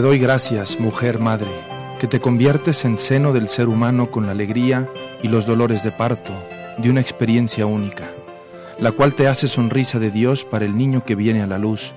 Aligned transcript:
Te 0.00 0.06
doy 0.06 0.18
gracias, 0.18 0.80
mujer 0.80 1.18
madre, 1.18 1.50
que 2.00 2.06
te 2.06 2.20
conviertes 2.20 2.86
en 2.86 2.96
seno 2.96 3.34
del 3.34 3.50
ser 3.50 3.68
humano 3.68 4.10
con 4.10 4.24
la 4.24 4.32
alegría 4.32 4.88
y 5.22 5.28
los 5.28 5.44
dolores 5.44 5.84
de 5.84 5.90
parto 5.90 6.32
de 6.78 6.88
una 6.88 7.02
experiencia 7.02 7.66
única, 7.66 8.08
la 8.78 8.92
cual 8.92 9.12
te 9.12 9.28
hace 9.28 9.46
sonrisa 9.46 9.98
de 9.98 10.10
Dios 10.10 10.46
para 10.46 10.64
el 10.64 10.74
niño 10.74 11.04
que 11.04 11.16
viene 11.16 11.42
a 11.42 11.46
la 11.46 11.58
luz 11.58 11.92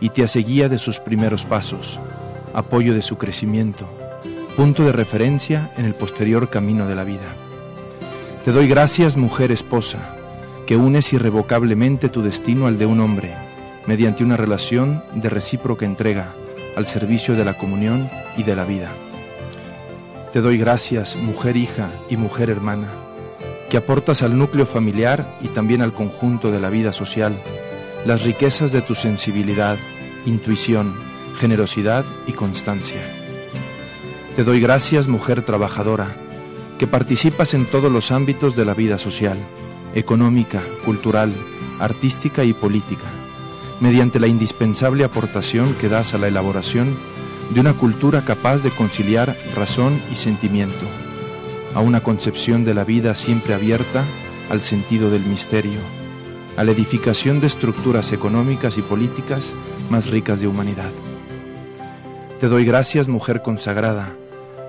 y 0.00 0.08
te 0.08 0.24
hace 0.24 0.40
guía 0.40 0.68
de 0.68 0.80
sus 0.80 0.98
primeros 0.98 1.44
pasos, 1.44 2.00
apoyo 2.54 2.92
de 2.92 3.02
su 3.02 3.18
crecimiento, 3.18 3.86
punto 4.56 4.82
de 4.82 4.90
referencia 4.90 5.70
en 5.76 5.84
el 5.84 5.94
posterior 5.94 6.50
camino 6.50 6.88
de 6.88 6.96
la 6.96 7.04
vida. 7.04 7.36
Te 8.44 8.50
doy 8.50 8.66
gracias, 8.66 9.16
mujer 9.16 9.52
esposa, 9.52 10.16
que 10.66 10.76
unes 10.76 11.12
irrevocablemente 11.12 12.08
tu 12.08 12.20
destino 12.20 12.66
al 12.66 12.78
de 12.78 12.86
un 12.86 12.98
hombre, 12.98 13.32
mediante 13.86 14.24
una 14.24 14.36
relación 14.36 15.04
de 15.14 15.30
recíproca 15.30 15.86
entrega, 15.86 16.34
al 16.78 16.86
servicio 16.86 17.34
de 17.34 17.44
la 17.44 17.54
comunión 17.54 18.08
y 18.36 18.44
de 18.44 18.54
la 18.54 18.64
vida. 18.64 18.88
Te 20.32 20.40
doy 20.40 20.58
gracias, 20.58 21.16
mujer 21.16 21.56
hija 21.56 21.90
y 22.08 22.16
mujer 22.16 22.50
hermana, 22.50 22.86
que 23.68 23.78
aportas 23.78 24.22
al 24.22 24.38
núcleo 24.38 24.64
familiar 24.64 25.28
y 25.40 25.48
también 25.48 25.82
al 25.82 25.92
conjunto 25.92 26.52
de 26.52 26.60
la 26.60 26.70
vida 26.70 26.92
social 26.92 27.36
las 28.06 28.22
riquezas 28.22 28.70
de 28.70 28.80
tu 28.80 28.94
sensibilidad, 28.94 29.76
intuición, 30.24 30.94
generosidad 31.40 32.04
y 32.28 32.32
constancia. 32.32 33.00
Te 34.36 34.44
doy 34.44 34.60
gracias, 34.60 35.08
mujer 35.08 35.42
trabajadora, 35.42 36.06
que 36.78 36.86
participas 36.86 37.54
en 37.54 37.66
todos 37.66 37.90
los 37.90 38.12
ámbitos 38.12 38.54
de 38.54 38.64
la 38.64 38.74
vida 38.74 38.98
social, 38.98 39.36
económica, 39.96 40.60
cultural, 40.84 41.32
artística 41.80 42.44
y 42.44 42.52
política 42.52 43.17
mediante 43.80 44.18
la 44.20 44.26
indispensable 44.26 45.04
aportación 45.04 45.74
que 45.74 45.88
das 45.88 46.14
a 46.14 46.18
la 46.18 46.28
elaboración 46.28 46.96
de 47.50 47.60
una 47.60 47.72
cultura 47.72 48.24
capaz 48.24 48.62
de 48.62 48.70
conciliar 48.70 49.36
razón 49.54 50.02
y 50.10 50.16
sentimiento, 50.16 50.86
a 51.74 51.80
una 51.80 52.00
concepción 52.00 52.64
de 52.64 52.74
la 52.74 52.84
vida 52.84 53.14
siempre 53.14 53.54
abierta 53.54 54.04
al 54.50 54.62
sentido 54.62 55.10
del 55.10 55.24
misterio, 55.24 55.78
a 56.56 56.64
la 56.64 56.72
edificación 56.72 57.40
de 57.40 57.46
estructuras 57.46 58.12
económicas 58.12 58.78
y 58.78 58.82
políticas 58.82 59.54
más 59.90 60.10
ricas 60.10 60.40
de 60.40 60.48
humanidad. 60.48 60.90
Te 62.40 62.48
doy 62.48 62.64
gracias, 62.64 63.08
mujer 63.08 63.42
consagrada, 63.42 64.12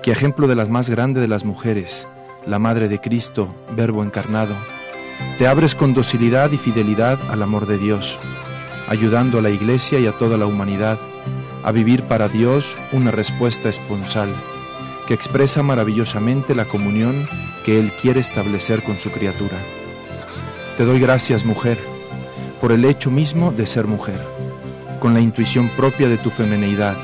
que 0.02 0.10
ejemplo 0.10 0.46
de 0.48 0.56
las 0.56 0.68
más 0.68 0.88
grandes 0.88 1.20
de 1.20 1.28
las 1.28 1.44
mujeres, 1.44 2.08
la 2.46 2.58
Madre 2.58 2.88
de 2.88 3.00
Cristo, 3.00 3.54
Verbo 3.76 4.02
encarnado, 4.02 4.54
te 5.38 5.46
abres 5.46 5.74
con 5.74 5.92
docilidad 5.92 6.50
y 6.52 6.56
fidelidad 6.56 7.18
al 7.30 7.42
amor 7.42 7.66
de 7.66 7.78
Dios, 7.78 8.18
ayudando 8.90 9.38
a 9.38 9.42
la 9.42 9.50
Iglesia 9.50 10.00
y 10.00 10.06
a 10.06 10.12
toda 10.12 10.36
la 10.36 10.46
humanidad 10.46 10.98
a 11.62 11.70
vivir 11.72 12.02
para 12.02 12.28
Dios 12.28 12.74
una 12.92 13.12
respuesta 13.12 13.68
esponsal 13.68 14.28
que 15.06 15.14
expresa 15.14 15.62
maravillosamente 15.62 16.56
la 16.56 16.64
comunión 16.64 17.26
que 17.64 17.78
Él 17.78 17.92
quiere 18.02 18.20
establecer 18.20 18.82
con 18.82 18.98
su 18.98 19.10
criatura. 19.10 19.56
Te 20.76 20.84
doy 20.84 20.98
gracias, 20.98 21.44
mujer, 21.44 21.78
por 22.60 22.72
el 22.72 22.84
hecho 22.84 23.10
mismo 23.10 23.52
de 23.52 23.66
ser 23.66 23.86
mujer. 23.86 24.20
Con 24.98 25.14
la 25.14 25.20
intuición 25.20 25.68
propia 25.76 26.08
de 26.08 26.18
tu 26.18 26.30
femineidad, 26.30 26.96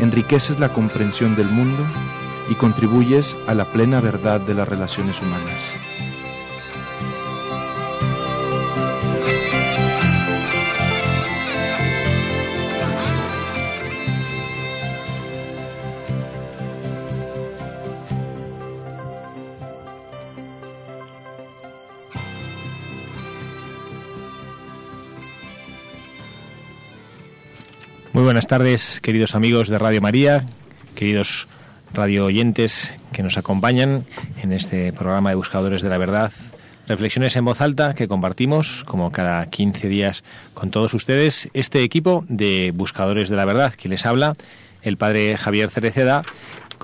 enriqueces 0.00 0.58
la 0.58 0.72
comprensión 0.72 1.36
del 1.36 1.48
mundo 1.48 1.86
y 2.50 2.54
contribuyes 2.54 3.36
a 3.46 3.54
la 3.54 3.64
plena 3.64 4.00
verdad 4.00 4.40
de 4.40 4.54
las 4.54 4.68
relaciones 4.68 5.20
humanas. 5.22 5.78
Buenas 28.28 28.46
tardes, 28.46 29.00
queridos 29.00 29.34
amigos 29.34 29.68
de 29.68 29.78
Radio 29.78 30.02
María, 30.02 30.44
queridos 30.94 31.48
radio 31.94 32.26
oyentes 32.26 32.92
que 33.10 33.22
nos 33.22 33.38
acompañan 33.38 34.04
en 34.42 34.52
este 34.52 34.92
programa 34.92 35.30
de 35.30 35.36
Buscadores 35.36 35.80
de 35.80 35.88
la 35.88 35.96
Verdad. 35.96 36.30
Reflexiones 36.86 37.36
en 37.36 37.46
voz 37.46 37.62
alta 37.62 37.94
que 37.94 38.06
compartimos, 38.06 38.84
como 38.84 39.12
cada 39.12 39.46
15 39.46 39.88
días, 39.88 40.24
con 40.52 40.70
todos 40.70 40.92
ustedes. 40.92 41.48
Este 41.54 41.82
equipo 41.82 42.26
de 42.28 42.70
Buscadores 42.76 43.30
de 43.30 43.36
la 43.36 43.46
Verdad 43.46 43.72
que 43.72 43.88
les 43.88 44.04
habla, 44.04 44.36
el 44.82 44.98
padre 44.98 45.38
Javier 45.38 45.70
Cereceda, 45.70 46.22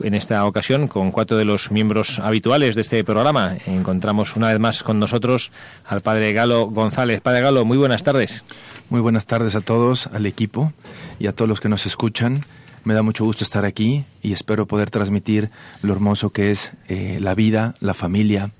en 0.03 0.15
esta 0.15 0.47
ocasión 0.47 0.89
con 0.89 1.11
cuatro 1.11 1.37
de 1.37 1.45
los 1.45 1.71
miembros 1.71 2.21
habituales 2.21 2.75
de 2.75 2.81
este 2.81 3.05
programa. 3.05 3.59
Encontramos 3.67 4.35
una 4.35 4.49
vez 4.49 4.59
más 4.59 4.83
con 4.83 4.99
nosotros 4.99 5.51
al 5.85 6.01
padre 6.01 6.33
Galo 6.33 6.69
González. 6.69 7.21
Padre 7.21 7.43
Galo, 7.43 7.67
muy 7.67 7.77
buenas 7.77 8.03
tardes. 8.03 8.45
Muy 8.89 9.03
buenas 9.03 9.27
tardes 9.27 9.55
a 9.55 9.61
todos, 9.61 10.07
al 10.07 10.25
equipo 10.25 10.73
y 11.19 11.27
a 11.27 11.33
todos 11.33 11.49
los 11.49 11.61
que 11.61 11.69
nos 11.69 11.87
escuchan. 11.87 12.45
Me 12.85 12.95
da 12.95 13.03
mucho 13.03 13.25
gusto 13.25 13.45
estar 13.45 13.65
aquí 13.65 14.05
y 14.23 14.33
espero 14.33 14.67
poder 14.67 14.91
transmitir 14.91 15.51
lo 15.83 15.93
hermoso 15.93 16.31
que 16.31 16.51
es 16.51 16.73
eh, 16.89 17.19
la 17.21 17.35
vida, 17.35 17.75
la 17.81 17.95
familia, 17.95 18.51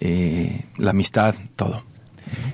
eh, 0.00 0.64
la 0.76 0.90
amistad, 0.90 1.36
todo. 1.56 1.84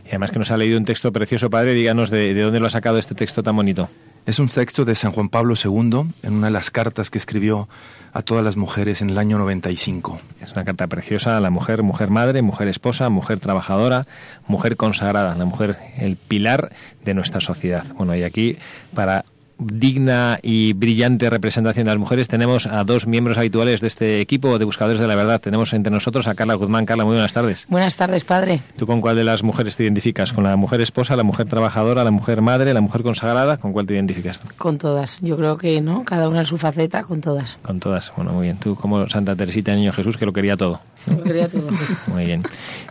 Y 0.05 0.09
además 0.09 0.31
que 0.31 0.39
nos 0.39 0.51
ha 0.51 0.57
leído 0.57 0.79
un 0.79 0.85
texto 0.85 1.13
precioso, 1.13 1.51
padre, 1.51 1.75
díganos 1.75 2.11
de, 2.11 2.35
de 2.35 2.43
dónde 2.43 2.61
lo 2.61 2.67
ha 2.67 2.71
sacado 2.71 2.99
este 2.99 3.15
texto 3.15 3.43
tan 3.43 3.57
bonito. 3.57 3.89
Es 4.27 4.41
un 4.41 4.49
texto 4.49 4.85
de 4.85 4.97
San 4.97 5.13
Juan 5.13 5.29
Pablo 5.29 5.55
II 5.55 6.13
en 6.25 6.33
una 6.33 6.49
de 6.49 6.53
las 6.53 6.71
cartas 6.71 7.11
que 7.11 7.19
escribió 7.19 7.69
a 8.13 8.23
todas 8.23 8.45
las 8.45 8.57
mujeres 8.57 9.01
en 9.01 9.11
el 9.11 9.19
año 9.19 9.39
95. 9.39 10.19
Es 10.41 10.53
una 10.53 10.65
carta 10.65 10.87
preciosa 10.87 11.37
a 11.37 11.41
la 11.41 11.51
mujer, 11.51 11.83
mujer 11.83 12.11
madre, 12.11 12.43
mujer 12.43 12.67
esposa, 12.67 13.09
mujer 13.09 13.39
trabajadora, 13.39 14.07
mujer 14.49 14.77
consagrada, 14.77 15.35
la 15.37 15.45
mujer, 15.45 15.77
el 15.99 16.17
pilar 16.17 16.73
de 17.05 17.15
nuestra 17.15 17.41
sociedad. 17.41 17.85
Bueno, 17.95 18.17
y 18.17 18.25
aquí 18.25 18.57
para 18.95 19.27
digna 19.59 20.39
y 20.43 20.73
brillante 20.73 21.31
representación 21.31 21.85
de 21.85 21.91
las 21.91 21.99
mujeres, 21.99 22.29
tenemos 22.29 22.67
a 22.67 22.85
dos 22.85 23.07
miembros 23.07 23.39
habituales 23.39 23.81
de 23.81 23.87
este 23.87 24.21
equipo 24.21 24.59
de 24.59 24.65
Buscadores 24.65 25.01
de 25.01 25.07
la 25.07 25.15
Verdad. 25.15 25.41
Tenemos 25.41 25.73
entre 25.73 25.91
nosotros 25.91 26.29
a 26.29 26.35
Carla 26.35 26.55
Guzmán. 26.55 26.87
Carla, 26.87 27.05
muy 27.05 27.15
buenas 27.15 27.33
tardes. 27.33 27.67
Buenas 27.69 27.97
tardes, 27.97 28.25
padre. 28.25 28.63
¿Tú 28.77 28.87
con 28.87 29.01
cuál 29.01 29.17
de 29.17 29.25
las 29.25 29.43
mujeres 29.43 29.77
te 29.77 29.85
identificas? 29.85 30.33
¿Con 30.33 30.45
la 30.45 30.57
mujer 30.57 30.81
esposa, 30.81 31.17
la 31.17 31.23
mujer 31.23 31.47
trabajadora, 31.47 32.05
la 32.05 32.11
mujer 32.11 32.43
madre, 32.43 32.75
la 32.75 32.81
mujer 32.81 33.03
consagrada? 33.03 33.57
¿Con 33.57 33.73
cuál 33.73 33.87
te 33.87 33.95
identificas? 33.95 34.41
Con 34.59 34.79
todas. 34.79 35.17
Yo 35.23 35.37
creo 35.37 35.57
que, 35.57 35.81
¿no? 35.81 36.05
Cada 36.05 36.29
una 36.29 36.41
en 36.41 36.47
su 36.47 36.59
faceta, 36.59 37.05
con 37.05 37.21
todas. 37.21 37.59
Con 37.63 37.81
todas. 37.81 38.13
Bueno, 38.17 38.33
muy 38.33 38.45
bien. 38.45 38.59
Tú 38.59 38.77
como 38.77 39.09
Santa 39.09 39.35
Teresita, 39.37 39.75
Niño 39.75 39.93
Jesús, 39.93 40.17
que 40.17 40.27
lo 40.27 40.33
quería 40.33 40.57
todo. 40.57 40.81
Lo 41.07 41.23
quería 41.23 41.49
todo. 41.49 41.69
Muy 42.09 42.27
bien. 42.27 42.43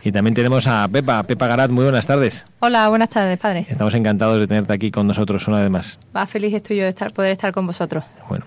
Y 0.02 0.12
también 0.12 0.34
tenemos 0.34 0.66
a 0.66 0.88
Pepa, 0.88 1.22
Pepa 1.24 1.46
Garat, 1.46 1.70
muy 1.70 1.84
buenas 1.84 2.06
tardes. 2.06 2.46
Hola, 2.60 2.88
buenas 2.88 3.10
tardes, 3.10 3.38
padre. 3.38 3.66
Estamos 3.68 3.92
encantados 3.94 4.38
de 4.40 4.46
tenerte 4.46 4.72
aquí 4.72 4.90
con 4.90 5.06
nosotros 5.06 5.46
una 5.48 5.60
vez 5.60 5.70
más. 5.70 5.98
Va 6.16 6.26
feliz 6.26 6.54
estoy 6.54 6.76
yo 6.78 6.84
de 6.84 6.88
estar, 6.90 7.12
poder 7.12 7.32
estar 7.32 7.52
con 7.52 7.66
vosotros. 7.66 8.04
Bueno, 8.28 8.44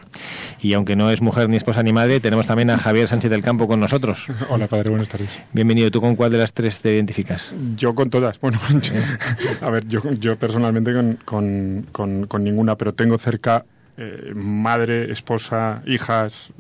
y 0.61 0.73
aunque 0.73 0.95
no 0.95 1.09
es 1.11 1.21
mujer 1.21 1.49
ni 1.49 1.55
esposa 1.57 1.83
ni 1.83 1.93
madre, 1.93 2.19
tenemos 2.19 2.47
también 2.47 2.69
a 2.71 2.77
Javier 2.77 3.07
Sánchez 3.07 3.29
del 3.31 3.41
Campo 3.41 3.67
con 3.67 3.79
nosotros. 3.79 4.27
Hola, 4.49 4.67
padre, 4.67 4.89
buenas 4.89 5.09
tardes. 5.09 5.29
Bienvenido. 5.53 5.91
¿Tú 5.91 6.01
con 6.01 6.15
cuál 6.15 6.31
de 6.31 6.37
las 6.39 6.53
tres 6.53 6.79
te 6.79 6.93
identificas? 6.95 7.53
Yo 7.75 7.93
con 7.95 8.09
todas. 8.09 8.39
Bueno, 8.39 8.59
yo- 8.81 9.67
a 9.67 9.69
ver, 9.71 9.87
yo, 9.87 10.01
yo 10.13 10.37
personalmente 10.37 10.93
con, 10.93 11.19
con, 11.25 11.85
con- 11.91 12.25
con 12.27 12.43
ninguna, 12.43 12.75
pero 12.75 12.93
tengo 12.93 13.17
cerca 13.17 13.65
eh, 13.97 14.31
madre, 14.33 15.11
esposa, 15.11 15.81
hijas, 15.85 16.51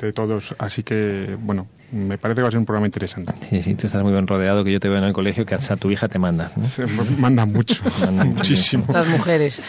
de 0.00 0.12
todos. 0.12 0.54
Así 0.58 0.82
que, 0.82 1.36
bueno, 1.38 1.68
me 1.92 2.18
parece 2.18 2.38
que 2.38 2.42
va 2.42 2.48
a 2.48 2.50
ser 2.50 2.58
un 2.58 2.66
programa 2.66 2.86
interesante. 2.86 3.32
Sí, 3.48 3.62
sí, 3.62 3.74
tú 3.74 3.86
estás 3.86 4.02
muy 4.02 4.12
bien 4.12 4.26
rodeado, 4.26 4.64
que 4.64 4.72
yo 4.72 4.80
te 4.80 4.88
veo 4.88 4.98
en 4.98 5.04
el 5.04 5.12
colegio, 5.12 5.46
que 5.46 5.54
hasta 5.54 5.76
tu 5.76 5.90
hija 5.90 6.08
te 6.08 6.18
manda. 6.18 6.50
¿no? 6.56 6.64
Se 6.64 6.86
manda 6.86 7.46
mucho, 7.46 7.82
Manda 8.00 8.24
muchísimo. 8.24 8.86
Las 8.92 9.08
mujeres. 9.08 9.62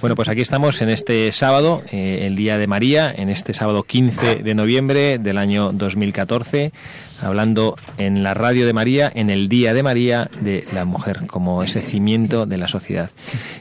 Bueno, 0.00 0.14
pues 0.14 0.28
aquí 0.28 0.40
estamos 0.40 0.80
en 0.82 0.90
este 0.90 1.32
sábado, 1.32 1.82
eh, 1.90 2.26
el 2.26 2.36
Día 2.36 2.58
de 2.58 2.66
María, 2.66 3.12
en 3.14 3.28
este 3.28 3.54
sábado 3.54 3.82
15 3.82 4.36
de 4.36 4.54
noviembre 4.54 5.18
del 5.18 5.38
año 5.38 5.72
2014, 5.72 6.72
hablando 7.22 7.76
en 7.98 8.22
la 8.22 8.34
radio 8.34 8.66
de 8.66 8.72
María, 8.72 9.10
en 9.14 9.30
el 9.30 9.48
Día 9.48 9.74
de 9.74 9.82
María 9.82 10.28
de 10.40 10.64
la 10.72 10.84
mujer, 10.84 11.20
como 11.26 11.62
ese 11.62 11.80
cimiento 11.80 12.46
de 12.46 12.58
la 12.58 12.68
sociedad. 12.68 13.10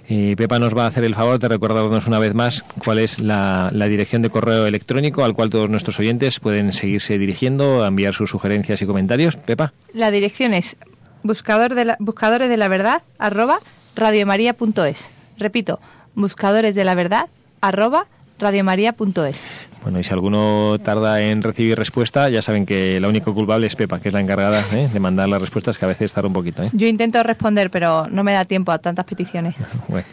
Eh, 0.09 0.35
Pepa 0.37 0.59
nos 0.59 0.75
va 0.75 0.85
a 0.85 0.87
hacer 0.87 1.03
el 1.03 1.15
favor 1.15 1.39
de 1.39 1.47
recordarnos 1.47 2.07
una 2.07 2.19
vez 2.19 2.33
más 2.33 2.63
cuál 2.83 2.99
es 2.99 3.19
la, 3.19 3.71
dirección 3.71 4.21
de 4.21 4.29
correo 4.29 4.65
electrónico 4.65 5.23
al 5.23 5.33
cual 5.33 5.49
todos 5.49 5.69
nuestros 5.69 5.99
oyentes 5.99 6.39
pueden 6.39 6.73
seguirse 6.73 7.17
dirigiendo, 7.17 7.85
enviar 7.85 8.13
sus 8.13 8.29
sugerencias 8.29 8.81
y 8.81 8.85
comentarios. 8.85 9.35
Pepa. 9.35 9.73
La 9.93 10.11
dirección 10.11 10.53
es 10.53 10.77
buscador 11.23 11.75
de 11.75 11.85
la- 11.85 11.97
buscadores 11.99 12.49
de 12.49 12.57
la 12.57 12.67
verdad 12.67 13.03
arroba 13.19 13.59
radiomaria.es. 13.95 15.09
Repito, 15.37 15.79
buscadores 16.15 16.75
de 16.75 16.83
la 16.83 16.95
verdad 16.95 17.25
arroba 17.61 18.07
radiomaria.es. 18.39 19.35
Bueno, 19.83 19.99
y 19.99 20.03
si 20.03 20.13
alguno 20.13 20.77
tarda 20.83 21.21
en 21.21 21.41
recibir 21.41 21.77
respuesta, 21.77 22.29
ya 22.29 22.41
saben 22.41 22.65
que 22.65 22.99
la 22.99 23.07
única 23.07 23.31
culpable 23.31 23.67
es 23.67 23.75
Pepa, 23.75 23.99
que 23.99 24.09
es 24.09 24.13
la 24.13 24.19
encargada 24.19 24.63
¿eh? 24.73 24.89
de 24.91 24.99
mandar 24.99 25.27
las 25.27 25.41
respuestas, 25.41 25.77
que 25.77 25.85
a 25.85 25.87
veces 25.87 26.13
tarda 26.13 26.27
un 26.27 26.33
poquito. 26.33 26.63
¿eh? 26.63 26.69
Yo 26.73 26.87
intento 26.87 27.21
responder, 27.23 27.71
pero 27.71 28.07
no 28.09 28.23
me 28.23 28.33
da 28.33 28.45
tiempo 28.45 28.71
a 28.71 28.79
tantas 28.79 29.05
peticiones. 29.05 29.55
Bueno. 29.87 30.05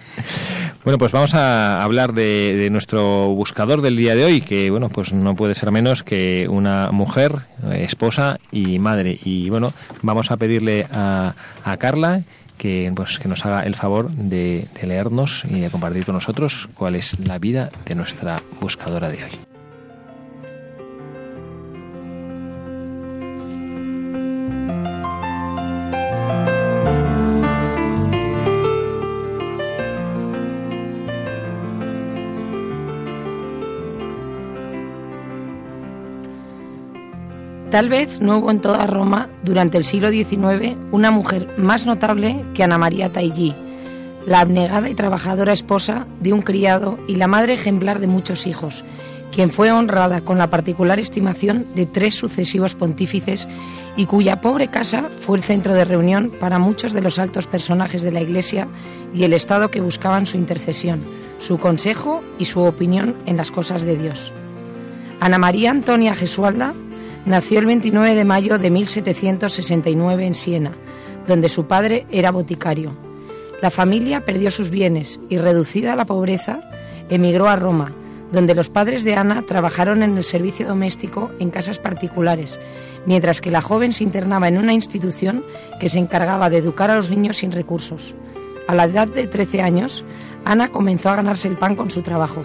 Bueno, 0.85 0.99
pues 0.99 1.13
vamos 1.13 1.35
a 1.35 1.83
hablar 1.83 2.15
de, 2.15 2.57
de 2.57 2.71
nuestro 2.71 3.29
buscador 3.35 3.83
del 3.83 3.97
día 3.97 4.15
de 4.17 4.25
hoy, 4.25 4.41
que 4.41 4.71
bueno, 4.71 4.89
pues 4.89 5.13
no 5.13 5.35
puede 5.35 5.55
ser 5.55 5.71
menos 5.71 6.03
que 6.03 6.47
una 6.49 6.91
mujer, 6.93 7.41
eh, 7.71 7.85
esposa 7.85 8.39
y 8.51 8.79
madre. 8.79 9.19
Y 9.23 9.51
bueno, 9.51 9.73
vamos 10.03 10.31
a 10.31 10.37
pedirle 10.37 10.87
a, 10.91 11.35
a 11.65 11.77
Carla 11.77 12.23
que, 12.57 12.91
pues, 12.95 13.19
que 13.19 13.29
nos 13.29 13.45
haga 13.45 13.63
el 13.63 13.75
favor 13.75 14.11
de, 14.11 14.67
de 14.81 14.87
leernos 14.87 15.45
y 15.49 15.61
de 15.61 15.71
compartir 15.71 16.05
con 16.05 16.15
nosotros 16.15 16.69
cuál 16.75 16.97
es 16.97 17.19
la 17.21 17.39
vida 17.39 17.71
de 17.85 17.95
nuestra 17.95 18.43
buscadora 18.61 19.11
de 19.11 19.25
hoy. 19.25 19.48
Tal 37.71 37.91
vez 37.91 38.23
no 38.23 38.39
hubo 38.39 38.51
en 38.51 38.63
toda 38.63 38.87
Roma, 38.87 39.29
durante 39.43 39.77
el 39.77 39.85
siglo 39.85 40.09
XIX, 40.09 40.75
una 40.91 41.11
mujer 41.11 41.55
más 41.59 41.85
notable 41.85 42.43
que 42.55 42.65
Ana 42.65 42.79
María 42.79 43.13
Taillí, 43.13 43.55
la 44.27 44.41
abnegada 44.41 44.89
y 44.89 44.95
trabajadora 44.95 45.53
esposa 45.53 46.07
de 46.21 46.33
un 46.33 46.41
criado 46.41 46.99
y 47.07 47.17
la 47.17 47.27
madre 47.27 47.53
ejemplar 47.53 47.99
de 47.99 48.07
muchos 48.07 48.47
hijos, 48.47 48.85
quien 49.33 49.51
fue 49.51 49.71
honrada 49.71 50.23
con 50.23 50.39
la 50.39 50.49
particular 50.49 50.99
estimación 50.99 51.67
de 51.75 51.85
tres 51.85 52.15
sucesivos 52.15 52.75
pontífices 52.75 53.47
y 53.99 54.07
cuya 54.07 54.41
pobre 54.41 54.69
casa 54.69 55.11
fue 55.21 55.37
el 55.37 55.45
centro 55.45 55.75
de 55.75 55.85
reunión 55.85 56.33
para 56.41 56.59
muchos 56.59 56.95
de 56.95 57.03
los 57.03 57.19
altos 57.19 57.47
personajes 57.47 58.01
de 58.01 58.13
la 58.13 58.23
Iglesia 58.23 58.67
y 59.13 59.25
el 59.25 59.35
Estado 59.35 59.71
que 59.71 59.83
buscaban 59.83 60.25
su 60.25 60.39
intercesión, 60.39 61.01
su 61.39 61.59
consejo 61.59 62.23
y 62.39 62.47
su 62.47 62.63
opinión 62.63 63.15
en 63.27 63.37
las 63.37 63.51
cosas 63.51 63.83
de 63.83 63.99
Dios. 63.99 64.33
Ana 65.21 65.37
María 65.37 65.71
Antonia 65.71 66.15
Gesualda 66.15 66.73
nació 67.29 67.59
el 67.59 67.67
29 67.67 68.15
de 68.15 68.25
mayo 68.25 68.59
de 68.59 68.71
1769 68.71 70.27
en 70.27 70.35
Siena, 70.35 70.73
donde 71.27 71.51
su 71.51 71.67
padre 71.67 72.07
era 72.11 72.31
boticario. 72.31 72.97
La 73.61 73.71
familia 73.71 74.23
perdió 74.23 74.51
sus 74.51 74.71
bienes 74.71 75.21
y, 75.29 75.37
reducida 75.37 75.93
a 75.93 75.97
la 75.97 76.07
pobreza, 76.07 76.61
emigró 77.11 77.49
a 77.49 77.57
Roma, 77.57 77.93
donde 78.33 78.55
los 78.55 78.71
padres 78.71 79.05
de 79.05 79.15
Ana 79.15 79.43
trabajaron 79.43 80.03
en 80.03 80.17
el 80.17 80.25
servicio 80.25 80.67
doméstico 80.67 81.31
en 81.39 81.51
casas 81.51 81.79
particulares, 81.79 82.59
mientras 83.05 83.43
que 83.43 83.51
la 83.51 83.61
joven 83.61 83.93
se 83.93 84.05
internaba 84.05 84.49
en 84.49 84.57
una 84.57 84.73
institución 84.73 85.45
que 85.81 85.91
se 85.91 85.99
encargaba 85.99 86.49
de 86.49 86.57
educar 86.57 86.91
a 86.91 86.97
los 86.97 87.11
niños 87.11 87.37
sin 87.37 87.53
recursos. 87.53 88.15
A 88.69 88.75
la 88.75 88.85
edad 88.85 89.07
de 89.07 89.27
13 89.27 89.61
años, 89.61 90.03
Ana 90.47 90.69
comenzó 90.69 91.11
a 91.11 91.17
ganarse 91.17 91.49
el 91.49 91.59
pan 91.59 91.77
con 91.77 91.91
su 91.91 92.01
trabajo. 92.01 92.43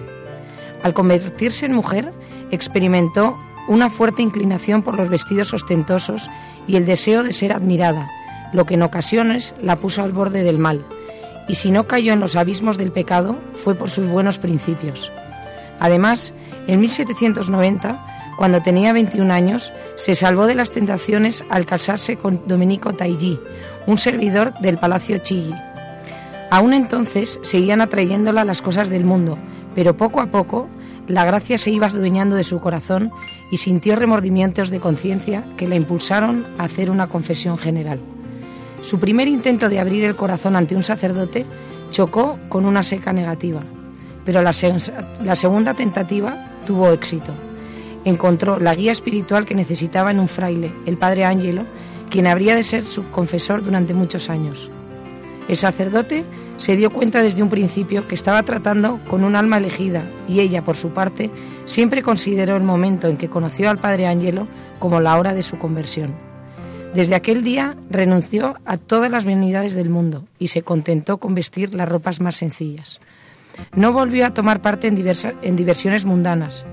Al 0.83 0.93
convertirse 0.93 1.67
en 1.67 1.73
mujer, 1.73 2.11
experimentó 2.51 3.37
una 3.67 3.89
fuerte 3.89 4.21
inclinación 4.21 4.81
por 4.81 4.95
los 4.95 5.09
vestidos 5.09 5.53
ostentosos 5.53 6.29
y 6.67 6.75
el 6.75 6.85
deseo 6.85 7.23
de 7.23 7.33
ser 7.33 7.53
admirada, 7.53 8.09
lo 8.51 8.65
que 8.65 8.75
en 8.75 8.83
ocasiones 8.83 9.55
la 9.61 9.75
puso 9.75 10.03
al 10.03 10.11
borde 10.11 10.43
del 10.43 10.59
mal. 10.59 10.85
Y 11.47 11.55
si 11.55 11.71
no 11.71 11.85
cayó 11.85 12.13
en 12.13 12.19
los 12.19 12.35
abismos 12.35 12.77
del 12.77 12.91
pecado, 12.91 13.37
fue 13.53 13.75
por 13.75 13.89
sus 13.89 14.07
buenos 14.07 14.39
principios. 14.39 15.11
Además, 15.79 16.33
en 16.67 16.79
1790, 16.79 17.99
cuando 18.37 18.61
tenía 18.61 18.93
21 18.93 19.33
años, 19.33 19.71
se 19.95 20.15
salvó 20.15 20.47
de 20.47 20.55
las 20.55 20.71
tentaciones 20.71 21.43
al 21.49 21.65
casarse 21.65 22.15
con 22.15 22.41
Domenico 22.47 22.93
Taillí, 22.93 23.39
un 23.85 23.97
servidor 23.97 24.53
del 24.59 24.77
Palacio 24.77 25.17
Chigi. 25.17 25.53
Aún 26.49 26.73
entonces 26.73 27.39
seguían 27.41 27.81
atrayéndola 27.81 28.45
las 28.45 28.61
cosas 28.61 28.89
del 28.89 29.05
mundo, 29.05 29.37
pero 29.75 29.97
poco 29.97 30.21
a 30.21 30.27
poco 30.27 30.69
la 31.07 31.25
gracia 31.25 31.57
se 31.57 31.71
iba 31.71 31.87
adueñando 31.87 32.35
de 32.35 32.43
su 32.43 32.59
corazón 32.59 33.11
y 33.53 33.57
sintió 33.57 33.95
remordimientos 33.95 34.71
de 34.71 34.79
conciencia 34.79 35.43
que 35.57 35.67
la 35.67 35.75
impulsaron 35.75 36.43
a 36.57 36.63
hacer 36.63 36.89
una 36.89 37.05
confesión 37.05 37.59
general. 37.59 37.99
Su 38.81 38.97
primer 38.99 39.27
intento 39.27 39.69
de 39.69 39.79
abrir 39.79 40.05
el 40.05 40.15
corazón 40.15 40.55
ante 40.55 40.75
un 40.75 40.81
sacerdote 40.81 41.45
chocó 41.91 42.39
con 42.49 42.65
una 42.65 42.81
seca 42.81 43.13
negativa, 43.13 43.61
pero 44.25 44.41
la, 44.41 44.53
se- 44.53 44.73
la 45.23 45.35
segunda 45.35 45.75
tentativa 45.75 46.49
tuvo 46.65 46.91
éxito. 46.93 47.31
Encontró 48.05 48.57
la 48.57 48.73
guía 48.73 48.91
espiritual 48.91 49.45
que 49.45 49.53
necesitaba 49.53 50.09
en 50.09 50.19
un 50.19 50.27
fraile, 50.27 50.71
el 50.87 50.97
padre 50.97 51.23
Ángelo, 51.23 51.61
quien 52.09 52.25
habría 52.25 52.55
de 52.55 52.63
ser 52.63 52.81
su 52.81 53.07
confesor 53.11 53.63
durante 53.63 53.93
muchos 53.93 54.31
años. 54.31 54.71
El 55.47 55.57
sacerdote 55.57 56.23
se 56.57 56.75
dio 56.75 56.89
cuenta 56.91 57.21
desde 57.21 57.43
un 57.43 57.49
principio 57.49 58.07
que 58.07 58.15
estaba 58.15 58.43
tratando 58.43 58.99
con 59.09 59.23
un 59.23 59.35
alma 59.35 59.57
elegida 59.57 60.03
y 60.27 60.39
ella, 60.39 60.61
por 60.61 60.77
su 60.77 60.89
parte, 60.89 61.29
siempre 61.65 62.01
consideró 62.01 62.55
el 62.55 62.63
momento 62.63 63.07
en 63.07 63.17
que 63.17 63.29
conoció 63.29 63.69
al 63.69 63.77
padre 63.79 64.07
Ángelo 64.07 64.47
como 64.79 64.99
la 65.01 65.17
hora 65.17 65.33
de 65.33 65.41
su 65.41 65.57
conversión. 65.57 66.13
Desde 66.93 67.15
aquel 67.15 67.43
día 67.43 67.75
renunció 67.89 68.55
a 68.65 68.77
todas 68.77 69.09
las 69.09 69.25
vanidades 69.25 69.73
del 69.73 69.89
mundo 69.89 70.25
y 70.37 70.49
se 70.49 70.61
contentó 70.61 71.17
con 71.17 71.33
vestir 71.33 71.73
las 71.73 71.89
ropas 71.89 72.21
más 72.21 72.35
sencillas. 72.35 72.99
No 73.75 73.91
volvió 73.93 74.25
a 74.25 74.33
tomar 74.33 74.61
parte 74.61 74.87
en, 74.87 74.95
diversa- 74.95 75.33
en 75.41 75.55
diversiones 75.55 76.05
mundanas, 76.05 76.65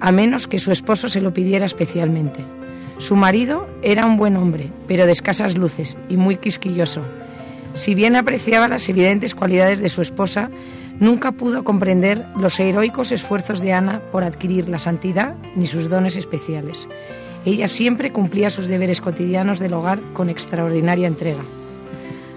a 0.00 0.12
menos 0.12 0.46
que 0.46 0.58
su 0.58 0.70
esposo 0.72 1.08
se 1.08 1.20
lo 1.20 1.34
pidiera 1.34 1.66
especialmente. 1.66 2.44
Su 2.98 3.16
marido 3.16 3.68
era 3.82 4.06
un 4.06 4.16
buen 4.16 4.36
hombre, 4.36 4.70
pero 4.86 5.06
de 5.06 5.12
escasas 5.12 5.56
luces 5.56 5.96
y 6.08 6.16
muy 6.16 6.36
quisquilloso. 6.36 7.02
Si 7.74 7.94
bien 7.94 8.16
apreciaba 8.16 8.68
las 8.68 8.88
evidentes 8.88 9.34
cualidades 9.34 9.80
de 9.80 9.88
su 9.88 10.02
esposa, 10.02 10.50
nunca 10.98 11.32
pudo 11.32 11.64
comprender 11.64 12.24
los 12.36 12.58
heroicos 12.60 13.12
esfuerzos 13.12 13.60
de 13.60 13.72
Ana 13.72 14.00
por 14.12 14.24
adquirir 14.24 14.68
la 14.68 14.78
santidad 14.78 15.34
ni 15.56 15.66
sus 15.66 15.88
dones 15.88 16.16
especiales. 16.16 16.88
Ella 17.44 17.68
siempre 17.68 18.12
cumplía 18.12 18.50
sus 18.50 18.66
deberes 18.66 19.00
cotidianos 19.00 19.58
del 19.58 19.72
hogar 19.72 20.00
con 20.12 20.28
extraordinaria 20.28 21.06
entrega. 21.06 21.42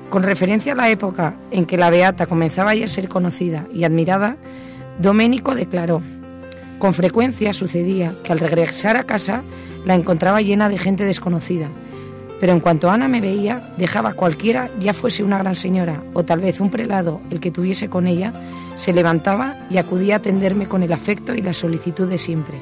Con 0.09 0.23
referencia 0.23 0.73
a 0.73 0.75
la 0.75 0.89
época 0.89 1.35
en 1.51 1.65
que 1.65 1.77
la 1.77 1.89
Beata 1.89 2.25
comenzaba 2.25 2.75
ya 2.75 2.85
a 2.85 2.87
ser 2.87 3.09
conocida 3.09 3.67
y 3.73 3.83
admirada, 3.83 4.37
Doménico 4.99 5.55
declaró, 5.55 6.01
con 6.77 6.93
frecuencia 6.93 7.53
sucedía 7.53 8.13
que 8.23 8.31
al 8.31 8.39
regresar 8.39 8.95
a 8.95 9.05
casa 9.05 9.41
la 9.85 9.95
encontraba 9.95 10.41
llena 10.41 10.69
de 10.69 10.77
gente 10.77 11.03
desconocida, 11.03 11.69
pero 12.39 12.53
en 12.53 12.59
cuanto 12.59 12.89
Ana 12.89 13.07
me 13.07 13.21
veía, 13.21 13.73
dejaba 13.77 14.13
cualquiera, 14.13 14.69
ya 14.79 14.93
fuese 14.93 15.23
una 15.23 15.37
gran 15.37 15.55
señora 15.55 16.03
o 16.13 16.23
tal 16.23 16.39
vez 16.41 16.59
un 16.59 16.69
prelado 16.69 17.21
el 17.29 17.39
que 17.39 17.51
tuviese 17.51 17.89
con 17.89 18.07
ella, 18.07 18.33
se 18.75 18.93
levantaba 18.93 19.55
y 19.69 19.77
acudía 19.77 20.15
a 20.15 20.17
atenderme 20.17 20.67
con 20.67 20.83
el 20.83 20.93
afecto 20.93 21.35
y 21.35 21.41
la 21.41 21.53
solicitud 21.53 22.07
de 22.07 22.17
siempre. 22.17 22.61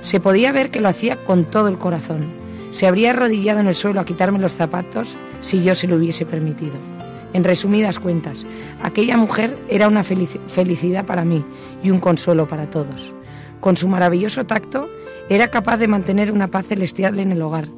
Se 0.00 0.20
podía 0.20 0.52
ver 0.52 0.70
que 0.70 0.80
lo 0.80 0.88
hacía 0.88 1.16
con 1.16 1.44
todo 1.44 1.68
el 1.68 1.78
corazón. 1.78 2.20
Se 2.72 2.86
habría 2.86 3.10
arrodillado 3.10 3.60
en 3.60 3.68
el 3.68 3.74
suelo 3.74 4.00
a 4.00 4.04
quitarme 4.04 4.38
los 4.38 4.54
zapatos 4.54 5.14
si 5.40 5.62
yo 5.62 5.74
se 5.74 5.86
lo 5.86 5.96
hubiese 5.96 6.26
permitido. 6.26 6.74
En 7.32 7.44
resumidas 7.44 7.98
cuentas, 7.98 8.44
aquella 8.82 9.16
mujer 9.16 9.56
era 9.68 9.88
una 9.88 10.02
felicidad 10.02 11.06
para 11.06 11.24
mí 11.24 11.44
y 11.82 11.90
un 11.90 12.00
consuelo 12.00 12.46
para 12.46 12.68
todos. 12.68 13.14
Con 13.60 13.76
su 13.76 13.88
maravilloso 13.88 14.44
tacto, 14.44 14.90
era 15.28 15.48
capaz 15.48 15.78
de 15.78 15.88
mantener 15.88 16.32
una 16.32 16.48
paz 16.48 16.66
celestial 16.66 17.18
en 17.20 17.32
el 17.32 17.40
hogar, 17.40 17.68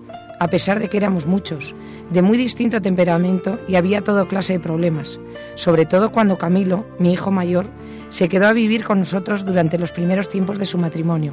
a 0.40 0.48
pesar 0.48 0.80
de 0.80 0.88
que 0.88 0.96
éramos 0.96 1.26
muchos, 1.26 1.74
de 2.10 2.22
muy 2.22 2.36
distinto 2.36 2.82
temperamento 2.82 3.58
y 3.68 3.76
había 3.76 4.02
todo 4.02 4.28
clase 4.28 4.54
de 4.54 4.60
problemas, 4.60 5.20
sobre 5.54 5.86
todo 5.86 6.10
cuando 6.10 6.38
Camilo, 6.38 6.86
mi 6.98 7.12
hijo 7.12 7.30
mayor, 7.30 7.66
se 8.08 8.28
quedó 8.28 8.46
a 8.46 8.52
vivir 8.52 8.84
con 8.84 8.98
nosotros 8.98 9.44
durante 9.44 9.78
los 9.78 9.92
primeros 9.92 10.28
tiempos 10.28 10.58
de 10.58 10.66
su 10.66 10.78
matrimonio. 10.78 11.32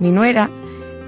Mi 0.00 0.10
nuera 0.10 0.50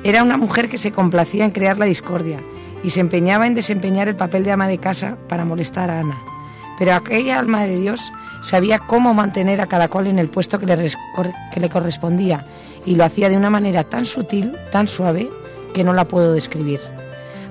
era 0.03 0.23
una 0.23 0.37
mujer 0.37 0.69
que 0.69 0.79
se 0.79 0.93
complacía 0.93 1.45
en 1.45 1.51
crear 1.51 1.79
la 1.79 1.85
discordia 1.85 2.41
y 2.83 2.91
se 2.91 3.01
empeñaba 3.01 3.47
en 3.47 3.55
desempeñar 3.55 4.09
el 4.09 4.17
papel 4.17 4.45
de 4.45 4.53
ama 4.53 4.69
de 4.69 4.79
casa 4.79 5.17
para 5.29 5.45
molestar 5.45 5.91
a 5.91 6.01
Ana. 6.01 6.19
Pero 6.79 6.95
aquella 6.95 7.39
alma 7.39 7.65
de 7.65 7.79
Dios 7.79 8.11
sabía 8.43 8.79
cómo 8.79 9.13
mantener 9.13 9.61
a 9.61 9.67
cada 9.67 9.89
cual 9.89 10.07
en 10.07 10.19
el 10.19 10.29
puesto 10.29 10.59
que 10.59 10.67
le 10.67 11.69
correspondía 11.69 12.45
y 12.87 12.95
lo 12.95 13.05
hacía 13.05 13.29
de 13.29 13.37
una 13.37 13.51
manera 13.51 13.85
tan 13.85 14.07
sutil, 14.07 14.57
tan 14.73 14.89
suave, 14.89 15.29
que 15.75 15.85
no 15.85 15.93
la 15.93 16.07
puedo 16.07 16.33
describir. 16.33 16.81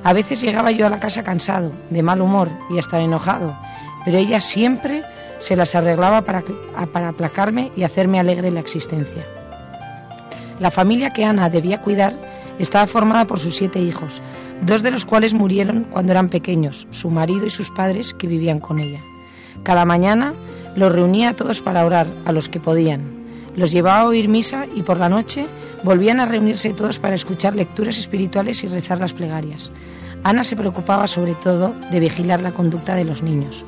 A 0.03 0.13
veces 0.13 0.41
llegaba 0.41 0.71
yo 0.71 0.87
a 0.87 0.89
la 0.89 0.99
casa 0.99 1.23
cansado, 1.23 1.71
de 1.89 2.03
mal 2.03 2.21
humor 2.21 2.49
y 2.69 2.79
hasta 2.79 2.99
enojado, 2.99 3.55
pero 4.05 4.17
ella 4.17 4.39
siempre 4.41 5.03
se 5.39 5.55
las 5.55 5.75
arreglaba 5.75 6.21
para, 6.23 6.43
para 6.91 7.09
aplacarme 7.09 7.71
y 7.75 7.83
hacerme 7.83 8.19
alegre 8.19 8.51
la 8.51 8.59
existencia. 8.59 9.25
La 10.59 10.71
familia 10.71 11.11
que 11.11 11.25
Ana 11.25 11.49
debía 11.49 11.81
cuidar 11.81 12.13
estaba 12.59 12.87
formada 12.87 13.25
por 13.25 13.39
sus 13.39 13.55
siete 13.55 13.79
hijos, 13.79 14.21
dos 14.65 14.83
de 14.83 14.91
los 14.91 15.05
cuales 15.05 15.33
murieron 15.33 15.85
cuando 15.89 16.11
eran 16.11 16.29
pequeños, 16.29 16.87
su 16.91 17.09
marido 17.09 17.45
y 17.45 17.49
sus 17.49 17.71
padres 17.71 18.13
que 18.13 18.27
vivían 18.27 18.59
con 18.59 18.79
ella. 18.79 19.01
Cada 19.63 19.85
mañana 19.85 20.33
los 20.75 20.91
reunía 20.91 21.29
a 21.29 21.33
todos 21.33 21.61
para 21.61 21.85
orar, 21.85 22.07
a 22.25 22.31
los 22.31 22.49
que 22.49 22.59
podían. 22.59 23.19
Los 23.55 23.71
llevaba 23.71 24.01
a 24.01 24.07
oír 24.07 24.27
misa 24.29 24.65
y 24.75 24.83
por 24.83 24.97
la 24.97 25.09
noche 25.09 25.45
volvían 25.83 26.19
a 26.19 26.25
reunirse 26.25 26.73
todos 26.73 26.99
para 26.99 27.15
escuchar 27.15 27.55
lecturas 27.55 27.97
espirituales 27.97 28.63
y 28.63 28.67
rezar 28.67 28.99
las 28.99 29.13
plegarias. 29.13 29.71
Ana 30.23 30.43
se 30.43 30.55
preocupaba 30.55 31.07
sobre 31.07 31.35
todo 31.35 31.73
de 31.91 31.99
vigilar 31.99 32.41
la 32.41 32.51
conducta 32.51 32.95
de 32.95 33.05
los 33.05 33.23
niños. 33.23 33.65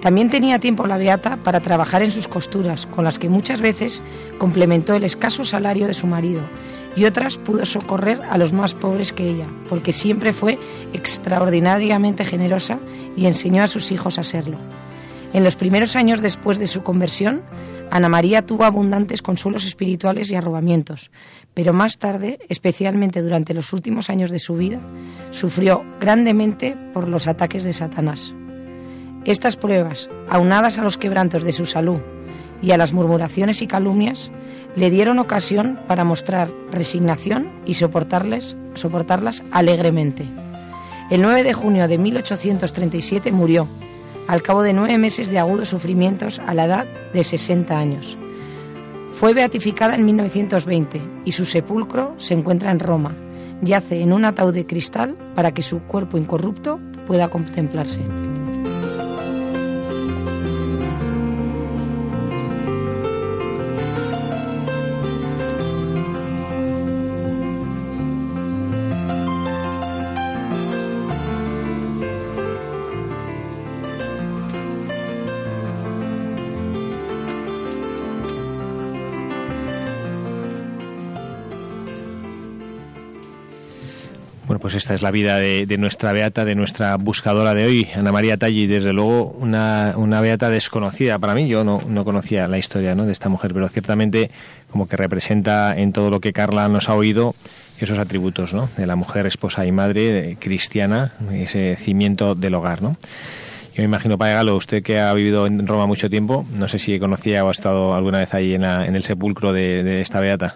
También 0.00 0.30
tenía 0.30 0.60
tiempo 0.60 0.86
la 0.86 0.96
beata 0.96 1.38
para 1.42 1.60
trabajar 1.60 2.02
en 2.02 2.12
sus 2.12 2.28
costuras, 2.28 2.86
con 2.86 3.04
las 3.04 3.18
que 3.18 3.28
muchas 3.28 3.60
veces 3.60 4.00
complementó 4.38 4.94
el 4.94 5.02
escaso 5.02 5.44
salario 5.44 5.88
de 5.88 5.94
su 5.94 6.06
marido, 6.06 6.40
y 6.94 7.04
otras 7.04 7.36
pudo 7.36 7.64
socorrer 7.64 8.20
a 8.30 8.38
los 8.38 8.52
más 8.52 8.74
pobres 8.74 9.12
que 9.12 9.28
ella, 9.28 9.46
porque 9.68 9.92
siempre 9.92 10.32
fue 10.32 10.58
extraordinariamente 10.92 12.24
generosa 12.24 12.78
y 13.16 13.26
enseñó 13.26 13.64
a 13.64 13.68
sus 13.68 13.90
hijos 13.90 14.18
a 14.18 14.22
serlo. 14.22 14.56
En 15.32 15.44
los 15.44 15.56
primeros 15.56 15.96
años 15.96 16.22
después 16.22 16.58
de 16.58 16.66
su 16.66 16.82
conversión, 16.82 17.42
Ana 17.90 18.08
María 18.08 18.44
tuvo 18.44 18.64
abundantes 18.64 19.22
consuelos 19.22 19.64
espirituales 19.64 20.30
y 20.30 20.34
arrobamientos, 20.34 21.10
pero 21.54 21.72
más 21.72 21.98
tarde, 21.98 22.38
especialmente 22.48 23.22
durante 23.22 23.54
los 23.54 23.72
últimos 23.72 24.10
años 24.10 24.30
de 24.30 24.38
su 24.38 24.56
vida, 24.56 24.80
sufrió 25.30 25.84
grandemente 26.00 26.76
por 26.92 27.08
los 27.08 27.26
ataques 27.26 27.64
de 27.64 27.72
Satanás. 27.72 28.34
Estas 29.24 29.56
pruebas, 29.56 30.08
aunadas 30.28 30.78
a 30.78 30.82
los 30.82 30.96
quebrantos 30.96 31.44
de 31.44 31.52
su 31.52 31.66
salud 31.66 31.98
y 32.62 32.72
a 32.72 32.76
las 32.76 32.92
murmuraciones 32.92 33.62
y 33.62 33.66
calumnias, 33.66 34.30
le 34.76 34.90
dieron 34.90 35.18
ocasión 35.18 35.78
para 35.88 36.04
mostrar 36.04 36.50
resignación 36.70 37.50
y 37.64 37.74
soportarles, 37.74 38.56
soportarlas 38.74 39.42
alegremente. 39.50 40.24
El 41.10 41.22
9 41.22 41.42
de 41.42 41.54
junio 41.54 41.88
de 41.88 41.98
1837 41.98 43.32
murió, 43.32 43.66
al 44.28 44.42
cabo 44.42 44.62
de 44.62 44.74
nueve 44.74 44.98
meses 44.98 45.30
de 45.30 45.38
agudos 45.38 45.70
sufrimientos 45.70 46.38
a 46.38 46.54
la 46.54 46.66
edad 46.66 46.86
de 47.12 47.24
60 47.24 47.76
años. 47.76 48.16
Fue 49.14 49.34
beatificada 49.34 49.96
en 49.96 50.04
1920 50.04 51.00
y 51.24 51.32
su 51.32 51.44
sepulcro 51.44 52.14
se 52.18 52.34
encuentra 52.34 52.70
en 52.70 52.78
Roma. 52.78 53.16
Yace 53.62 54.02
en 54.02 54.12
un 54.12 54.24
ataúd 54.24 54.54
de 54.54 54.66
cristal 54.66 55.16
para 55.34 55.52
que 55.52 55.62
su 55.62 55.80
cuerpo 55.80 56.18
incorrupto 56.18 56.78
pueda 57.06 57.28
contemplarse. 57.28 58.00
Esta 84.78 84.94
es 84.94 85.02
la 85.02 85.10
vida 85.10 85.38
de, 85.38 85.76
nuestra 85.76 86.12
beata, 86.12 86.44
de 86.44 86.54
nuestra 86.54 86.96
buscadora 86.96 87.52
de 87.52 87.66
hoy, 87.66 87.88
Ana 87.96 88.12
María 88.12 88.36
Talli. 88.36 88.68
Desde 88.68 88.92
luego, 88.92 89.36
una, 89.40 89.94
una 89.96 90.20
beata 90.20 90.50
desconocida 90.50 91.18
para 91.18 91.34
mí. 91.34 91.48
Yo 91.48 91.64
no, 91.64 91.82
no 91.86 92.04
conocía 92.04 92.46
la 92.46 92.58
historia 92.58 92.94
¿no? 92.94 93.04
de 93.04 93.12
esta 93.12 93.28
mujer, 93.28 93.52
pero 93.52 93.68
ciertamente 93.68 94.30
como 94.70 94.88
que 94.88 94.96
representa 94.96 95.76
en 95.76 95.92
todo 95.92 96.10
lo 96.10 96.20
que 96.20 96.32
Carla 96.32 96.68
nos 96.68 96.88
ha 96.88 96.94
oído 96.94 97.34
esos 97.80 97.98
atributos 97.98 98.54
¿no? 98.54 98.68
de 98.76 98.86
la 98.86 98.94
mujer, 98.94 99.26
esposa 99.26 99.66
y 99.66 99.72
madre 99.72 100.36
cristiana, 100.38 101.12
ese 101.32 101.76
cimiento 101.76 102.36
del 102.36 102.54
hogar. 102.54 102.80
¿no? 102.80 102.96
Yo 103.74 103.82
me 103.82 103.84
imagino, 103.84 104.16
Padre 104.16 104.34
Galo, 104.34 104.56
usted 104.56 104.82
que 104.82 105.00
ha 105.00 105.12
vivido 105.12 105.46
en 105.46 105.66
Roma 105.66 105.86
mucho 105.86 106.08
tiempo, 106.08 106.46
no 106.54 106.68
sé 106.68 106.78
si 106.78 107.00
conocía 107.00 107.44
o 107.44 107.48
ha 107.48 107.52
estado 107.52 107.94
alguna 107.94 108.18
vez 108.18 108.32
ahí 108.32 108.54
en, 108.54 108.62
en 108.62 108.94
el 108.94 109.02
sepulcro 109.02 109.52
de 109.52 110.00
esta 110.00 110.20
beata. 110.20 110.54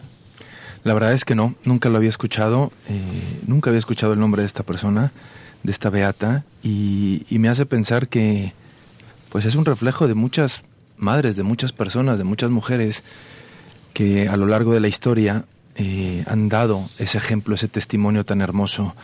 La 0.85 0.95
verdad 0.95 1.13
es 1.13 1.25
que 1.25 1.35
no, 1.35 1.55
nunca 1.65 1.89
lo 1.89 1.97
había 1.97 2.09
escuchado, 2.09 2.73
eh, 2.89 3.01
nunca 3.47 3.71
había 3.71 3.79
escuchado 3.79 4.13
el 4.13 4.21
nombre 4.21 4.43
de 4.43 4.47
esta 4.47 4.65
persona, 4.65 5.13
de 5.63 5.71
esta 5.71 5.91
beata, 5.91 6.45
y, 6.63 7.25
me 7.31 7.49
hace 7.49 7.67
pensar 7.67 8.09
que 8.09 8.53
pues 9.31 9.45
es 9.45 9.55
un 9.55 9.65
reflejo 9.65 10.09
de 10.09 10.15
muchas 10.15 10.63
madres, 10.97 11.37
de 11.37 11.43
muchas 11.43 11.73
personas, 11.73 12.19
de 12.19 12.25
muchas 12.25 12.51
mujeres 12.51 13.03
que 13.95 14.29
a 14.29 14.37
lo 14.37 14.47
largo 14.47 14.75
de 14.75 14.81
la 14.81 14.89
historia 14.89 15.45
eh, 15.77 16.25
han 16.27 16.49
dado 16.49 16.89
ese 16.99 17.19
ejemplo, 17.19 17.55
ese 17.55 17.69
testimonio 17.69 18.25
tan 18.25 18.41
hermoso 18.41 18.95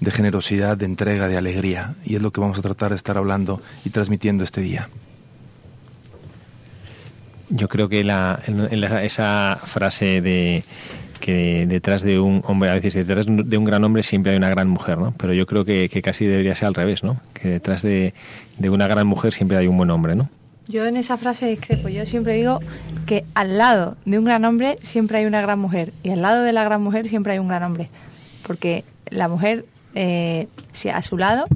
de 0.00 0.10
generosidad, 0.10 0.76
de 0.76 0.84
entrega, 0.84 1.28
de 1.28 1.36
alegría, 1.36 1.94
y 2.04 2.16
es 2.16 2.22
lo 2.22 2.32
que 2.32 2.40
vamos 2.40 2.58
a 2.58 2.62
tratar 2.62 2.90
de 2.90 2.96
estar 2.96 3.16
hablando 3.16 3.62
y 3.84 3.90
transmitiendo 3.90 4.44
este 4.44 4.60
día. 4.60 4.88
Yo 7.50 7.68
creo 7.68 7.88
que 7.88 8.04
la, 8.04 8.40
esa 9.02 9.58
frase 9.64 10.20
de 10.20 10.64
que 11.18 11.66
detrás 11.66 12.02
de 12.02 12.18
un 12.18 12.42
hombre, 12.46 12.70
a 12.70 12.74
veces 12.74 12.94
detrás 12.94 13.26
de 13.26 13.58
un 13.58 13.64
gran 13.64 13.84
hombre 13.84 14.02
siempre 14.02 14.32
hay 14.32 14.38
una 14.38 14.50
gran 14.50 14.68
mujer, 14.68 14.98
¿no? 14.98 15.12
Pero 15.16 15.32
yo 15.32 15.46
creo 15.46 15.64
que, 15.64 15.88
casi 16.02 16.26
debería 16.26 16.54
ser 16.54 16.68
al 16.68 16.74
revés, 16.74 17.02
¿no? 17.04 17.20
Que 17.34 17.48
detrás 17.48 17.82
de, 17.82 18.14
una 18.68 18.88
gran 18.88 19.06
mujer 19.06 19.32
siempre 19.32 19.56
hay 19.56 19.66
un 19.66 19.76
buen 19.76 19.90
hombre, 19.90 20.14
¿no? 20.14 20.28
Yo 20.66 20.86
en 20.86 20.96
esa 20.96 21.16
frase 21.16 21.46
discrepo. 21.46 21.88
Yo 21.88 22.04
siempre 22.04 22.34
digo 22.34 22.60
que 23.06 23.24
al 23.34 23.56
lado 23.56 23.96
de 24.04 24.18
un 24.18 24.24
gran 24.24 24.44
hombre 24.44 24.78
siempre 24.82 25.18
hay 25.18 25.24
una 25.24 25.40
gran 25.40 25.58
mujer 25.58 25.92
y 26.02 26.10
al 26.10 26.20
lado 26.20 26.42
de 26.42 26.52
la 26.52 26.62
gran 26.62 26.82
mujer 26.82 27.08
siempre 27.08 27.32
hay 27.32 27.38
un 27.38 27.48
gran 27.48 27.62
hombre. 27.62 27.88
Porque 28.46 28.84
la 29.08 29.28
mujer, 29.28 29.64
eh, 29.94 30.46
a 30.92 31.02
su 31.02 31.16
lado, 31.16 31.46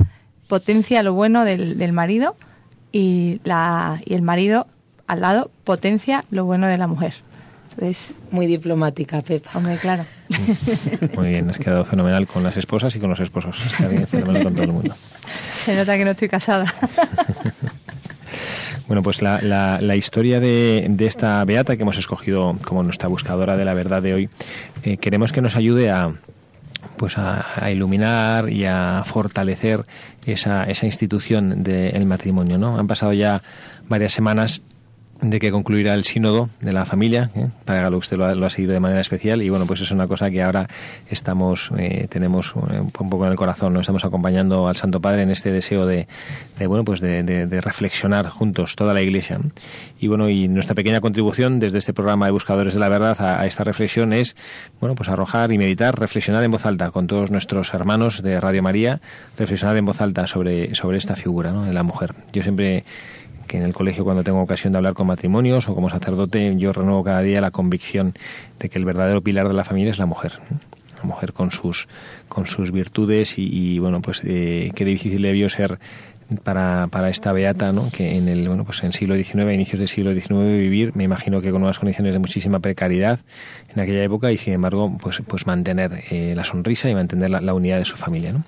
potencia 0.49 1.02
lo 1.02 1.12
bueno 1.12 1.45
del, 1.45 1.76
del 1.76 1.92
marido 1.92 2.37
y, 2.90 3.40
la, 3.45 4.00
y 4.07 4.14
el 4.14 4.23
marido 4.23 4.66
al 5.07 5.21
lado 5.21 5.50
potencia 5.64 6.25
lo 6.31 6.47
bueno 6.47 6.66
de 6.66 6.78
la 6.78 6.87
mujer. 6.87 7.14
Es 7.80 8.14
muy 8.30 8.46
diplomática, 8.46 9.22
Pepa. 9.22 9.50
Hombre, 9.54 9.76
claro. 9.76 10.04
Muy 11.16 11.28
bien, 11.28 11.50
has 11.50 11.58
quedado 11.58 11.84
fenomenal 11.84 12.26
con 12.26 12.42
las 12.42 12.56
esposas 12.56 12.94
y 12.96 13.00
con 13.00 13.10
los 13.10 13.20
esposos. 13.20 13.60
Has 13.60 14.08
fenomenal 14.08 14.44
con 14.44 14.54
todo 14.54 14.64
el 14.64 14.72
mundo. 14.72 14.94
Se 15.52 15.74
nota 15.76 15.96
que 15.96 16.04
no 16.04 16.10
estoy 16.12 16.28
casada. 16.28 16.72
Bueno, 18.88 19.02
pues 19.02 19.22
la, 19.22 19.40
la, 19.40 19.96
historia 19.96 20.38
de, 20.38 20.84
de, 20.86 21.06
esta 21.06 21.42
beata 21.46 21.76
que 21.76 21.82
hemos 21.82 21.96
escogido 21.96 22.58
como 22.62 22.82
nuestra 22.82 23.08
buscadora 23.08 23.56
de 23.56 23.64
la 23.64 23.72
verdad 23.72 24.02
de 24.02 24.12
hoy, 24.12 24.28
eh, 24.82 24.98
queremos 24.98 25.32
que 25.32 25.40
nos 25.40 25.56
ayude 25.56 25.90
a, 25.90 26.12
pues 26.98 27.16
a, 27.16 27.70
iluminar 27.70 28.50
y 28.50 28.64
a 28.64 29.02
fortalecer 29.06 29.86
esa, 30.26 30.64
esa 30.64 30.84
institución 30.84 31.62
del 31.62 32.04
matrimonio. 32.04 32.58
¿no? 32.58 32.78
Han 32.78 32.86
pasado 32.86 33.12
ya 33.12 33.40
varias 33.88 34.12
semanas 34.12 34.62
de 35.22 35.38
que 35.38 35.52
concluirá 35.52 35.94
el 35.94 36.04
sínodo 36.04 36.48
de 36.60 36.72
la 36.72 36.84
familia, 36.84 37.30
¿eh? 37.36 37.48
para 37.64 37.88
que 37.88 37.94
usted 37.94 38.16
lo 38.16 38.26
ha, 38.26 38.50
seguido 38.50 38.72
de 38.72 38.80
manera 38.80 39.00
especial 39.00 39.40
y 39.40 39.48
bueno, 39.48 39.66
pues 39.66 39.80
es 39.80 39.90
una 39.92 40.08
cosa 40.08 40.30
que 40.30 40.42
ahora 40.42 40.68
estamos, 41.08 41.70
eh, 41.78 42.08
tenemos 42.10 42.54
eh, 42.70 42.80
un 42.80 42.90
poco 42.90 43.24
en 43.24 43.30
el 43.30 43.36
corazón, 43.36 43.72
¿no? 43.72 43.80
estamos 43.80 44.04
acompañando 44.04 44.66
al 44.66 44.76
Santo 44.76 45.00
Padre 45.00 45.22
en 45.22 45.30
este 45.30 45.52
deseo 45.52 45.86
de, 45.86 46.08
bueno, 46.66 46.84
pues 46.84 47.00
de, 47.00 47.60
reflexionar 47.62 48.28
juntos 48.28 48.74
toda 48.74 48.94
la 48.94 49.02
Iglesia. 49.02 49.38
Y 50.00 50.08
bueno, 50.08 50.28
y 50.28 50.48
nuestra 50.48 50.74
pequeña 50.74 51.00
contribución 51.00 51.60
desde 51.60 51.78
este 51.78 51.92
programa 51.92 52.26
de 52.26 52.32
Buscadores 52.32 52.74
de 52.74 52.80
la 52.80 52.88
Verdad 52.88 53.16
a, 53.20 53.46
esta 53.46 53.62
reflexión 53.62 54.12
es, 54.12 54.34
bueno, 54.80 54.96
pues 54.96 55.08
arrojar 55.08 55.52
y 55.52 55.58
meditar, 55.58 55.98
reflexionar 55.98 56.42
en 56.42 56.50
voz 56.50 56.66
alta 56.66 56.90
con 56.90 57.06
todos 57.06 57.30
nuestros 57.30 57.72
hermanos 57.74 58.22
de 58.22 58.40
Radio 58.40 58.62
María, 58.62 59.00
reflexionar 59.38 59.76
en 59.76 59.84
voz 59.84 60.00
alta 60.00 60.26
sobre, 60.26 60.74
sobre 60.74 60.98
esta 60.98 61.14
figura 61.14 61.52
de 61.52 61.72
la 61.72 61.84
mujer. 61.84 62.14
Yo 62.32 62.42
siempre 62.42 62.84
que 63.46 63.58
en 63.58 63.64
el 63.64 63.75
colegio 63.75 64.04
cuando 64.04 64.25
tengo 64.25 64.40
ocasión 64.40 64.72
de 64.72 64.78
hablar 64.78 64.94
con 64.94 65.06
matrimonios 65.06 65.68
o 65.68 65.75
como 65.75 65.90
sacerdote 65.90 66.54
yo 66.56 66.72
renuevo 66.72 67.04
cada 67.04 67.22
día 67.22 67.40
la 67.40 67.50
convicción 67.50 68.12
de 68.58 68.68
que 68.68 68.78
el 68.78 68.84
verdadero 68.84 69.22
pilar 69.22 69.49
de 69.49 69.54
la 69.54 69.64
familia 69.64 69.90
es 69.90 69.99
la 69.99 70.06
mujer 70.06 70.40
la 70.99 71.04
mujer 71.04 71.32
con 71.32 71.50
sus 71.50 71.88
con 72.28 72.46
sus 72.46 72.72
virtudes 72.72 73.34
y, 73.38 73.78
bueno 73.78 74.00
pues 74.00 74.22
eh, 74.25 74.70
qué 74.75 74.84
difícil 74.84 75.22
debió 75.22 75.49
ser 75.49 75.78
para, 76.36 76.88
para 76.88 77.08
esta 77.08 77.32
beata, 77.32 77.72
¿no? 77.72 77.90
que 77.90 78.16
en 78.16 78.28
el 78.28 78.48
bueno 78.48 78.64
pues 78.64 78.82
en 78.82 78.92
siglo 78.92 79.16
XIX, 79.16 79.52
inicios 79.52 79.78
del 79.78 79.88
siglo 79.88 80.12
XIX 80.12 80.30
vivir, 80.30 80.96
me 80.96 81.04
imagino 81.04 81.40
que 81.40 81.50
con 81.50 81.62
unas 81.62 81.78
condiciones 81.78 82.12
de 82.12 82.18
muchísima 82.18 82.60
precariedad 82.60 83.20
en 83.74 83.80
aquella 83.80 84.02
época 84.02 84.32
y 84.32 84.38
sin 84.38 84.54
embargo 84.54 84.96
pues 85.00 85.22
pues 85.26 85.46
mantener 85.46 86.04
eh, 86.10 86.34
la 86.36 86.44
sonrisa 86.44 86.88
y 86.88 86.94
mantener 86.94 87.30
la, 87.30 87.54
unidad 87.54 87.78
de 87.78 87.84
su 87.84 87.96
familia. 87.96 88.32
¿no? 88.32 88.44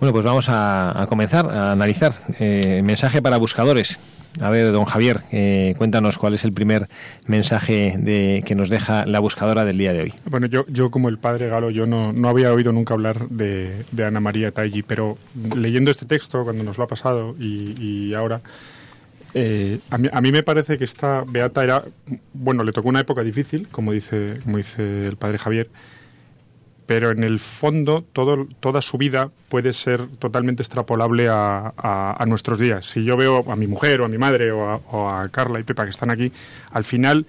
Bueno, 0.00 0.12
pues 0.12 0.24
vamos 0.24 0.46
a, 0.48 1.06
comenzar 1.08 1.46
a 1.50 1.72
analizar 1.72 2.14
eh, 2.38 2.82
mensaje 2.84 3.20
para 3.20 3.36
buscadores. 3.36 3.98
A 4.40 4.50
ver, 4.50 4.70
don 4.72 4.84
Javier, 4.84 5.20
eh, 5.32 5.74
cuéntanos 5.78 6.18
cuál 6.18 6.34
es 6.34 6.44
el 6.44 6.52
primer 6.52 6.88
mensaje 7.26 7.96
de, 7.98 8.42
que 8.44 8.54
nos 8.54 8.68
deja 8.68 9.06
la 9.06 9.18
buscadora 9.18 9.64
del 9.64 9.78
día 9.78 9.92
de 9.92 10.02
hoy. 10.02 10.14
Bueno, 10.26 10.46
yo, 10.46 10.66
yo 10.68 10.90
como 10.90 11.08
el 11.08 11.18
padre 11.18 11.48
Galo, 11.48 11.70
yo 11.70 11.86
no, 11.86 12.12
no 12.12 12.28
había 12.28 12.52
oído 12.52 12.72
nunca 12.72 12.94
hablar 12.94 13.28
de, 13.28 13.84
Ana 14.04 14.20
María 14.20 14.52
Taigi, 14.52 14.82
pero 14.82 15.16
leyendo 15.56 15.90
este 15.90 16.06
texto, 16.06 16.44
cuando 16.44 16.64
nos 16.64 16.76
lo 16.76 16.84
ha 16.84 16.86
pasado 16.86 17.34
y, 17.38 18.12
ahora, 18.14 18.38
eh, 19.32 19.78
a, 19.90 19.98
mí, 19.98 20.08
a, 20.12 20.20
mí, 20.20 20.32
me 20.32 20.42
parece 20.42 20.76
que 20.76 20.84
esta 20.84 21.24
beata 21.26 21.62
era, 21.62 21.84
bueno, 22.34 22.62
le 22.62 22.72
tocó 22.72 22.88
una 22.88 23.00
época 23.00 23.22
difícil, 23.22 23.68
como 23.68 23.92
dice, 23.92 24.34
como 24.44 24.58
dice 24.58 25.06
el 25.06 25.16
padre 25.16 25.38
Javier, 25.38 25.70
pero 26.86 27.10
en 27.10 27.24
el 27.24 27.40
fondo 27.40 28.04
todo, 28.12 28.46
toda 28.60 28.80
su 28.80 28.96
vida 28.96 29.30
puede 29.48 29.72
ser 29.72 30.06
totalmente 30.18 30.62
extrapolable 30.62 31.28
a, 31.28 32.24
nuestros 32.26 32.58
días. 32.58 32.86
Si 32.86 33.04
yo 33.04 33.16
veo 33.16 33.44
a 33.50 33.56
mi 33.56 33.66
mujer 33.66 34.00
o 34.00 34.04
a 34.04 34.08
mi 34.08 34.18
madre 34.18 34.50
o 34.50 34.68
a, 34.68 34.76
o 34.90 35.08
a 35.08 35.28
Carla 35.28 35.60
y 35.60 35.64
Pepa 35.64 35.84
que 35.84 35.90
están 35.90 36.10
aquí, 36.10 36.32
al 36.70 36.84
final 36.84 37.26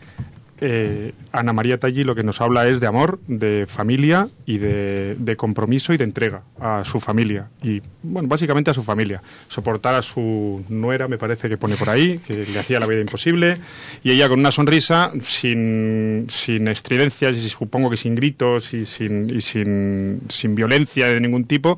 eh, 0.59 1.13
Ana 1.31 1.53
María 1.53 1.77
Talli 1.77 2.03
lo 2.03 2.15
que 2.15 2.23
nos 2.23 2.41
habla 2.41 2.67
es 2.67 2.79
de 2.79 2.87
amor, 2.87 3.19
de 3.27 3.65
familia 3.67 4.29
y 4.45 4.57
de, 4.57 5.35
compromiso 5.37 5.93
y 5.93 5.97
de 5.97 6.03
entrega 6.03 6.43
a 6.59 6.83
su 6.83 6.99
familia. 6.99 7.49
Y, 7.61 7.81
bueno, 8.01 8.27
básicamente 8.27 8.71
a 8.71 8.73
su 8.73 8.83
familia. 8.83 9.21
Soportar 9.49 9.95
a 9.95 10.01
su 10.01 10.63
nuera, 10.69 11.07
me 11.07 11.17
parece 11.17 11.49
que 11.49 11.57
pone 11.57 11.75
por 11.75 11.89
ahí, 11.89 12.19
que 12.19 12.45
le 12.45 12.59
hacía 12.59 12.79
la 12.79 12.87
vida 12.87 13.01
imposible. 13.01 13.57
Y 14.03 14.11
ella 14.11 14.29
con 14.29 14.39
una 14.39 14.51
sonrisa, 14.51 15.11
sin, 15.21 16.25
sin 16.29 16.67
estridencias 16.67 17.35
y 17.35 17.49
supongo 17.49 17.89
que 17.89 17.97
sin 17.97 18.15
gritos 18.15 18.73
y 18.73 18.85
sin, 18.85 19.29
y 19.29 19.41
sin, 19.41 20.21
sin 20.29 20.55
violencia 20.55 21.07
de 21.07 21.19
ningún 21.19 21.45
tipo, 21.45 21.77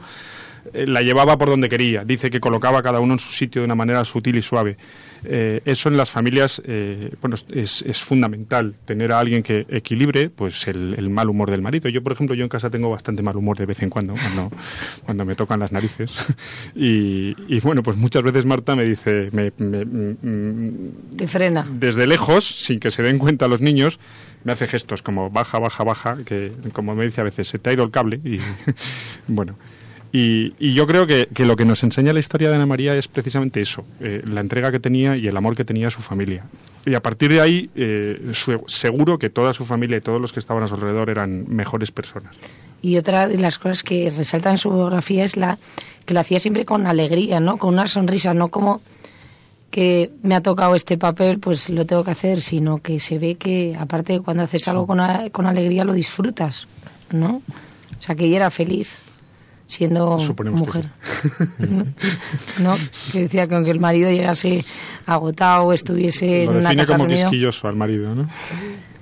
la 0.73 1.01
llevaba 1.01 1.37
por 1.37 1.49
donde 1.49 1.69
quería. 1.69 2.03
Dice 2.03 2.29
que 2.29 2.39
colocaba 2.39 2.79
a 2.79 2.83
cada 2.83 2.99
uno 2.99 3.13
en 3.13 3.19
su 3.19 3.31
sitio 3.31 3.61
de 3.61 3.65
una 3.65 3.75
manera 3.75 4.03
sutil 4.05 4.35
y 4.37 4.41
suave. 4.41 4.77
Eh, 5.23 5.61
eso 5.65 5.89
en 5.89 5.97
las 5.97 6.09
familias 6.09 6.61
eh, 6.65 7.11
bueno, 7.21 7.35
es, 7.49 7.81
es, 7.81 7.99
fundamental, 7.99 8.75
tener 8.85 9.11
a 9.11 9.19
alguien 9.19 9.43
que 9.43 9.65
equilibre 9.69 10.29
pues 10.29 10.67
el, 10.67 11.09
mal 11.09 11.29
humor 11.29 11.51
del 11.51 11.61
marido. 11.61 11.89
Yo, 11.89 12.01
por 12.01 12.13
ejemplo, 12.13 12.35
yo 12.35 12.43
en 12.43 12.49
casa 12.49 12.69
tengo 12.69 12.89
bastante 12.89 13.21
mal 13.21 13.35
humor 13.35 13.57
de 13.57 13.65
vez 13.65 13.81
en 13.81 13.89
cuando, 13.89 14.13
cuando, 14.13 14.55
cuando 15.05 15.25
me 15.25 15.35
tocan 15.35 15.59
las 15.59 15.71
narices. 15.71 16.13
y, 16.75 17.35
y, 17.53 17.59
bueno, 17.59 17.83
pues 17.83 17.97
muchas 17.97 18.23
veces 18.23 18.45
Marta 18.45 18.75
me 18.75 18.85
dice... 18.85 19.29
Me, 19.31 19.51
mm, 19.57 21.17
Te 21.17 21.27
frena. 21.27 21.67
Desde 21.71 22.07
lejos, 22.07 22.45
sin 22.45 22.79
que 22.79 22.91
se 22.91 23.03
den 23.03 23.17
cuenta 23.17 23.47
los 23.47 23.61
niños, 23.61 23.99
me 24.43 24.53
hace 24.53 24.67
gestos 24.67 25.01
como 25.01 25.29
baja, 25.29 25.59
baja, 25.59 25.83
baja, 25.83 26.17
que 26.25 26.53
como 26.71 26.95
me 26.95 27.03
dice 27.03 27.21
a 27.21 27.25
veces, 27.25 27.47
se 27.47 27.59
te 27.59 27.69
ha 27.69 27.73
ido 27.73 27.83
el 27.83 27.91
cable. 27.91 28.21
Y 28.23 28.39
bueno... 29.27 29.57
Y, 30.11 30.73
yo 30.73 30.87
creo 30.87 31.05
que, 31.05 31.27
lo 31.45 31.55
que 31.55 31.65
nos 31.65 31.83
enseña 31.83 32.13
la 32.13 32.19
historia 32.19 32.49
de 32.49 32.55
Ana 32.55 32.65
María 32.65 32.95
es 32.95 33.07
precisamente 33.07 33.61
eso, 33.61 33.85
eh, 33.99 34.23
la 34.25 34.41
entrega 34.41 34.71
que 34.71 34.79
tenía 34.79 35.15
y 35.15 35.27
el 35.27 35.37
amor 35.37 35.55
que 35.55 35.65
tenía 35.65 35.87
a 35.89 35.91
su 35.91 36.01
familia. 36.01 36.45
Y 36.85 36.95
a 36.95 37.01
partir 37.01 37.31
de 37.31 37.41
ahí, 37.41 37.69
eh, 37.75 38.31
seguro 38.67 39.19
que 39.19 39.29
toda 39.29 39.53
su 39.53 39.65
familia 39.65 39.97
y 39.97 40.01
todos 40.01 40.19
los 40.19 40.33
que 40.33 40.39
estaban 40.39 40.63
a 40.63 40.67
su 40.67 40.75
alrededor 40.75 41.09
eran 41.09 41.45
mejores 41.47 41.91
personas. 41.91 42.35
Y 42.81 42.97
otra 42.97 43.27
de 43.27 43.37
las 43.37 43.59
cosas 43.59 43.83
que 43.83 44.09
resalta 44.09 44.49
en 44.49 44.57
su 44.57 44.71
biografía 44.71 45.25
es 45.25 45.37
la 45.37 45.59
que 46.05 46.13
lo 46.13 46.21
hacía 46.21 46.39
siempre 46.39 46.65
con 46.65 46.87
alegría, 46.87 47.39
¿no? 47.39 47.57
Con 47.57 47.73
una 47.73 47.87
sonrisa, 47.87 48.33
no 48.33 48.47
como 48.47 48.81
que 49.69 50.09
me 50.23 50.33
ha 50.33 50.41
tocado 50.41 50.73
este 50.73 50.97
papel, 50.97 51.37
pues 51.37 51.69
lo 51.69 51.85
tengo 51.85 52.03
que 52.03 52.11
hacer, 52.11 52.41
sino 52.41 52.81
que 52.81 52.99
se 52.99 53.19
ve 53.19 53.35
que, 53.35 53.75
aparte, 53.77 54.19
cuando 54.21 54.41
haces 54.41 54.67
algo 54.67 54.87
con, 54.87 54.99
con 55.31 55.45
alegría, 55.45 55.83
lo 55.83 55.93
disfrutas, 55.93 56.67
¿no? 57.11 57.43
O 57.99 58.01
sea, 58.01 58.15
que 58.15 58.25
ella 58.25 58.37
era 58.37 58.49
feliz 58.49 59.08
siendo 59.69 60.17
mujer. 60.51 60.89
¿No? 62.59 62.75
Que 63.11 63.21
decía 63.21 63.47
que 63.47 63.53
aunque 63.53 63.69
el 63.69 63.79
marido 63.79 64.09
llegase 64.09 64.65
agotado 65.05 65.65
o 65.65 65.73
estuviese 65.73 66.45
en 66.45 66.49
una 66.49 66.75
casa 66.75 66.97
como 66.97 67.07
quisquilloso 67.07 67.67
al 67.67 67.75
marido, 67.75 68.15
¿no? 68.15 68.27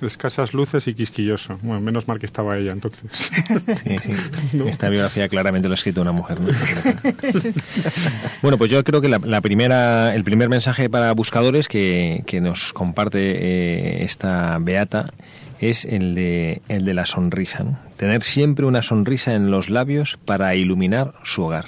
Escasas 0.02 0.52
luces 0.52 0.86
y 0.86 0.94
quisquilloso. 0.94 1.58
Bueno, 1.62 1.80
menos 1.80 2.06
mal 2.06 2.18
que 2.18 2.26
estaba 2.26 2.58
ella 2.58 2.72
entonces. 2.72 3.10
Sí, 3.10 3.96
sí. 4.02 4.60
Esta 4.66 4.90
biografía 4.90 5.26
claramente 5.28 5.68
lo 5.68 5.72
ha 5.72 5.74
escrito 5.74 6.02
una 6.02 6.12
mujer. 6.12 6.38
bueno, 8.42 8.58
pues 8.58 8.70
yo 8.70 8.84
creo 8.84 9.00
que 9.00 9.08
la, 9.08 9.40
primera, 9.40 10.14
el 10.14 10.22
primer 10.22 10.50
mensaje 10.50 10.90
para 10.90 11.12
buscadores 11.12 11.66
que, 11.66 12.24
que 12.26 12.42
nos 12.42 12.74
comparte 12.74 13.20
eh, 13.20 14.04
esta 14.04 14.58
Beata 14.60 15.14
es 15.60 15.86
el 15.86 16.14
de, 16.14 16.60
el 16.68 16.84
de 16.84 16.92
la 16.92 17.06
sonrisa. 17.06 17.87
Tener 17.98 18.22
siempre 18.22 18.64
una 18.64 18.82
sonrisa 18.82 19.34
en 19.34 19.50
los 19.50 19.70
labios 19.70 20.20
para 20.24 20.54
iluminar 20.54 21.14
su 21.24 21.42
hogar. 21.42 21.66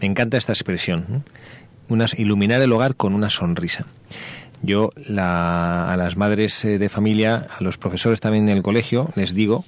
Me 0.00 0.08
encanta 0.08 0.36
esta 0.36 0.52
expresión. 0.52 1.24
iluminar 2.18 2.60
el 2.60 2.72
hogar 2.72 2.96
con 2.96 3.14
una 3.14 3.30
sonrisa. 3.30 3.84
Yo 4.60 4.90
a 5.16 5.94
las 5.96 6.16
madres 6.16 6.64
eh, 6.64 6.78
de 6.78 6.88
familia, 6.88 7.46
a 7.56 7.62
los 7.62 7.78
profesores 7.78 8.20
también 8.20 8.48
en 8.48 8.56
el 8.56 8.64
colegio, 8.64 9.10
les 9.14 9.34
digo 9.34 9.64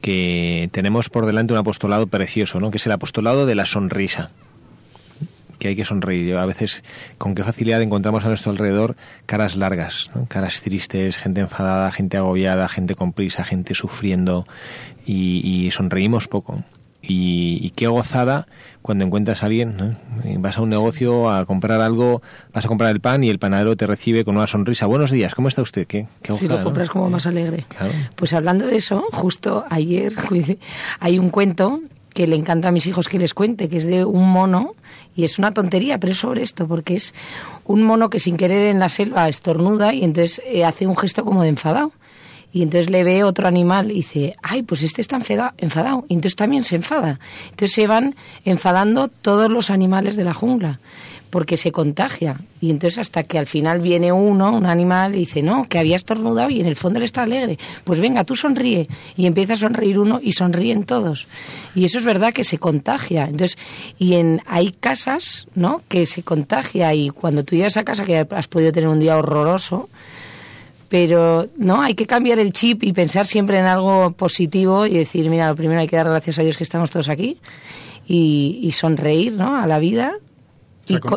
que 0.00 0.68
tenemos 0.72 1.08
por 1.08 1.26
delante 1.26 1.52
un 1.52 1.60
apostolado 1.60 2.08
precioso, 2.08 2.58
¿no? 2.58 2.72
que 2.72 2.78
es 2.78 2.86
el 2.86 2.92
apostolado 2.92 3.46
de 3.46 3.54
la 3.54 3.66
sonrisa 3.66 4.30
que 5.60 5.68
hay 5.68 5.76
que 5.76 5.84
sonreír. 5.84 6.34
A 6.36 6.46
veces, 6.46 6.82
con 7.18 7.36
qué 7.36 7.44
facilidad 7.44 7.80
encontramos 7.80 8.24
a 8.24 8.28
nuestro 8.28 8.50
alrededor 8.50 8.96
caras 9.26 9.54
largas, 9.54 10.10
caras 10.26 10.62
tristes, 10.62 11.18
gente 11.18 11.42
enfadada, 11.42 11.92
gente 11.92 12.16
agobiada, 12.16 12.68
gente 12.68 12.96
con 12.96 13.12
prisa, 13.12 13.44
gente 13.44 13.74
sufriendo 13.74 14.44
y, 15.06 15.68
sonreímos 15.70 16.28
poco. 16.28 16.62
Y, 17.02 17.70
qué 17.76 17.86
gozada 17.86 18.46
cuando 18.82 19.04
encuentras 19.04 19.42
a 19.42 19.46
alguien, 19.46 19.96
vas 20.38 20.58
a 20.58 20.62
un 20.62 20.70
negocio 20.70 21.30
a 21.30 21.44
comprar 21.46 21.80
algo, 21.80 22.22
vas 22.52 22.64
a 22.64 22.68
comprar 22.68 22.90
el 22.90 23.00
pan 23.00 23.24
y 23.24 23.30
el 23.30 23.38
panadero 23.38 23.76
te 23.76 23.86
recibe 23.86 24.24
con 24.24 24.36
una 24.36 24.46
sonrisa. 24.46 24.86
Buenos 24.86 25.10
días, 25.10 25.34
¿cómo 25.34 25.48
está 25.48 25.62
usted? 25.62 25.86
¿Qué, 25.86 26.06
qué 26.22 26.34
si 26.34 26.48
lo 26.48 26.62
compras 26.62 26.90
como 26.90 27.08
más 27.08 27.26
alegre. 27.26 27.64
Pues 28.16 28.32
hablando 28.32 28.66
de 28.66 28.76
eso, 28.76 29.04
justo 29.12 29.64
ayer 29.68 30.14
hay 31.00 31.18
un 31.18 31.30
cuento 31.30 31.80
que 32.14 32.26
le 32.26 32.36
encanta 32.36 32.68
a 32.68 32.72
mis 32.72 32.86
hijos 32.86 33.08
que 33.08 33.18
les 33.18 33.34
cuente, 33.34 33.68
que 33.68 33.76
es 33.76 33.86
de 33.86 34.04
un 34.04 34.30
mono, 34.30 34.74
y 35.14 35.24
es 35.24 35.38
una 35.38 35.52
tontería, 35.52 35.98
pero 35.98 36.12
es 36.12 36.18
sobre 36.18 36.42
esto, 36.42 36.66
porque 36.66 36.96
es 36.96 37.14
un 37.64 37.82
mono 37.82 38.10
que 38.10 38.20
sin 38.20 38.36
querer 38.36 38.68
en 38.68 38.78
la 38.78 38.88
selva 38.88 39.28
estornuda 39.28 39.92
y 39.92 40.04
entonces 40.04 40.42
eh, 40.46 40.64
hace 40.64 40.86
un 40.86 40.96
gesto 40.96 41.24
como 41.24 41.42
de 41.42 41.48
enfadado. 41.48 41.92
Y 42.52 42.62
entonces 42.62 42.90
le 42.90 43.04
ve 43.04 43.22
otro 43.22 43.46
animal 43.46 43.90
y 43.90 43.94
dice, 43.94 44.34
ay, 44.42 44.62
pues 44.62 44.82
este 44.82 45.00
está 45.00 45.18
enfadado. 45.58 46.04
Y 46.08 46.14
entonces 46.14 46.36
también 46.36 46.64
se 46.64 46.76
enfada. 46.76 47.20
Entonces 47.50 47.72
se 47.72 47.86
van 47.86 48.16
enfadando 48.44 49.08
todos 49.08 49.50
los 49.50 49.70
animales 49.70 50.16
de 50.16 50.24
la 50.24 50.34
jungla 50.34 50.80
porque 51.30 51.56
se 51.56 51.72
contagia. 51.72 52.40
Y 52.60 52.70
entonces 52.70 52.98
hasta 52.98 53.22
que 53.22 53.38
al 53.38 53.46
final 53.46 53.80
viene 53.80 54.12
uno, 54.12 54.52
un 54.52 54.66
animal, 54.66 55.14
y 55.14 55.20
dice, 55.20 55.42
no, 55.42 55.66
que 55.68 55.78
había 55.78 55.96
estornudado 55.96 56.50
y 56.50 56.60
en 56.60 56.66
el 56.66 56.76
fondo 56.76 56.98
él 56.98 57.04
está 57.04 57.22
alegre. 57.22 57.58
Pues 57.84 58.00
venga, 58.00 58.24
tú 58.24 58.36
sonríe. 58.36 58.88
Y 59.16 59.26
empieza 59.26 59.54
a 59.54 59.56
sonreír 59.56 59.98
uno 59.98 60.20
y 60.22 60.32
sonríen 60.32 60.84
todos. 60.84 61.28
Y 61.74 61.84
eso 61.84 61.98
es 61.98 62.04
verdad 62.04 62.32
que 62.32 62.44
se 62.44 62.58
contagia. 62.58 63.24
Entonces, 63.24 63.56
y 63.98 64.14
en, 64.14 64.42
hay 64.46 64.72
casas, 64.72 65.46
¿no? 65.54 65.82
Que 65.88 66.04
se 66.04 66.22
contagia 66.22 66.92
y 66.94 67.10
cuando 67.10 67.44
tú 67.44 67.54
llegas 67.54 67.76
a 67.76 67.84
casa 67.84 68.04
que 68.04 68.18
has 68.18 68.48
podido 68.48 68.72
tener 68.72 68.88
un 68.88 69.00
día 69.00 69.16
horroroso, 69.16 69.88
pero 70.90 71.48
no, 71.56 71.80
hay 71.80 71.94
que 71.94 72.04
cambiar 72.04 72.38
el 72.38 72.52
chip 72.52 72.82
y 72.82 72.92
pensar 72.92 73.26
siempre 73.26 73.58
en 73.58 73.64
algo 73.64 74.12
positivo 74.12 74.84
y 74.84 74.98
decir, 74.98 75.30
mira, 75.30 75.48
lo 75.48 75.56
primero 75.56 75.80
hay 75.80 75.88
que 75.88 75.96
dar 75.96 76.08
gracias 76.08 76.38
a 76.38 76.42
Dios 76.42 76.58
que 76.58 76.64
estamos 76.64 76.90
todos 76.90 77.08
aquí 77.08 77.38
y, 78.06 78.58
y 78.62 78.72
sonreír, 78.72 79.32
¿no? 79.32 79.56
A 79.56 79.66
la 79.66 79.78
vida 79.78 80.14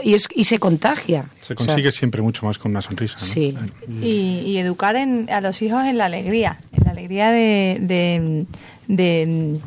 y, 0.03 0.43
se 0.43 0.59
contagia. 0.59 1.25
Se 1.41 1.55
consigue 1.55 1.91
siempre 1.91 2.21
mucho 2.21 2.45
más 2.45 2.57
con 2.57 2.71
una 2.71 2.81
sonrisa. 2.81 3.17
Sí. 3.17 3.55
Y, 4.01 4.57
educar 4.57 4.95
a 4.95 5.41
los 5.41 5.61
hijos 5.61 5.85
en 5.85 5.97
la 5.97 6.05
alegría, 6.05 6.59
en 6.71 6.83
la 6.85 6.91
alegría 6.91 7.31
de, 7.31 7.77
de, 8.87 9.59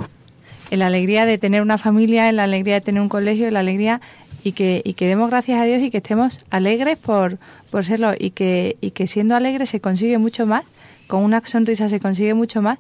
en 0.70 0.78
la 0.78 0.86
alegría 0.86 1.26
de 1.26 1.38
tener 1.38 1.62
una 1.62 1.78
familia, 1.78 2.28
en 2.28 2.36
la 2.36 2.44
alegría 2.44 2.74
de 2.74 2.80
tener 2.80 3.02
un 3.02 3.08
colegio, 3.08 3.48
en 3.48 3.54
la 3.54 3.60
alegría 3.60 4.00
y 4.46 4.52
que, 4.52 4.80
y 4.84 4.94
que 4.94 5.08
demos 5.08 5.28
gracias 5.28 5.60
a 5.60 5.64
Dios 5.64 5.82
y 5.82 5.90
que 5.90 5.96
estemos 5.96 6.44
alegres 6.50 6.96
por, 6.98 7.38
por 7.72 7.84
serlo 7.84 8.12
y 8.16 8.30
que, 8.30 8.76
y 8.80 8.92
que 8.92 9.08
siendo 9.08 9.34
alegres 9.34 9.70
se 9.70 9.80
consigue 9.80 10.18
mucho 10.18 10.46
más, 10.46 10.62
con 11.08 11.24
una 11.24 11.44
sonrisa 11.44 11.88
se 11.88 11.98
consigue 11.98 12.32
mucho 12.32 12.62
más 12.62 12.78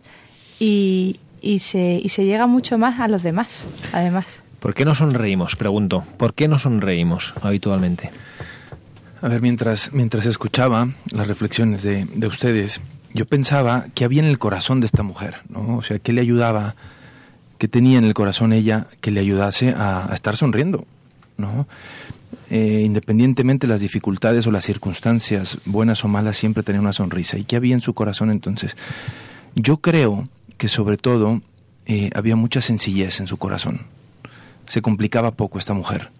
y, 0.60 1.18
y, 1.42 1.58
se, 1.58 2.00
y 2.00 2.08
se 2.10 2.24
llega 2.24 2.46
mucho 2.46 2.78
más 2.78 3.00
a 3.00 3.08
los 3.08 3.24
demás, 3.24 3.66
además. 3.92 4.44
¿Por 4.60 4.74
qué 4.74 4.84
no 4.84 4.94
sonreímos? 4.94 5.56
Pregunto. 5.56 6.04
¿Por 6.16 6.34
qué 6.34 6.46
no 6.46 6.60
sonreímos 6.60 7.34
habitualmente? 7.42 8.10
A 9.20 9.26
ver, 9.26 9.40
mientras, 9.40 9.92
mientras 9.92 10.24
escuchaba 10.26 10.90
las 11.12 11.26
reflexiones 11.26 11.82
de, 11.82 12.04
de 12.04 12.26
ustedes, 12.28 12.80
yo 13.12 13.26
pensaba 13.26 13.86
que 13.92 14.04
había 14.04 14.22
en 14.22 14.28
el 14.28 14.38
corazón 14.38 14.78
de 14.78 14.86
esta 14.86 15.02
mujer, 15.02 15.38
¿no? 15.48 15.78
O 15.78 15.82
sea, 15.82 15.98
¿qué 15.98 16.12
le 16.12 16.20
ayudaba, 16.20 16.76
qué 17.58 17.66
tenía 17.66 17.98
en 17.98 18.04
el 18.04 18.14
corazón 18.14 18.52
ella 18.52 18.86
que 19.00 19.10
le 19.10 19.18
ayudase 19.18 19.74
a, 19.76 20.10
estar 20.12 20.36
sonriendo, 20.36 20.86
Eh, 22.48 22.82
independientemente 22.84 23.66
de 23.66 23.72
las 23.72 23.80
dificultades 23.80 24.46
o 24.46 24.50
las 24.50 24.64
circunstancias, 24.64 25.58
buenas 25.64 26.04
o 26.04 26.08
malas, 26.08 26.36
siempre 26.36 26.62
tenía 26.62 26.80
una 26.80 26.92
sonrisa. 26.92 27.38
¿Y 27.38 27.44
qué 27.44 27.56
había 27.56 27.74
en 27.74 27.80
su 27.80 27.94
corazón 27.94 28.30
entonces? 28.30 28.76
Yo 29.54 29.78
creo 29.78 30.28
que 30.56 30.68
sobre 30.68 30.96
todo 30.96 31.40
eh, 31.86 32.10
había 32.14 32.36
mucha 32.36 32.60
sencillez 32.60 33.20
en 33.20 33.26
su 33.26 33.36
corazón. 33.36 33.82
Se 34.66 34.82
complicaba 34.82 35.32
poco 35.32 35.58
esta 35.58 35.74
mujer. 35.74 36.10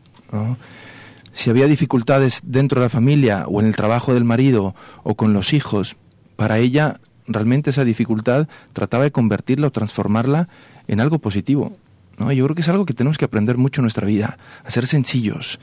Si 1.33 1.51
había 1.51 1.67
dificultades 1.67 2.41
dentro 2.43 2.81
de 2.81 2.87
la 2.87 2.91
familia 2.91 3.45
o 3.49 3.61
en 3.61 3.67
el 3.67 3.77
trabajo 3.77 4.15
del 4.15 4.25
marido 4.25 4.75
o 5.03 5.15
con 5.15 5.33
los 5.33 5.53
hijos, 5.53 5.97
para 6.37 6.59
ella 6.59 7.01
realmente 7.27 7.71
esa 7.71 7.85
dificultad 7.85 8.49
trataba 8.73 9.05
de 9.05 9.11
convertirla 9.11 9.69
o 9.69 9.73
transformarla 9.73 10.49
en 10.89 11.01
algo 11.01 11.19
positivo. 11.19 11.77
¿No? 12.19 12.33
Yo 12.33 12.45
creo 12.45 12.55
que 12.55 12.63
es 12.63 12.69
algo 12.69 12.87
que 12.87 12.95
tenemos 12.95 13.19
que 13.19 13.25
aprender 13.25 13.57
mucho 13.57 13.81
en 13.81 13.85
nuestra 13.85 14.07
vida, 14.07 14.39
a 14.65 14.71
ser 14.71 14.87
sencillos. 14.87 15.59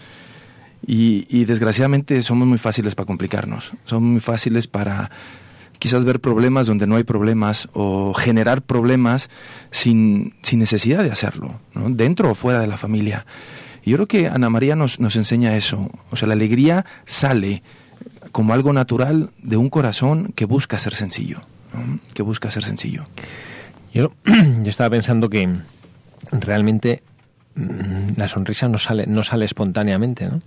Y, 0.86 1.46
desgraciadamente 1.46 2.22
somos 2.24 2.48
muy 2.48 2.58
fáciles 2.58 2.94
para 2.94 3.06
complicarnos, 3.06 3.72
somos 3.86 4.04
muy 4.04 4.20
fáciles 4.20 4.68
para 4.68 5.12
quizás 5.80 6.04
ver 6.04 6.20
problemas 6.20 6.68
donde 6.68 6.88
no 6.88 6.98
hay 6.98 7.04
problemas 7.04 7.70
o 7.74 8.14
generar 8.14 8.62
problemas 8.62 9.30
sin, 9.72 10.34
sin 10.42 10.60
necesidad 10.60 11.04
de 11.04 11.12
hacerlo, 11.12 11.60
dentro 11.74 12.32
o 12.32 12.36
fuera 12.36 12.60
de 12.60 12.68
la 12.68 12.78
familia. 12.78 13.26
Y 13.84 13.92
yo 13.92 13.98
creo 13.98 14.08
que 14.08 14.28
Ana 14.28 14.50
María 14.50 14.76
nos, 14.76 15.00
nos 15.00 15.16
enseña 15.16 15.56
eso. 15.56 15.90
O 16.12 16.16
sea, 16.16 16.28
la 16.28 16.34
alegría 16.34 16.86
sale 17.06 17.64
como 18.34 18.54
algo 18.54 18.74
natural 18.74 19.30
de 19.42 19.58
un 19.58 19.70
corazón 19.70 20.34
que 20.36 20.46
busca 20.46 20.80
ser 20.80 20.96
sencillo, 20.96 21.42
que 22.14 22.24
busca 22.24 22.50
ser 22.52 22.64
sencillo. 22.64 23.06
Yo 23.94 24.12
estaba 24.66 24.90
pensando 24.90 25.30
que 25.30 25.50
realmente 26.32 27.04
mm, 27.56 28.18
la 28.18 28.28
sonrisa 28.28 28.68
no 28.68 28.78
sale, 28.78 29.06
no 29.08 29.24
sale 29.24 29.46
espontáneamente, 29.46 30.28
¿no? 30.28 30.40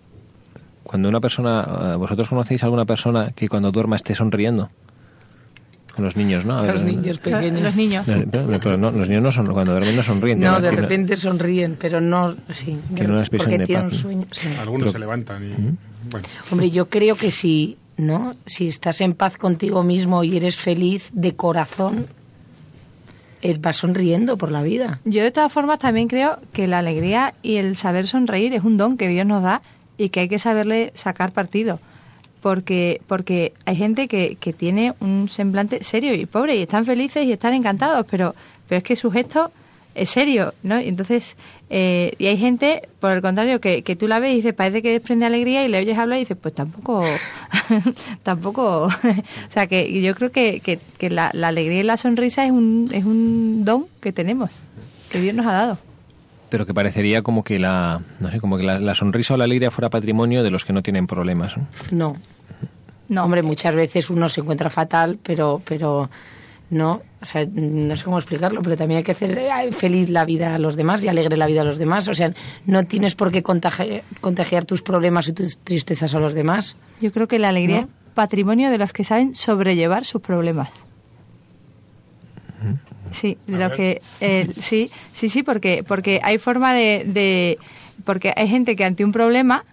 Cuando 0.83 1.09
una 1.09 1.21
persona, 1.21 1.67
eh, 1.95 1.97
vosotros 1.97 2.29
conocéis 2.29 2.63
a 2.63 2.67
alguna 2.67 2.85
persona 2.85 3.33
que 3.35 3.49
cuando 3.49 3.73
duerma 3.73 3.97
esté 3.97 4.15
sonriendo, 4.15 4.69
los 5.99 6.17
niños, 6.17 6.45
¿no? 6.45 6.65
los 6.65 6.83
niños 6.83 7.19
pequeños. 7.19 7.63
Los 7.63 7.77
niños. 7.77 8.05
Pero, 8.07 8.77
no, 8.77 8.91
los 8.91 9.09
niños 9.09 9.23
no 9.23 9.33
son, 9.33 9.47
cuando 9.53 9.73
duermen 9.73 9.97
no 9.97 10.03
sonríen. 10.03 10.41
No, 10.41 10.61
de 10.61 10.71
repente 10.71 11.17
sonríen, 11.17 11.77
pero 11.81 12.01
no, 12.01 12.37
sí. 12.49 12.79
Tienen 12.95 13.13
una 13.13 13.21
expresión 13.21 13.59
de 13.59 13.67
paz. 13.67 13.95
sueño, 13.95 14.27
Algunos 14.61 14.93
se 14.93 14.99
levantan 14.99 15.45
y... 15.45 15.55
Bueno. 16.11 16.29
Hombre, 16.51 16.71
yo 16.71 16.87
creo 16.87 17.17
que 17.17 17.31
si, 17.31 17.79
¿no? 17.97 18.37
Si 18.45 18.69
estás 18.69 19.01
en 19.01 19.15
paz 19.15 19.39
contigo 19.39 19.83
mismo 19.83 20.23
y 20.23 20.37
eres 20.37 20.57
feliz 20.57 21.11
de 21.13 21.35
corazón, 21.35 22.07
vas 23.61 23.77
sonriendo 23.77 24.37
por 24.37 24.51
la 24.51 24.63
vida. 24.63 25.01
Yo 25.05 25.23
de 25.23 25.31
todas 25.31 25.53
formas 25.53 25.79
también 25.79 26.09
creo 26.09 26.39
que 26.53 26.67
la 26.67 26.79
alegría 26.79 27.35
y 27.43 27.57
el 27.57 27.77
saber 27.77 28.07
sonreír 28.07 28.55
es 28.55 28.65
un 28.65 28.77
don 28.77 28.97
que 28.97 29.09
Dios 29.09 29.27
nos 29.27 29.43
da 29.43 29.63
y 29.99 30.09
que 30.11 30.21
hay 30.21 30.29
que 30.29 30.39
saberle 30.39 30.93
sacar 30.95 31.33
partido 31.33 31.79
porque, 32.47 33.01
porque 33.09 33.55
hay 33.65 33.75
gente 33.75 34.07
que, 34.07 34.37
que 34.37 34.53
tiene 34.53 34.95
un 35.01 35.29
semblante 35.29 35.83
serio 35.83 36.15
y 36.15 36.27
pobre 36.27 36.55
y 36.55 36.63
están 36.63 36.85
felices 36.85 37.25
y 37.25 37.33
están 37.33 37.55
encantados, 37.55 38.07
pero, 38.09 38.37
pero 38.69 38.79
es 38.79 38.85
que 38.85 38.95
su 38.95 39.11
gesto 39.11 39.51
es 39.97 40.11
serio, 40.11 40.55
¿no? 40.63 40.81
Y 40.81 40.89
entonces, 40.89 41.37
eh, 41.71 42.15
y 42.19 42.27
hay 42.27 42.37
gente, 42.37 42.89
por 43.01 43.13
el 43.13 43.23
contrario, 43.23 43.61
que, 43.61 43.83
que 43.83 43.97
tú 43.97 44.07
la 44.07 44.19
ves 44.19 44.33
y 44.33 44.37
dices, 44.37 44.55
parece 44.55 44.83
que 44.83 44.93
desprende 44.93 45.27
alegría 45.27 45.65
y 45.65 45.69
le 45.69 45.79
oyes 45.79 45.99
hablar 45.99 46.19
y 46.19 46.21
dices, 46.21 46.37
pues 46.41 46.55
tampoco, 46.55 47.05
tampoco, 48.23 48.85
o 48.85 48.91
sea, 49.49 49.67
que 49.67 50.01
yo 50.01 50.15
creo 50.15 50.31
que, 50.31 50.61
que, 50.61 50.79
que 50.99 51.11
la, 51.11 51.31
la, 51.33 51.49
alegría 51.49 51.81
y 51.81 51.85
la 51.85 51.97
sonrisa 51.97 52.45
es 52.45 52.53
un, 52.53 52.91
es 52.93 53.05
un 53.05 53.65
don 53.65 53.87
que 54.01 54.13
tenemos, 54.13 54.51
que 55.11 55.21
Dios 55.21 55.35
nos 55.35 55.47
ha 55.47 55.53
dado. 55.53 55.79
Pero 56.51 56.67
que 56.67 56.75
parecería 56.75 57.23
como 57.23 57.43
que 57.43 57.59
la 57.59 58.03
no 58.21 58.31
sé 58.31 58.39
como 58.39 58.57
que 58.57 58.63
la, 58.63 58.79
la, 58.79 58.95
sonrisa 58.95 59.35
o 59.35 59.37
la 59.37 59.45
alegría 59.45 59.73
fuera 59.73 59.91
patrimonio 59.91 60.45
de 60.45 60.51
los 60.51 60.65
que 60.65 60.73
no 60.73 60.83
tienen 60.83 61.09
problemas 61.09 61.57
no, 61.57 61.67
no. 61.91 62.17
No, 63.09 63.25
hombre, 63.25 63.43
muchas 63.43 63.75
veces 63.75 64.11
uno 64.11 64.29
se 64.29 64.41
encuentra 64.41 64.69
fatal, 64.69 65.19
pero, 65.23 65.63
pero 65.65 66.11
no, 66.71 67.03
o 67.29 67.33
sea, 67.33 67.47
no 67.53 67.97
sé 67.97 68.05
cómo 68.05 68.19
explicarlo, 68.19 68.63
pero 68.63 68.77
también 68.77 68.99
hay 68.99 69.05
que 69.05 69.13
hacer 69.13 69.37
eh, 69.37 69.73
feliz 69.73 70.09
la 70.09 70.25
vida 70.25 70.55
a 70.55 70.59
los 70.59 70.77
demás 70.77 71.03
y 71.03 71.09
alegre 71.09 71.37
la 71.37 71.47
vida 71.47 71.63
a 71.63 71.65
los 71.65 71.79
demás. 71.79 72.07
O 72.09 72.15
sea, 72.15 72.33
no 72.67 72.85
tienes 72.85 73.15
por 73.15 73.33
qué 73.33 73.43
contagiar, 73.43 74.65
tus 74.65 74.83
problemas 74.83 75.29
y 75.29 75.33
tus 75.33 75.59
tristezas 75.59 76.15
a 76.15 76.21
los 76.21 76.35
demás. 76.35 76.77
Yo 77.01 77.13
creo 77.13 77.27
que 77.27 77.39
la 77.39 77.49
alegría 77.49 77.81
es 77.81 77.87
patrimonio 78.15 78.71
de 78.71 78.79
los 78.79 78.93
que 78.93 79.05
saben 79.05 79.35
sobrellevar 79.35 80.05
sus 80.05 80.23
problemas. 80.23 80.71
Sí, 83.11 83.39
de 83.47 83.59
lo 83.59 83.75
que 83.75 84.03
eh, 84.21 84.49
sí, 84.53 84.91
sí, 85.13 85.29
sí, 85.29 85.43
porque 85.43 85.85
porque 85.87 86.21
hay 86.23 86.39
forma 86.39 86.75
de, 86.75 87.05
de 87.07 87.59
porque 88.05 88.33
hay 88.37 88.49
gente 88.49 88.77
que 88.77 88.85
ante 88.85 89.05
un 89.05 89.13
problema 89.13 89.65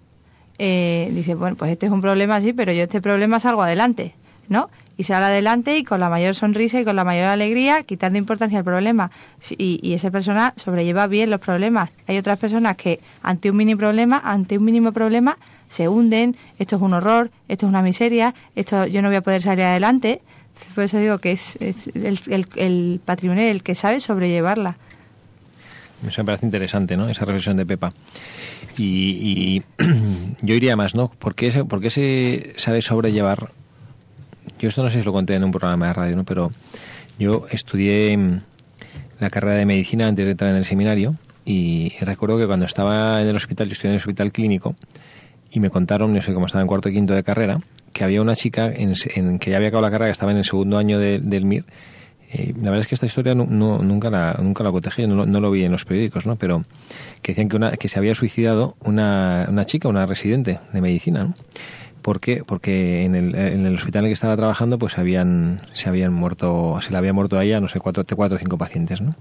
eh, 0.60 1.10
dice, 1.14 1.34
bueno, 1.36 1.56
pues 1.56 1.72
este 1.72 1.88
es 1.88 1.92
un 1.92 2.02
problema 2.02 2.36
así, 2.36 2.54
pero 2.54 2.72
yo 2.72 2.84
este 2.84 3.02
problema 3.02 3.40
salgo 3.40 3.64
adelante, 3.64 4.14
¿no? 4.50 4.70
Y 4.98 5.04
sale 5.04 5.26
adelante 5.26 5.78
y 5.78 5.84
con 5.84 6.00
la 6.00 6.10
mayor 6.10 6.36
sonrisa 6.36 6.80
y 6.80 6.86
con 6.86 6.96
la 6.96 7.04
mayor 7.04 7.28
alegría, 7.28 7.84
quitando 7.84 8.20
importancia 8.20 8.60
al 8.60 8.64
problema. 8.64 9.10
Y, 9.58 9.80
y 9.82 9.94
esa 9.94 10.12
persona 10.12 10.54
sobrelleva 10.56 11.08
bien 11.08 11.32
los 11.32 11.40
problemas. 11.40 11.90
Hay 12.08 12.18
otras 12.18 12.38
personas 12.38 12.78
que 12.78 13.00
ante 13.24 13.50
un 13.50 13.58
mini 13.58 13.76
problema, 13.76 14.22
ante 14.24 14.58
un 14.58 14.66
mínimo 14.66 14.92
problema, 14.92 15.38
se 15.74 15.88
hunden, 15.90 16.36
esto 16.60 16.76
es 16.76 16.82
un 16.84 16.94
horror, 16.94 17.32
esto 17.48 17.66
es 17.66 17.70
una 17.70 17.82
miseria, 17.82 18.36
esto 18.56 18.86
yo 18.86 19.02
no 19.02 19.08
voy 19.08 19.18
a 19.18 19.22
poder 19.22 19.42
salir 19.42 19.66
adelante. 19.66 20.22
Por 20.76 20.84
eso 20.84 21.00
digo 21.00 21.18
que 21.18 21.32
es, 21.32 21.58
el, 21.60 22.20
el, 22.28 22.48
el, 22.56 23.02
patrimonio 23.04 23.50
el 23.50 23.64
que 23.64 23.74
sabe 23.74 24.00
sobrellevarla. 24.00 24.78
Eso 26.08 26.22
me 26.22 26.26
parece 26.28 26.46
interesante, 26.46 26.96
¿no? 26.96 27.10
Esa 27.10 27.26
reflexión 27.26 27.58
de 27.58 27.66
Pepa. 27.66 27.94
Y, 28.78 29.64
yo 30.42 30.54
iría 30.54 30.76
más, 30.76 30.96
¿no? 30.96 31.10
¿Por 31.10 31.34
qué, 31.34 31.66
¿Por 31.66 31.90
se 31.90 32.54
sabe 32.58 32.82
sobrellevar? 32.82 33.50
Yo 34.60 34.70
esto 34.70 34.84
no 34.84 34.90
sé 34.90 35.00
si 35.00 35.06
lo 35.06 35.14
conté 35.14 35.36
en 35.36 35.44
un 35.44 35.52
programa 35.52 35.88
de 35.88 35.94
radio, 35.94 36.16
¿no? 36.16 36.24
Pero 36.24 36.52
yo 37.20 37.46
estudié 37.50 38.18
la 39.20 39.30
carrera 39.30 39.56
de 39.56 39.66
medicina 39.66 40.08
antes 40.08 40.26
de 40.26 40.32
entrar 40.32 40.52
en 40.52 40.58
el 40.58 40.66
seminario 40.66 41.16
y 41.46 41.94
recuerdo 42.02 42.38
que 42.38 42.48
cuando 42.48 42.66
estaba 42.66 43.22
en 43.22 43.28
el 43.28 43.36
hospital, 43.36 43.68
yo 43.68 43.74
estudié 43.74 43.90
en 43.90 43.96
el 43.96 44.00
hospital 44.00 44.32
clínico 44.32 44.76
y 45.52 45.60
me 45.60 45.70
contaron, 45.70 46.14
no 46.14 46.22
sé 46.22 46.34
cómo 46.34 46.48
estaba 46.48 46.62
en 46.62 46.68
cuarto 46.68 46.90
y 46.90 46.94
quinto 46.94 47.14
de 47.14 47.24
carrera, 47.24 47.60
que 47.92 48.04
había 48.04 48.22
una 48.22 48.36
chica 48.36 48.72
en, 48.74 48.96
que 49.40 49.52
ya 49.52 49.58
había 49.58 49.70
acabado 49.70 49.88
la 49.88 49.92
carrera, 49.92 50.08
que 50.08 50.14
estaba 50.14 50.32
en 50.32 50.40
el 50.40 50.46
segundo 50.46 50.78
año 50.78 50.98
del 50.98 51.46
MIR, 51.46 51.66
eh, 52.34 52.54
la 52.56 52.72
verdad 52.72 52.80
es 52.80 52.88
que 52.88 52.96
esta 52.96 53.06
historia 53.06 53.36
no, 53.36 53.46
nunca 53.46 54.10
la 54.10 54.36
nunca 54.42 54.64
la 54.64 54.72
cotejé, 54.72 55.06
no, 55.06 55.26
lo 55.26 55.52
vi 55.52 55.66
en 55.66 55.72
los 55.72 55.86
periódicos, 55.86 56.26
¿no? 56.26 56.36
Pero 56.36 56.64
que 57.22 57.34
decían 57.34 57.48
que, 57.48 57.56
una, 57.56 57.72
que 57.72 57.88
se 57.88 58.00
había 58.00 58.16
suicidado 58.16 58.76
una, 58.84 59.46
una 59.48 59.66
chica, 59.66 59.88
una 59.88 60.08
residente 60.08 60.60
de 60.72 60.82
medicina, 60.82 61.26
¿no? 61.26 61.36
¿Por 62.04 62.20
qué? 62.20 62.44
Porque 62.46 63.06
en 63.06 63.16
el, 63.16 63.34
en 63.34 63.66
el 63.66 63.76
hospital 63.76 64.02
en 64.02 64.06
el 64.06 64.10
que 64.10 64.16
estaba 64.16 64.36
trabajando, 64.36 64.78
pues 64.78 64.98
habían, 64.98 65.62
se 65.72 65.88
habían 65.88 66.14
muerto, 66.14 66.80
se 66.82 66.92
le 66.92 66.98
había 66.98 67.14
muerto 67.14 67.40
a 67.40 67.46
ella, 67.46 67.62
no 67.62 67.70
sé, 67.70 67.80
cuatro, 67.80 68.04
cuatro 68.14 68.36
o 68.36 68.40
cinco 68.40 68.58
pacientes, 68.58 69.00
¿no? 69.00 69.16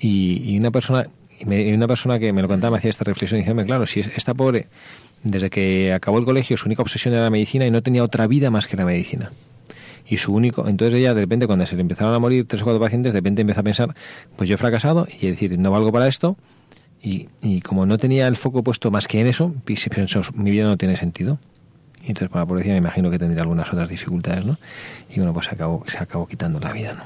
Y, 0.00 0.58
una 0.58 0.72
persona, 0.72 1.06
una 1.46 1.86
persona 1.86 2.18
que 2.18 2.32
me 2.32 2.42
lo 2.42 2.48
contaba 2.48 2.72
me 2.72 2.78
hacía 2.78 2.90
esta 2.90 3.04
reflexión 3.04 3.40
y 3.40 3.44
decía, 3.44 3.64
claro, 3.64 3.86
si 3.86 4.00
esta 4.00 4.34
pobre, 4.34 4.66
desde 5.22 5.50
que 5.50 5.92
acabó 5.92 6.18
el 6.18 6.24
colegio, 6.24 6.56
su 6.56 6.66
única 6.66 6.82
obsesión 6.82 7.14
era 7.14 7.22
la 7.22 7.30
medicina 7.30 7.64
y 7.64 7.70
no 7.70 7.80
tenía 7.80 8.02
otra 8.02 8.26
vida 8.26 8.50
más 8.50 8.66
que 8.66 8.76
la 8.76 8.84
medicina 8.84 9.30
y 10.06 10.18
su 10.18 10.34
único 10.34 10.68
entonces 10.68 10.98
ella 10.98 11.14
de 11.14 11.22
repente 11.22 11.46
cuando 11.46 11.64
se 11.64 11.76
le 11.76 11.80
empezaron 11.80 12.12
a 12.12 12.18
morir 12.18 12.46
tres 12.46 12.60
o 12.60 12.66
cuatro 12.66 12.78
pacientes 12.78 13.14
de 13.14 13.20
repente 13.20 13.40
empieza 13.40 13.62
a 13.62 13.64
pensar 13.64 13.94
pues 14.36 14.50
yo 14.50 14.56
he 14.56 14.58
fracasado 14.58 15.08
y 15.18 15.28
decir 15.28 15.58
no 15.58 15.70
valgo 15.70 15.92
para 15.92 16.08
esto 16.08 16.36
y, 17.02 17.28
y 17.40 17.62
como 17.62 17.86
no 17.86 17.96
tenía 17.96 18.28
el 18.28 18.36
foco 18.36 18.62
puesto 18.62 18.90
más 18.90 19.08
que 19.08 19.20
en 19.20 19.28
eso 19.28 19.54
pensó 19.64 20.20
mi 20.34 20.50
vida 20.50 20.64
no 20.64 20.76
tiene 20.76 20.96
sentido 20.96 21.38
y 22.04 22.08
entonces 22.08 22.28
por 22.28 22.40
la 22.40 22.46
policía 22.46 22.72
me 22.72 22.78
imagino 22.78 23.10
que 23.10 23.18
tendría 23.18 23.42
algunas 23.42 23.72
otras 23.72 23.88
dificultades 23.88 24.44
no 24.44 24.56
y 25.10 25.16
bueno 25.16 25.32
pues 25.32 25.46
se 25.46 25.54
acabó 25.54 25.84
se 25.86 25.98
acabó 25.98 26.26
quitando 26.26 26.60
la 26.60 26.72
vida 26.72 26.92
no 26.92 27.02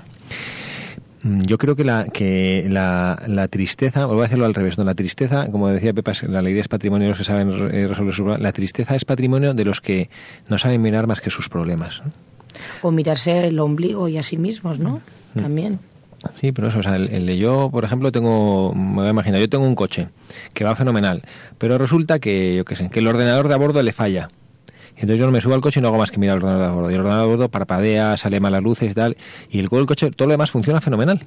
Mm, 1.23 1.41
yo 1.43 1.59
creo 1.59 1.75
que 1.75 1.85
la, 1.85 2.05
que 2.05 2.67
la, 2.69 3.21
la 3.27 3.49
tristeza, 3.49 4.07
voy 4.07 4.23
a 4.23 4.27
hacerlo 4.27 4.47
al 4.47 4.55
revés, 4.55 4.79
no, 4.79 4.85
la 4.85 4.95
tristeza, 4.95 5.49
como 5.51 5.69
decía 5.69 5.93
Pepa, 5.93 6.13
la 6.29 6.39
alegría 6.39 6.61
es 6.61 6.69
patrimonio 6.69 7.07
de 7.07 7.09
los 7.11 7.19
que 7.19 7.25
saben 7.25 7.49
eh, 7.49 7.89
resolver 7.89 8.15
sus 8.15 8.23
problemas, 8.23 8.43
la 8.43 8.53
tristeza 8.53 8.95
es 8.95 9.05
patrimonio 9.05 9.55
de 9.55 9.65
los 9.65 9.81
que 9.81 10.11
no 10.49 10.59
saben 10.59 10.81
mirar 10.81 11.07
más 11.07 11.21
que 11.21 11.31
sus 11.31 11.49
problemas. 11.49 12.03
O 12.83 12.91
mirarse 12.91 13.49
el 13.49 13.59
ombligo 13.59 14.09
y 14.09 14.19
a 14.19 14.23
sí 14.23 14.37
mismos, 14.37 14.79
¿no? 14.79 15.01
Mm. 15.35 15.41
También. 15.41 15.79
Sí, 16.35 16.51
pero 16.51 16.69
eso, 16.69 16.81
o 16.81 16.83
sea, 16.83 16.97
el, 16.97 17.27
de 17.27 17.39
yo, 17.39 17.71
por 17.71 17.85
ejemplo, 17.85 18.11
tengo, 18.11 18.73
me 18.75 18.97
voy 18.97 19.07
a 19.07 19.11
imaginar, 19.11 19.41
yo 19.41 19.49
tengo 19.49 19.65
un 19.65 19.77
coche 19.77 20.09
que 20.53 20.65
va 20.65 20.75
fenomenal, 20.75 21.23
pero 21.59 21.79
resulta 21.79 22.19
que, 22.19 22.57
yo 22.57 22.65
qué 22.65 22.75
sé, 22.75 22.91
que 22.91 22.99
el 22.99 23.07
ordenador 23.07 23.49
de 23.49 23.55
a 23.55 23.57
bordo 23.57 23.83
le 23.83 23.93
falla. 23.93 24.29
Entonces 24.99 25.21
yo 25.21 25.27
no 25.27 25.33
me 25.33 25.41
subo 25.41 25.55
al 25.55 25.61
coche 25.61 25.79
y 25.79 25.83
no 25.83 25.89
hago 25.89 25.99
más 25.99 26.11
que 26.11 26.19
mirar 26.19 26.39
el 26.39 26.45
ordenador 26.45 26.69
de 26.69 26.75
bordo. 26.75 26.91
Y 26.91 26.95
el 26.95 27.01
ordenador 27.01 27.25
de 27.25 27.31
bordo 27.31 27.49
parpadea, 27.49 28.17
sale 28.17 28.41
malas 28.41 28.63
luces 28.63 28.91
y 28.91 28.95
tal, 28.95 29.17
y 29.49 29.61
el, 29.61 29.69
el 29.71 29.87
coche, 29.87 30.11
todo 30.11 30.27
lo 30.27 30.33
demás 30.33 30.51
funciona 30.51 30.81
fenomenal. 30.81 31.21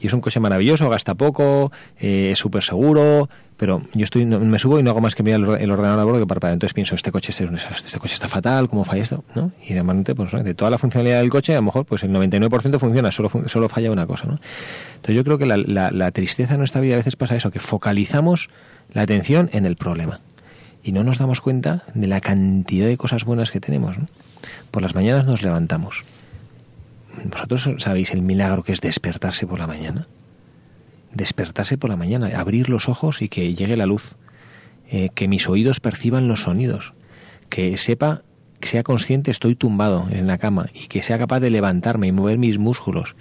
Y 0.00 0.08
es 0.08 0.12
un 0.12 0.20
coche 0.20 0.40
maravilloso, 0.40 0.88
gasta 0.90 1.14
poco, 1.14 1.70
eh, 1.98 2.30
es 2.32 2.38
súper 2.38 2.64
seguro, 2.64 3.28
pero 3.56 3.82
yo 3.94 4.02
estoy 4.02 4.26
me 4.26 4.58
subo 4.58 4.80
y 4.80 4.82
no 4.82 4.90
hago 4.90 5.00
más 5.00 5.14
que 5.14 5.22
mirar 5.22 5.40
el, 5.40 5.70
ordenador 5.70 6.00
a 6.00 6.04
bordo 6.04 6.18
que 6.18 6.26
para 6.26 6.52
Entonces 6.52 6.74
pienso, 6.74 6.96
este 6.96 7.12
coche, 7.12 7.30
este, 7.30 7.44
este 7.44 7.98
coche 8.00 8.14
está 8.14 8.26
fatal, 8.26 8.68
¿cómo 8.68 8.84
falla 8.84 9.04
esto? 9.04 9.22
¿no? 9.34 9.52
Y 9.62 9.74
de, 9.74 10.14
pues, 10.14 10.32
de 10.32 10.54
toda 10.54 10.70
la 10.70 10.78
funcionalidad 10.78 11.20
del 11.20 11.30
coche, 11.30 11.52
a 11.52 11.56
lo 11.56 11.62
mejor 11.62 11.86
pues 11.86 12.02
el 12.02 12.10
99% 12.10 12.78
funciona, 12.78 13.12
solo, 13.12 13.30
solo 13.46 13.68
falla 13.68 13.92
una 13.92 14.06
cosa. 14.06 14.26
¿no? 14.26 14.40
Entonces 14.96 15.14
yo 15.14 15.24
creo 15.24 15.38
que 15.38 15.46
la, 15.46 15.90
la, 15.90 16.10
tristeza 16.10 16.54
en 16.54 16.58
nuestra 16.58 16.80
vida 16.80 16.94
a 16.94 16.96
veces 16.96 17.14
pasa 17.14 17.36
eso, 17.36 17.50
que 17.50 17.60
focalizamos 17.60 18.50
la 18.92 19.02
atención 19.02 19.48
en 19.52 19.66
el 19.66 19.76
problema 19.76 20.20
y 20.84 20.92
no 20.92 21.02
nos 21.02 21.18
damos 21.18 21.40
cuenta 21.40 21.84
de 21.94 22.06
la 22.06 22.20
cantidad 22.20 22.86
de 22.86 22.96
cosas 22.96 23.24
buenas 23.24 23.50
que 23.50 23.60
tenemos. 23.60 23.96
Por 24.70 24.82
las 24.82 24.94
mañanas 24.94 25.26
nos 25.26 25.42
levantamos 25.42 26.04
¿Vosotros 27.22 27.70
sabéis 27.78 28.10
el 28.12 28.22
milagro 28.22 28.62
que 28.62 28.72
es 28.72 28.80
despertarse 28.80 29.46
por 29.46 29.58
la 29.58 29.66
mañana? 29.66 30.06
Despertarse 31.12 31.78
por 31.78 31.90
la 31.90 31.96
mañana, 31.96 32.30
abrir 32.38 32.68
los 32.68 32.88
ojos 32.88 33.22
y 33.22 33.28
que 33.28 33.54
llegue 33.54 33.76
la 33.76 33.86
luz, 33.86 34.16
eh, 34.90 35.10
que 35.14 35.28
mis 35.28 35.48
oídos 35.48 35.80
perciban 35.80 36.28
los 36.28 36.42
sonidos, 36.42 36.92
que 37.48 37.76
sepa, 37.76 38.22
que 38.58 38.68
sea 38.68 38.82
consciente 38.82 39.30
estoy 39.30 39.54
tumbado 39.54 40.08
en 40.10 40.26
la 40.26 40.38
cama 40.38 40.66
y 40.74 40.88
que 40.88 41.02
sea 41.02 41.18
capaz 41.18 41.40
de 41.40 41.50
levantarme 41.50 42.08
y 42.08 42.12
mover 42.12 42.38
mis 42.38 42.58
músculos, 42.58 43.14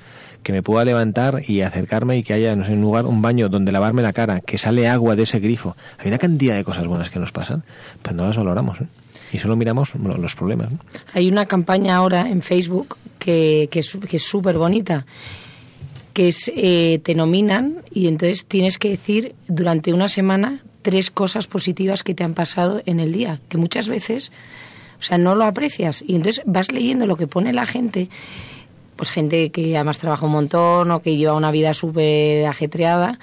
que 0.44 0.52
me 0.52 0.62
pueda 0.62 0.86
levantar 0.86 1.44
y 1.48 1.62
acercarme 1.62 2.18
y 2.18 2.24
que 2.24 2.34
haya 2.34 2.56
no 2.56 2.66
sé, 2.66 2.74
un 2.74 2.82
lugar, 2.82 3.06
un 3.06 3.22
baño 3.22 3.50
donde 3.50 3.72
lavarme 3.72 4.02
la 4.02 4.14
cara, 4.14 4.42
que 4.42 4.58
sale 4.58 4.88
agua 4.88 5.16
de 5.16 5.24
ese 5.24 5.40
grifo. 5.40 5.76
Hay 5.98 6.08
una 6.08 6.18
cantidad 6.18 6.56
de 6.56 6.64
cosas 6.64 6.88
buenas 6.88 7.10
que 7.10 7.20
nos 7.20 7.32
pasan, 7.32 7.64
pero 8.02 8.16
no 8.16 8.28
las 8.28 8.38
valoramos. 8.38 8.82
¿eh? 8.82 8.88
y 9.32 9.40
solo 9.40 9.56
miramos 9.56 9.96
los 9.96 10.36
problemas. 10.36 10.72
Hay 11.14 11.28
una 11.28 11.48
campaña 11.48 11.96
ahora 11.96 12.30
en 12.30 12.44
Facebook 12.44 12.98
que, 13.18 13.68
que 13.72 13.80
es 13.80 14.24
súper 14.24 14.60
bonita 14.60 15.08
que 16.14 16.28
es, 16.28 16.52
eh, 16.56 17.02
te 17.04 17.16
nominan 17.16 17.82
y 17.92 18.08
entonces 18.08 18.46
tienes 18.46 18.78
que 18.78 18.90
decir 18.90 19.36
durante 19.48 19.94
una 19.94 20.08
semana 20.08 20.60
tres 20.84 21.10
cosas 21.10 21.48
positivas 21.48 22.04
que 22.04 22.14
te 22.14 22.24
han 22.24 22.34
pasado 22.34 22.82
en 22.86 23.00
el 23.00 23.12
día, 23.12 23.40
que 23.50 23.58
muchas 23.58 23.88
veces, 23.88 24.32
o 25.00 25.02
sea, 25.02 25.18
no 25.18 25.36
lo 25.36 25.46
aprecias. 25.46 26.04
Y 26.06 26.16
entonces 26.16 26.44
vas 26.46 26.72
leyendo 26.72 27.08
lo 27.08 27.18
que 27.18 27.28
pone 27.28 27.52
la 27.52 27.66
gente, 27.66 28.10
pues 28.96 29.10
gente 29.10 29.52
que 29.52 29.76
además 29.76 30.00
trabaja 30.00 30.26
un 30.26 30.32
montón 30.32 30.92
o 30.92 31.02
que 31.02 31.18
lleva 31.18 31.34
una 31.34 31.52
vida 31.52 31.74
súper 31.74 32.46
ajetreada, 32.46 33.20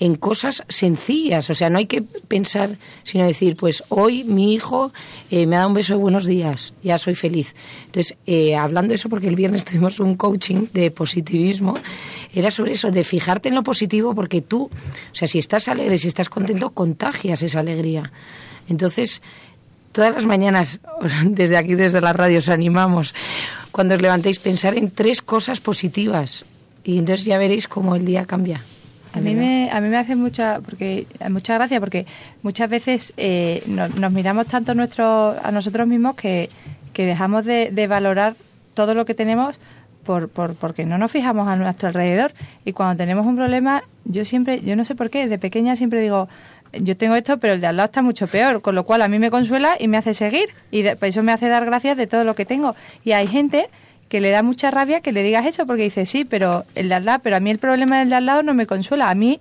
en 0.00 0.14
cosas 0.14 0.64
sencillas. 0.68 1.50
O 1.50 1.54
sea, 1.54 1.70
no 1.70 1.78
hay 1.78 1.86
que 1.86 2.02
pensar, 2.02 2.78
sino 3.02 3.26
decir, 3.26 3.56
pues 3.56 3.82
hoy 3.88 4.24
mi 4.24 4.54
hijo 4.54 4.92
eh, 5.30 5.46
me 5.46 5.56
ha 5.56 5.60
dado 5.60 5.68
un 5.68 5.74
beso 5.74 5.94
de 5.94 6.00
buenos 6.00 6.26
días, 6.26 6.72
ya 6.82 6.98
soy 6.98 7.14
feliz. 7.14 7.54
Entonces, 7.86 8.16
eh, 8.26 8.56
hablando 8.56 8.90
de 8.90 8.96
eso, 8.96 9.08
porque 9.08 9.28
el 9.28 9.36
viernes 9.36 9.64
tuvimos 9.66 10.00
un 10.00 10.16
coaching 10.16 10.66
de 10.72 10.90
positivismo, 10.90 11.74
era 12.32 12.50
sobre 12.50 12.72
eso, 12.72 12.90
de 12.90 13.04
fijarte 13.04 13.48
en 13.48 13.54
lo 13.54 13.62
positivo, 13.62 14.14
porque 14.14 14.40
tú, 14.40 14.64
o 14.64 15.14
sea, 15.14 15.28
si 15.28 15.38
estás 15.38 15.68
alegre, 15.68 15.98
si 15.98 16.08
estás 16.08 16.28
contento, 16.28 16.70
contagias 16.70 17.42
esa 17.42 17.60
alegría. 17.60 18.12
Entonces, 18.68 19.22
todas 19.92 20.14
las 20.14 20.26
mañanas, 20.26 20.80
desde 21.24 21.56
aquí, 21.56 21.74
desde 21.74 22.00
la 22.00 22.12
radio, 22.12 22.38
os 22.38 22.48
animamos, 22.48 23.14
cuando 23.70 23.94
os 23.94 24.02
levantéis, 24.02 24.38
pensar 24.38 24.76
en 24.76 24.90
tres 24.90 25.22
cosas 25.22 25.60
positivas. 25.60 26.44
Y 26.84 26.98
entonces 26.98 27.26
ya 27.26 27.38
veréis 27.38 27.68
cómo 27.68 27.94
el 27.94 28.04
día 28.04 28.24
cambia. 28.26 28.62
A 29.14 29.20
mí, 29.20 29.34
me, 29.34 29.70
a 29.70 29.80
mí 29.80 29.88
me 29.88 29.96
hace 29.96 30.16
mucha, 30.16 30.60
porque, 30.60 31.06
mucha 31.30 31.54
gracia 31.54 31.80
porque 31.80 32.06
muchas 32.42 32.68
veces 32.68 33.14
eh, 33.16 33.62
nos, 33.66 34.12
miramos 34.12 34.46
tanto 34.46 34.74
nuestro, 34.74 35.34
a 35.42 35.50
nosotros 35.50 35.88
mismos 35.88 36.14
que, 36.14 36.50
que 36.92 37.06
dejamos 37.06 37.44
de, 37.44 37.86
valorar 37.88 38.36
todo 38.74 38.94
lo 38.94 39.06
que 39.06 39.14
tenemos 39.14 39.56
por, 40.04 40.28
por, 40.28 40.54
porque 40.54 40.84
no 40.84 40.98
nos 40.98 41.10
fijamos 41.10 41.48
a 41.48 41.56
nuestro 41.56 41.88
alrededor. 41.88 42.32
Y 42.64 42.72
cuando 42.72 42.96
tenemos 42.96 43.26
un 43.26 43.36
problema, 43.36 43.82
yo 44.04 44.24
siempre, 44.24 44.60
yo 44.60 44.76
no 44.76 44.84
sé 44.84 44.94
por 44.94 45.10
qué, 45.10 45.26
de 45.26 45.38
pequeña 45.38 45.74
siempre 45.74 46.00
digo, 46.00 46.28
yo 46.72 46.96
tengo 46.96 47.14
esto, 47.14 47.38
pero 47.38 47.54
el 47.54 47.60
de 47.60 47.66
al 47.66 47.76
lado 47.76 47.86
está 47.86 48.02
mucho 48.02 48.26
peor, 48.26 48.60
con 48.60 48.74
lo 48.74 48.84
cual 48.84 49.02
a 49.02 49.08
mí 49.08 49.18
me 49.18 49.30
consuela 49.30 49.76
y 49.78 49.88
me 49.88 49.96
hace 49.96 50.14
seguir. 50.14 50.50
Y 50.70 50.84
eso 50.86 51.22
me 51.22 51.32
hace 51.32 51.48
dar 51.48 51.64
gracias 51.64 51.96
de 51.96 52.06
todo 52.06 52.24
lo 52.24 52.34
que 52.34 52.44
tengo. 52.44 52.76
Y 53.04 53.12
hay 53.12 53.26
gente 53.26 53.68
que 54.08 54.20
le 54.20 54.30
da 54.30 54.42
mucha 54.42 54.70
rabia 54.70 55.00
que 55.00 55.12
le 55.12 55.22
digas 55.22 55.46
eso 55.46 55.66
porque 55.66 55.82
dice, 55.82 56.06
sí, 56.06 56.24
pero 56.24 56.64
el 56.74 56.88
de 56.88 56.94
al 56.94 57.04
lado, 57.04 57.20
pero 57.22 57.36
a 57.36 57.40
mí 57.40 57.50
el 57.50 57.58
problema 57.58 57.98
del 57.98 58.10
de 58.10 58.16
al 58.16 58.26
lado 58.26 58.42
no 58.42 58.54
me 58.54 58.66
consuela. 58.66 59.10
A 59.10 59.14
mí 59.14 59.40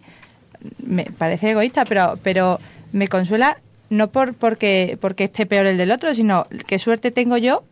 me 0.79 1.05
parece 1.05 1.51
egoísta, 1.51 1.85
pero, 1.85 2.17
pero 2.23 2.59
me 2.91 3.07
consuela 3.07 3.57
no 3.89 4.09
por 4.09 4.33
porque, 4.33 4.97
porque 4.99 5.25
esté 5.25 5.45
peor 5.45 5.65
el 5.65 5.77
del 5.77 5.91
otro, 5.91 6.13
sino 6.13 6.47
qué 6.65 6.79
suerte 6.79 7.11
tengo 7.11 7.37
yo 7.37 7.63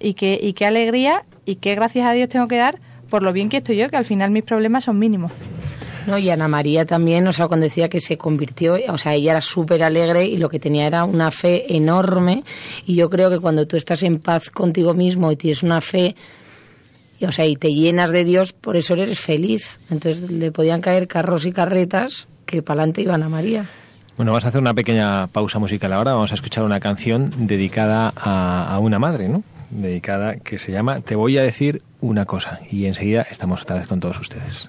y 0.00 0.14
qué, 0.14 0.38
y 0.40 0.52
qué 0.54 0.66
alegría 0.66 1.24
y 1.44 1.56
qué 1.56 1.74
gracias 1.74 2.06
a 2.06 2.12
Dios 2.12 2.28
tengo 2.28 2.48
que 2.48 2.56
dar 2.56 2.78
por 3.08 3.22
lo 3.22 3.32
bien 3.32 3.48
que 3.48 3.58
estoy 3.58 3.76
yo, 3.76 3.88
que 3.88 3.96
al 3.96 4.04
final 4.04 4.30
mis 4.30 4.42
problemas 4.42 4.84
son 4.84 4.98
mínimos. 4.98 5.30
No, 6.06 6.18
y 6.18 6.30
Ana 6.30 6.48
María 6.48 6.84
también, 6.84 7.26
o 7.26 7.32
sea, 7.32 7.48
cuando 7.48 7.64
decía 7.64 7.88
que 7.88 8.00
se 8.00 8.18
convirtió, 8.18 8.76
o 8.88 8.98
sea, 8.98 9.14
ella 9.14 9.32
era 9.32 9.40
súper 9.40 9.82
alegre 9.82 10.24
y 10.24 10.36
lo 10.36 10.48
que 10.48 10.58
tenía 10.58 10.86
era 10.86 11.04
una 11.04 11.30
fe 11.30 11.76
enorme. 11.76 12.44
Y 12.86 12.94
yo 12.94 13.08
creo 13.08 13.30
que 13.30 13.40
cuando 13.40 13.66
tú 13.66 13.76
estás 13.76 14.02
en 14.02 14.18
paz 14.18 14.50
contigo 14.50 14.94
mismo 14.94 15.32
y 15.32 15.36
tienes 15.36 15.62
una 15.62 15.80
fe, 15.80 16.14
o 17.26 17.32
sea, 17.32 17.46
y 17.46 17.56
te 17.56 17.72
llenas 17.72 18.10
de 18.10 18.24
Dios, 18.24 18.52
por 18.52 18.76
eso 18.76 18.94
eres 18.94 19.18
feliz. 19.18 19.78
Entonces 19.90 20.30
le 20.30 20.52
podían 20.52 20.80
caer 20.80 21.08
carros 21.08 21.46
y 21.46 21.52
carretas 21.52 22.28
que 22.46 22.62
para 22.62 22.80
adelante 22.80 23.02
iban 23.02 23.22
a 23.22 23.28
María. 23.28 23.66
Bueno, 24.16 24.32
vamos 24.32 24.44
a 24.44 24.48
hacer 24.48 24.60
una 24.60 24.74
pequeña 24.74 25.26
pausa 25.28 25.58
musical 25.58 25.92
ahora. 25.92 26.12
Vamos 26.12 26.32
a 26.32 26.34
escuchar 26.34 26.64
una 26.64 26.80
canción 26.80 27.32
dedicada 27.46 28.12
a, 28.16 28.72
a 28.72 28.78
una 28.78 28.98
madre, 28.98 29.28
¿no? 29.28 29.42
Dedicada 29.70 30.36
que 30.36 30.58
se 30.58 30.70
llama 30.70 31.00
Te 31.00 31.16
voy 31.16 31.38
a 31.38 31.42
decir 31.42 31.82
una 32.00 32.24
cosa. 32.24 32.60
Y 32.70 32.86
enseguida 32.86 33.26
estamos 33.28 33.62
otra 33.62 33.76
vez 33.76 33.88
con 33.88 33.98
todos 33.98 34.20
ustedes. 34.20 34.68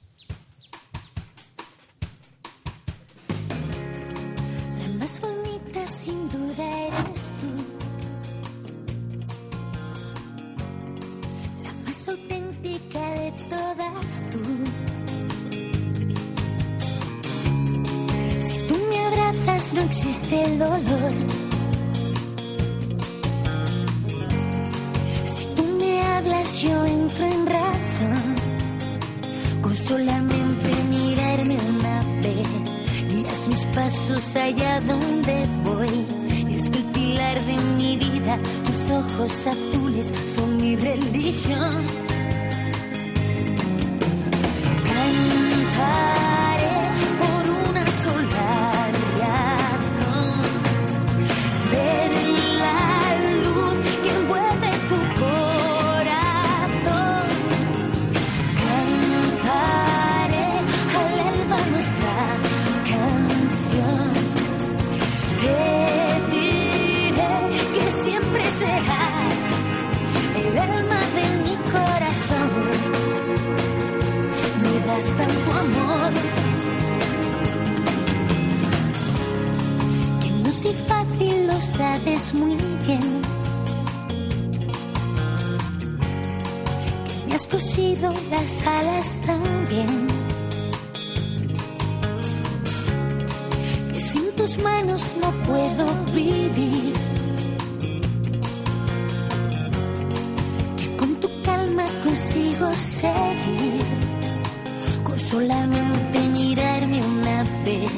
Con 105.06 105.18
solamente 105.18 106.20
mirarme 106.20 107.02
una 107.06 107.44
vez. 107.64 107.90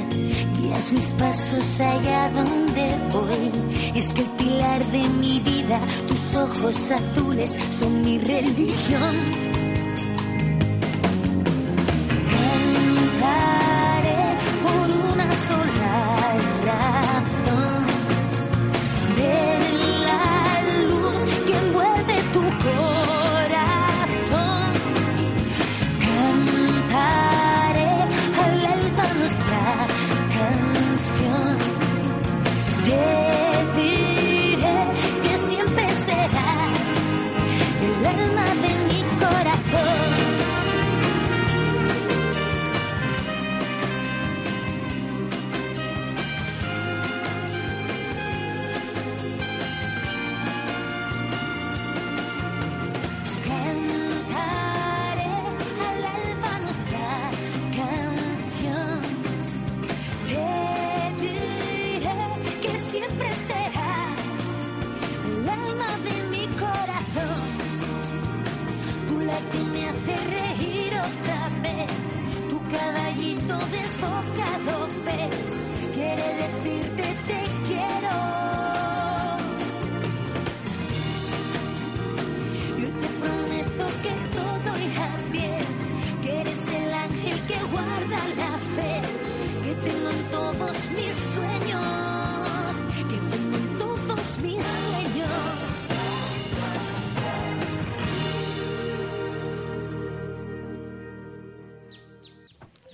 Guías 0.55 0.91
mis 0.91 1.07
pasos 1.17 1.79
allá 1.79 2.29
donde 2.29 2.95
voy. 3.11 3.51
Es 3.95 4.13
que 4.13 4.21
el 4.21 4.27
pilar 4.37 4.85
de 4.91 5.09
mi 5.09 5.39
vida, 5.39 5.81
tus 6.07 6.35
ojos 6.35 6.91
azules, 6.91 7.57
son 7.71 8.01
mi 8.01 8.19
religión. 8.19 9.56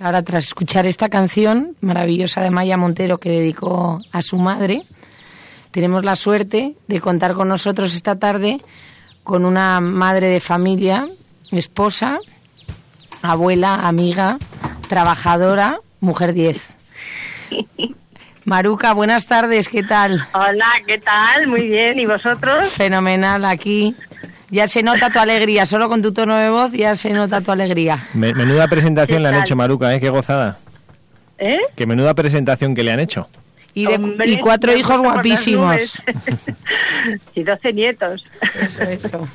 Ahora, 0.04 0.22
tras 0.22 0.44
escuchar 0.44 0.86
esta 0.86 1.08
canción 1.08 1.78
maravillosa 1.80 2.42
de 2.42 2.50
Maya 2.50 2.76
Montero 2.76 3.20
que 3.20 3.30
dedicó 3.30 4.02
a 4.12 4.22
su 4.22 4.38
madre, 4.38 4.82
tenemos 5.72 6.04
la 6.04 6.18
suerte 6.18 6.76
de 6.90 7.00
contar 7.00 7.36
con 7.36 7.48
nosotros 7.48 7.96
esta 7.96 8.18
tarde 8.18 8.60
con 9.24 9.46
una 9.46 9.80
madre 9.80 10.28
de 10.28 10.42
familia, 10.42 11.08
esposa, 11.52 12.20
abuela, 13.22 13.76
amiga, 13.88 14.40
trabajadora, 14.90 15.80
mujer 16.02 16.34
10. 16.34 16.68
Maruca, 18.44 18.94
buenas 18.94 19.26
tardes, 19.26 19.70
¿qué 19.70 19.84
tal? 19.84 20.28
Hola, 20.34 20.68
¿qué 20.86 20.98
tal? 20.98 21.48
Muy 21.48 21.70
bien, 21.70 21.98
¿y 21.98 22.06
vosotros? 22.06 22.68
Fenomenal 22.68 23.46
aquí. 23.46 23.96
Ya 24.54 24.68
se 24.68 24.84
nota 24.84 25.10
tu 25.10 25.18
alegría, 25.20 25.66
solo 25.66 25.90
con 25.90 26.02
tu 26.04 26.14
tono 26.14 26.38
de 26.38 26.50
voz 26.50 26.72
ya 26.74 26.96
se 26.96 27.10
nota 27.12 27.42
tu 27.42 27.52
alegría. 27.52 28.08
Me- 28.14 28.34
menuda 28.36 28.68
presentación 28.68 29.18
¿Qué 29.18 29.24
le 29.24 29.28
han 29.36 29.44
hecho, 29.44 29.56
Maruca, 29.56 29.94
¿eh? 29.96 30.00
Qué 30.00 30.10
gozada. 30.10 30.60
¿Eh? 31.40 31.58
Qué 31.76 31.88
menuda 31.88 32.14
presentación 32.14 32.76
que 32.76 32.84
le 32.84 32.92
han 32.92 33.00
hecho. 33.00 33.28
Y, 33.74 33.88
de- 33.88 33.96
Hombre, 33.96 34.28
y 34.30 34.38
cuatro 34.38 34.72
hijos 34.78 35.02
guapísimos. 35.02 36.00
y 37.34 37.42
12 37.44 37.74
nietos. 37.74 38.24
Eso, 38.62 38.84
eso. 38.84 39.28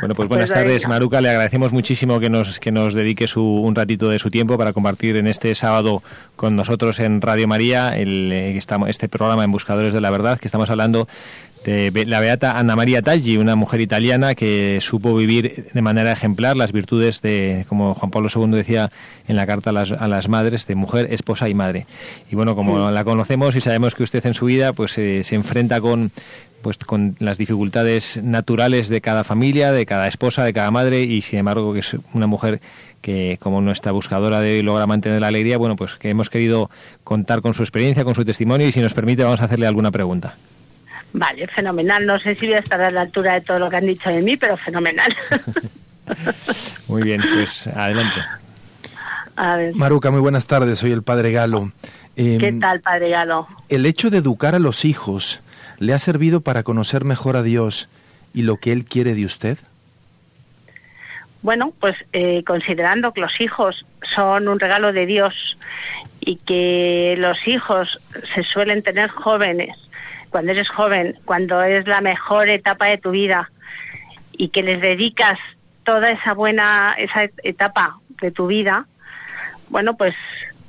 Bueno, 0.00 0.14
pues 0.14 0.28
buenas 0.28 0.50
Pues 0.50 0.60
tardes. 0.62 0.86
Maruca. 0.86 1.22
Le 1.22 1.30
agradecemos 1.30 1.72
muchísimo 1.72 2.20
que 2.20 2.28
nos, 2.28 2.58
que 2.60 2.70
nos 2.70 2.92
dedique 2.92 3.26
su, 3.26 3.42
un 3.42 3.74
ratito 3.74 4.10
de 4.10 4.18
su 4.18 4.28
tiempo 4.30 4.58
para 4.58 4.74
compartir 4.74 5.16
en 5.16 5.26
este 5.26 5.54
sábado 5.54 6.02
con 6.36 6.54
nosotros 6.54 7.00
en 7.00 7.22
Radio 7.22 7.48
María 7.48 7.88
el, 7.96 8.30
eh, 8.30 8.58
este 8.88 9.08
programa 9.08 9.44
en 9.44 9.50
Buscadores 9.50 9.94
de 9.94 10.02
la 10.02 10.10
Verdad, 10.10 10.38
que 10.38 10.46
estamos 10.48 10.68
hablando 10.68 11.08
de 11.66 11.90
Be- 11.90 12.06
la 12.06 12.20
beata 12.20 12.58
Anna 12.58 12.76
María 12.76 13.02
Taggi, 13.02 13.36
una 13.36 13.56
mujer 13.56 13.80
italiana 13.80 14.34
que 14.34 14.78
supo 14.80 15.14
vivir 15.14 15.68
de 15.74 15.82
manera 15.82 16.12
ejemplar 16.12 16.56
las 16.56 16.72
virtudes 16.72 17.20
de, 17.20 17.66
como 17.68 17.92
Juan 17.94 18.10
Pablo 18.10 18.28
II 18.34 18.52
decía 18.52 18.90
en 19.28 19.36
la 19.36 19.46
carta 19.46 19.70
a 19.70 19.72
las, 19.72 19.90
a 19.92 20.08
las 20.08 20.28
madres, 20.28 20.66
de 20.66 20.76
mujer, 20.76 21.08
esposa 21.12 21.48
y 21.48 21.54
madre. 21.54 21.86
Y 22.30 22.36
bueno, 22.36 22.54
como 22.54 22.90
la 22.90 23.04
conocemos 23.04 23.56
y 23.56 23.60
sabemos 23.60 23.94
que 23.94 24.04
usted 24.04 24.24
en 24.24 24.34
su 24.34 24.46
vida 24.46 24.72
pues 24.72 24.96
eh, 24.96 25.22
se 25.24 25.34
enfrenta 25.34 25.80
con 25.80 26.12
pues 26.62 26.78
con 26.78 27.14
las 27.20 27.38
dificultades 27.38 28.20
naturales 28.22 28.88
de 28.88 29.00
cada 29.00 29.22
familia, 29.24 29.70
de 29.72 29.86
cada 29.86 30.08
esposa, 30.08 30.42
de 30.44 30.52
cada 30.52 30.70
madre 30.70 31.02
y 31.02 31.20
sin 31.20 31.38
embargo 31.40 31.72
que 31.72 31.80
es 31.80 31.96
una 32.12 32.26
mujer 32.26 32.60
que 33.02 33.38
como 33.40 33.60
nuestra 33.60 33.92
buscadora 33.92 34.40
de 34.40 34.54
hoy 34.54 34.62
logra 34.62 34.86
mantener 34.86 35.20
la 35.20 35.28
alegría, 35.28 35.58
bueno, 35.58 35.76
pues 35.76 35.94
que 35.96 36.08
hemos 36.10 36.30
querido 36.30 36.70
contar 37.04 37.40
con 37.40 37.54
su 37.54 37.62
experiencia, 37.62 38.04
con 38.04 38.14
su 38.14 38.24
testimonio 38.24 38.66
y 38.66 38.72
si 38.72 38.80
nos 38.80 38.94
permite 38.94 39.22
vamos 39.22 39.40
a 39.40 39.44
hacerle 39.44 39.66
alguna 39.66 39.90
pregunta. 39.92 40.34
Vale, 41.16 41.46
fenomenal. 41.46 42.04
No 42.04 42.18
sé 42.18 42.34
si 42.34 42.46
voy 42.46 42.56
a 42.56 42.58
estar 42.58 42.78
a 42.78 42.90
la 42.90 43.00
altura 43.00 43.34
de 43.34 43.40
todo 43.40 43.58
lo 43.58 43.70
que 43.70 43.76
han 43.76 43.86
dicho 43.86 44.10
de 44.10 44.20
mí, 44.20 44.36
pero 44.36 44.54
fenomenal. 44.58 45.16
Muy 46.88 47.04
bien, 47.04 47.22
pues 47.32 47.66
adelante. 47.68 48.20
a 49.34 49.56
ver, 49.56 49.74
Maruca, 49.74 50.10
muy 50.10 50.20
buenas 50.20 50.46
tardes, 50.46 50.78
soy 50.78 50.92
el 50.92 51.02
padre 51.02 51.32
Galo. 51.32 51.72
Eh, 52.16 52.36
¿qué 52.38 52.52
tal, 52.52 52.80
Padre 52.80 53.10
Galo? 53.10 53.48
¿El 53.68 53.86
hecho 53.86 54.08
de 54.08 54.18
educar 54.18 54.54
a 54.54 54.58
los 54.58 54.84
hijos 54.84 55.40
le 55.78 55.94
ha 55.94 55.98
servido 55.98 56.42
para 56.42 56.62
conocer 56.62 57.04
mejor 57.04 57.36
a 57.36 57.42
Dios 57.42 57.88
y 58.32 58.42
lo 58.42 58.58
que 58.58 58.72
Él 58.72 58.84
quiere 58.84 59.14
de 59.14 59.24
usted? 59.24 59.58
Bueno, 61.42 61.72
pues 61.80 61.96
eh, 62.12 62.44
considerando 62.46 63.12
que 63.12 63.22
los 63.22 63.40
hijos 63.40 63.84
son 64.14 64.48
un 64.48 64.60
regalo 64.60 64.92
de 64.92 65.06
Dios 65.06 65.34
y 66.20 66.36
que 66.36 67.14
los 67.18 67.48
hijos 67.48 68.00
se 68.34 68.42
suelen 68.42 68.82
tener 68.82 69.08
jóvenes, 69.08 69.76
cuando 70.30 70.52
eres 70.52 70.68
joven, 70.68 71.18
cuando 71.24 71.62
es 71.62 71.86
la 71.86 72.00
mejor 72.00 72.48
etapa 72.48 72.88
de 72.88 72.98
tu 72.98 73.10
vida 73.10 73.50
y 74.32 74.48
que 74.48 74.62
les 74.62 74.80
dedicas 74.80 75.38
toda 75.84 76.08
esa 76.08 76.34
buena 76.34 76.94
esa 76.98 77.30
etapa 77.42 77.98
de 78.20 78.30
tu 78.30 78.46
vida, 78.46 78.86
bueno, 79.68 79.96
pues 79.96 80.14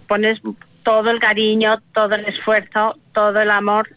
pones 0.08 0.40
todo 0.84 1.10
el 1.10 1.20
cariño, 1.20 1.82
todo 1.94 2.16
el 2.16 2.26
esfuerzo, 2.26 2.98
todo 3.14 3.40
el 3.42 3.52
amor 3.52 3.90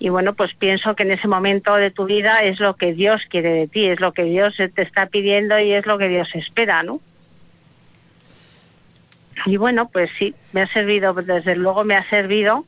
y 0.00 0.10
bueno, 0.10 0.34
pues 0.34 0.54
pienso 0.54 0.94
que 0.94 1.02
en 1.02 1.12
ese 1.12 1.26
momento 1.26 1.74
de 1.74 1.90
tu 1.90 2.04
vida 2.04 2.38
es 2.40 2.60
lo 2.60 2.74
que 2.74 2.92
Dios 2.92 3.20
quiere 3.28 3.50
de 3.50 3.66
ti, 3.66 3.86
es 3.86 3.98
lo 3.98 4.12
que 4.12 4.22
Dios 4.24 4.54
te 4.56 4.82
está 4.82 5.06
pidiendo 5.06 5.58
y 5.58 5.72
es 5.72 5.86
lo 5.86 5.98
que 5.98 6.08
Dios 6.08 6.28
espera, 6.34 6.82
¿no? 6.84 7.00
Y 9.46 9.56
bueno, 9.56 9.88
pues 9.88 10.10
sí, 10.18 10.34
me 10.52 10.62
ha 10.62 10.66
servido, 10.68 11.12
desde 11.14 11.56
luego 11.56 11.84
me 11.84 11.94
ha 11.94 12.02
servido 12.08 12.64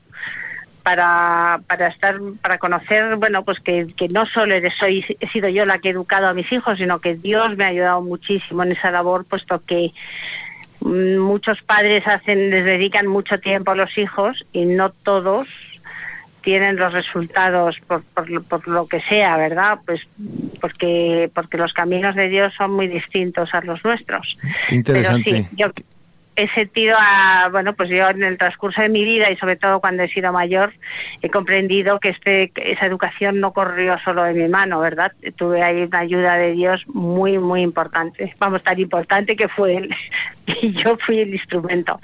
para, 0.83 1.61
para 1.67 1.89
estar, 1.89 2.19
para 2.43 2.59
conocer, 2.59 3.17
bueno, 3.17 3.45
pues 3.45 3.61
que, 3.61 3.87
que 3.97 4.09
no 4.09 4.27
solo 4.27 4.55
eres, 4.55 4.73
soy, 4.79 5.05
he 5.21 5.29
sido 5.29 5.49
yo 5.49 5.65
la 5.65 5.79
que 5.79 5.89
he 5.89 5.93
educado 5.93 6.27
a 6.29 6.35
mis 6.35 6.51
hijos, 6.53 6.79
sino 6.79 6.99
que 6.99 7.15
Dios 7.15 7.57
me 7.57 7.65
ha 7.65 7.69
ayudado 7.69 8.03
muchísimo 8.03 8.63
en 8.63 8.73
esa 8.73 8.91
labor, 8.91 9.25
puesto 9.27 9.63
que 9.67 9.93
mm, 10.81 11.19
muchos 11.19 11.61
padres 11.63 12.07
hacen, 12.07 12.51
les 12.51 12.65
dedican 12.65 13.07
mucho 13.07 13.39
tiempo 13.39 13.73
a 13.73 13.75
los 13.77 13.97
hijos 13.99 14.45
y 14.53 14.65
no 14.65 14.91
todos 14.91 15.49
tienen 16.43 16.77
los 16.77 16.91
resultados 16.95 17.77
por, 17.87 18.03
por, 18.03 18.31
lo- 18.31 18.43
por 18.43 18.67
lo 18.67 18.87
que 18.87 19.03
sea, 19.03 19.37
¿verdad? 19.37 19.79
Pues 19.85 20.01
porque 20.59 21.31
porque 21.35 21.59
los 21.59 21.73
caminos 21.75 22.15
de 22.15 22.29
Dios 22.29 22.55
son 22.57 22.73
muy 22.73 22.89
distintos 22.89 23.51
a 23.53 23.61
los 23.61 23.85
nuestros. 23.85 24.39
Qué 24.67 24.77
interesante. 24.77 25.23
Pero 25.31 25.43
sí, 25.51 25.57
yo 25.57 25.67
he 26.41 26.49
sentido 26.55 26.97
a, 26.99 27.49
bueno, 27.51 27.75
pues 27.75 27.91
yo 27.91 28.09
en 28.09 28.23
el 28.23 28.39
transcurso 28.39 28.81
de 28.81 28.89
mi 28.89 29.05
vida 29.05 29.31
y 29.31 29.37
sobre 29.37 29.57
todo 29.57 29.81
cuando 29.81 30.03
he 30.03 30.09
sido 30.09 30.33
mayor, 30.33 30.73
he 31.21 31.29
comprendido 31.29 32.01
que 32.01 32.11
este, 32.11 32.51
esa 32.55 32.87
educación 32.87 33.41
no 33.41 33.53
corrió 33.53 33.97
solo 34.05 34.23
de 34.25 34.33
mi 34.33 34.49
mano, 34.49 34.81
¿verdad? 34.81 35.13
Tuve 35.37 35.63
ahí 35.63 35.83
una 35.83 36.01
ayuda 36.01 36.37
de 36.37 36.53
Dios 36.53 36.83
muy, 36.87 37.39
muy 37.39 37.63
importante. 37.63 38.33
Vamos, 38.39 38.63
tan 38.63 38.81
importante 38.81 39.37
que 39.37 39.49
fue 39.49 39.77
él. 39.77 39.91
y 40.63 40.73
yo 40.73 40.97
fui 41.05 41.19
el 41.19 41.35
instrumento. 41.35 42.01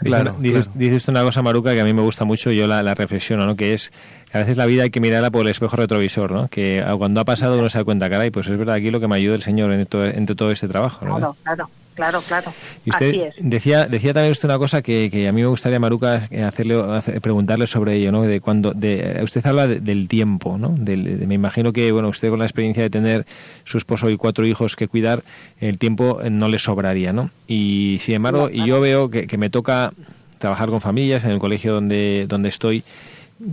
Claro, 0.00 0.34
dices, 0.38 0.76
dices 0.78 1.06
una 1.08 1.22
cosa, 1.22 1.42
Maruca, 1.42 1.74
que 1.74 1.80
a 1.80 1.84
mí 1.84 1.92
me 1.92 2.02
gusta 2.02 2.24
mucho, 2.24 2.50
yo 2.50 2.66
la, 2.66 2.82
la 2.82 2.94
reflexiono, 2.94 3.44
¿no? 3.44 3.56
Que 3.56 3.74
es 3.74 3.92
a 4.32 4.38
veces 4.38 4.56
la 4.56 4.66
vida 4.66 4.84
hay 4.84 4.90
que 4.90 5.00
mirarla 5.00 5.30
por 5.30 5.42
el 5.42 5.50
espejo 5.50 5.76
retrovisor, 5.76 6.32
¿no? 6.32 6.48
Que 6.48 6.84
cuando 6.96 7.20
ha 7.20 7.24
pasado 7.24 7.58
uno 7.58 7.68
se 7.68 7.78
da 7.78 7.84
cuenta, 7.84 8.08
caray, 8.08 8.30
pues 8.30 8.48
es 8.48 8.56
verdad 8.56 8.76
aquí 8.76 8.90
lo 8.90 9.00
que 9.00 9.08
me 9.08 9.16
ayuda 9.16 9.34
el 9.34 9.42
Señor 9.42 9.72
en 9.72 9.84
todo, 9.86 10.04
entre 10.04 10.36
todo 10.36 10.50
este 10.50 10.68
trabajo, 10.68 11.04
¿no? 11.04 11.16
Claro, 11.16 11.36
claro 11.42 11.70
claro, 11.98 12.22
claro. 12.22 12.54
Y 12.84 12.90
usted 12.90 13.32
decía, 13.40 13.86
decía 13.86 14.14
también 14.14 14.30
usted 14.30 14.48
una 14.48 14.58
cosa 14.58 14.82
que, 14.82 15.10
que, 15.10 15.26
a 15.26 15.32
mí 15.32 15.40
me 15.42 15.48
gustaría, 15.48 15.80
Maruca, 15.80 16.28
hacerle, 16.46 16.76
preguntarle 17.20 17.66
sobre 17.66 17.96
ello, 17.96 18.12
¿no? 18.12 18.22
De 18.22 18.40
cuando, 18.40 18.72
de, 18.72 19.18
usted 19.24 19.44
habla 19.44 19.66
del 19.66 20.06
tiempo, 20.06 20.58
¿no? 20.58 20.76
Del, 20.78 21.26
me 21.26 21.34
imagino 21.34 21.72
que, 21.72 21.90
bueno, 21.90 22.08
usted 22.08 22.30
con 22.30 22.38
la 22.38 22.44
experiencia 22.44 22.84
de 22.84 22.90
tener 22.90 23.26
su 23.64 23.78
esposo 23.78 24.08
y 24.10 24.16
cuatro 24.16 24.46
hijos 24.46 24.76
que 24.76 24.86
cuidar, 24.86 25.24
el 25.58 25.78
tiempo 25.78 26.20
no 26.30 26.48
le 26.48 26.60
sobraría, 26.60 27.12
¿no? 27.12 27.30
Y 27.48 27.98
sin 28.00 28.14
embargo, 28.14 28.48
y 28.48 28.64
yo 28.64 28.80
veo 28.80 29.10
que, 29.10 29.26
que 29.26 29.36
me 29.36 29.50
toca 29.50 29.92
trabajar 30.38 30.70
con 30.70 30.80
familias 30.80 31.24
en 31.24 31.32
el 31.32 31.40
colegio 31.40 31.74
donde, 31.74 32.26
donde 32.28 32.48
estoy, 32.48 32.84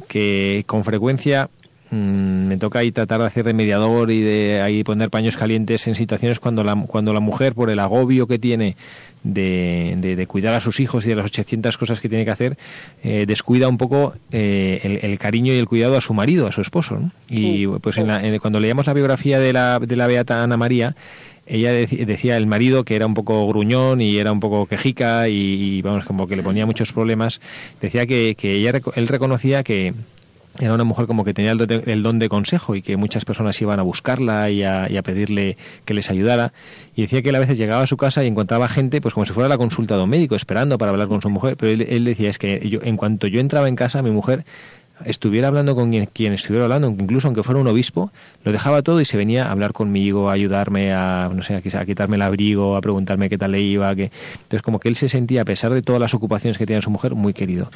que 0.08 0.64
con 0.68 0.84
frecuencia 0.84 1.50
Mm, 1.92 2.48
me 2.48 2.58
toca 2.58 2.80
ahí 2.80 2.92
tratar 2.92 3.22
de 3.22 3.28
hacer 3.28 3.46
de 3.46 3.54
mediador 3.54 4.10
y 4.12 4.22
de 4.22 4.62
ahí 4.62 4.84
poner 4.84 5.10
paños 5.10 5.38
calientes 5.38 5.88
en 5.88 5.96
situaciones 5.96 6.40
cuando 6.40 6.64
la, 6.64 6.76
cuando 6.88 7.14
la 7.14 7.20
mujer, 7.20 7.54
por 7.54 7.70
el 7.70 7.80
agobio 7.80 8.28
que 8.28 8.40
tiene 8.40 8.76
de, 9.24 9.96
de, 10.18 10.28
cuidar 10.28 10.54
a 10.56 10.62
sus 10.62 10.80
hijos 10.80 11.06
y 11.06 11.10
de 11.10 11.16
las 11.16 11.26
800 11.26 11.78
cosas 11.78 12.00
que 12.00 12.10
tiene 12.10 12.26
que 12.26 12.32
hacer, 12.32 12.58
eh, 13.04 13.26
descuida 13.28 13.68
un 13.68 13.78
poco 13.78 14.14
eh, 14.32 15.00
el, 15.02 15.18
cariño 15.20 15.54
y 15.54 15.58
el 15.58 15.68
cuidado 15.68 15.98
a 15.98 16.02
su 16.02 16.14
marido, 16.14 16.48
a 16.48 16.52
su 16.52 16.62
esposo. 16.62 17.00
Y 17.30 17.68
pues 17.68 17.98
cuando 18.42 18.60
leíamos 18.60 18.88
la 18.88 18.94
biografía 18.94 19.40
de 19.40 19.54
la, 19.54 19.80
de 19.80 19.96
la 19.96 20.08
Beata 20.08 20.44
Ana 20.44 20.58
María, 20.58 20.96
ella 21.48 21.72
decía 21.74 22.38
el 22.38 22.48
marido 22.48 22.84
que 22.84 22.96
era 22.96 23.06
un 23.06 23.14
poco 23.14 23.48
gruñón 23.48 24.02
y 24.02 24.18
era 24.18 24.32
un 24.32 24.40
poco 24.40 24.66
quejica 24.66 25.30
y, 25.30 25.82
vamos 25.84 26.06
como 26.06 26.28
que 26.28 26.36
le 26.36 26.42
ponía 26.42 26.66
muchos 26.66 26.92
problemas 26.92 27.40
decía 27.80 28.08
que, 28.08 28.34
que 28.36 28.54
ella 28.56 28.72
él 28.96 29.08
reconocía 29.08 29.64
que 29.64 29.94
era 30.60 30.74
una 30.74 30.84
mujer 30.84 31.08
como 31.08 31.24
que 31.24 31.34
tenía 31.34 31.52
el, 31.52 32.04
don 32.04 32.20
de 32.20 32.30
consejo 32.30 32.76
y 32.76 32.82
que 32.82 32.98
muchas 32.98 33.26
personas 33.26 33.62
iban 33.62 33.80
a 33.80 33.84
buscarla 33.84 34.50
y 34.50 34.64
a, 34.64 35.02
pedirle 35.04 35.58
que 35.86 35.94
les 35.94 36.10
ayudara. 36.10 36.54
Y 36.96 37.04
decía 37.04 37.22
que 37.22 37.30
él 37.30 37.36
a 37.36 37.40
veces 37.40 37.58
llegaba 37.58 37.84
a 37.84 37.88
su 37.88 37.98
casa 37.98 38.24
y 38.24 38.28
encontraba 38.28 38.68
gente, 38.68 39.02
pues 39.02 39.14
como 39.14 39.26
si 39.26 39.34
fuera 39.34 39.50
la 39.50 39.58
consulta 39.58 39.98
de 39.98 40.04
un 40.04 40.10
médico, 40.10 40.36
esperando 40.36 40.78
para 40.78 40.92
hablar 40.92 41.08
con 41.08 41.22
su 41.22 41.30
mujer. 41.30 41.58
Pero 41.58 41.72
él, 41.72 41.82
él 41.90 42.06
decía, 42.06 42.30
es 42.30 42.38
que 42.38 42.68
yo, 42.70 42.80
en 42.84 42.98
cuanto 42.98 43.28
yo 43.28 43.40
entraba 43.40 43.68
en 43.68 43.76
casa, 43.76 44.02
mi 44.02 44.12
mujer 44.12 44.46
estuviera 45.04 45.50
hablando 45.50 45.76
con 45.76 45.92
quien, 45.92 46.34
estuviera 46.34 46.66
hablando, 46.66 46.88
incluso 46.88 47.28
aunque 47.28 47.44
fuera 47.44 47.60
un 47.60 47.68
obispo, 47.68 48.12
lo 48.44 48.52
dejaba 48.52 48.82
todo 48.82 49.02
y 49.02 49.06
se 49.06 49.18
venía 49.18 49.48
a 49.48 49.52
hablar 49.52 49.74
conmigo, 49.74 50.30
a 50.30 50.34
ayudarme, 50.34 50.94
a, 50.94 51.30
no 51.34 51.42
sé, 51.44 51.56
a, 51.56 51.86
quitarme 51.86 52.16
el 52.16 52.22
abrigo, 52.22 52.76
a 52.76 52.82
preguntarme 52.82 53.30
qué 53.30 53.38
tal 53.38 53.52
le 53.52 53.62
iba. 53.62 53.94
Que... 53.96 54.12
Entonces, 54.34 54.62
como 54.62 54.80
que 54.80 54.88
él 54.88 54.96
se 54.96 55.10
sentía, 55.10 55.42
a 55.42 55.46
pesar 55.46 55.74
de 55.74 55.82
todas 55.82 56.00
las 56.00 56.14
ocupaciones 56.14 56.58
que 56.58 56.66
tenía 56.66 56.82
su 56.82 56.90
mujer, 56.90 57.16
muy 57.16 57.34
querido. 57.34 57.70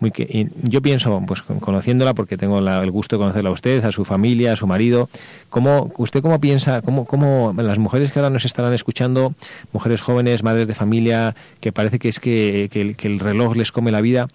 Muy 0.00 0.10
que... 0.10 0.48
yo 0.62 0.82
pienso, 0.82 1.22
pues 1.26 1.42
conociéndola, 1.42 2.14
porque 2.14 2.36
tengo 2.36 2.58
el 2.58 2.90
gusto 2.90 3.16
de 3.16 3.20
conocerla 3.20 3.50
a 3.50 3.52
usted, 3.52 3.84
a 3.84 3.92
su 3.92 4.04
familia, 4.04 4.52
a 4.52 4.56
su 4.56 4.66
marido, 4.66 5.08
¿cómo, 5.50 5.92
¿usted 5.96 6.22
cómo 6.22 6.40
piensa, 6.40 6.82
cómo, 6.82 7.04
cómo 7.04 7.54
las 7.56 7.78
mujeres 7.78 8.10
que 8.10 8.18
ahora 8.18 8.30
nos 8.30 8.44
estarán 8.44 8.72
escuchando, 8.72 9.34
mujeres 9.72 10.02
jóvenes, 10.02 10.42
madres 10.42 10.66
de 10.66 10.74
familia, 10.74 11.34
que 11.60 11.72
parece 11.72 11.98
que 11.98 12.08
es 12.08 12.18
que, 12.18 12.68
que 12.70 13.06
el 13.06 13.20
reloj 13.20 13.56
les 13.56 13.70
come 13.70 13.90
la 13.92 14.00
vida, 14.00 14.28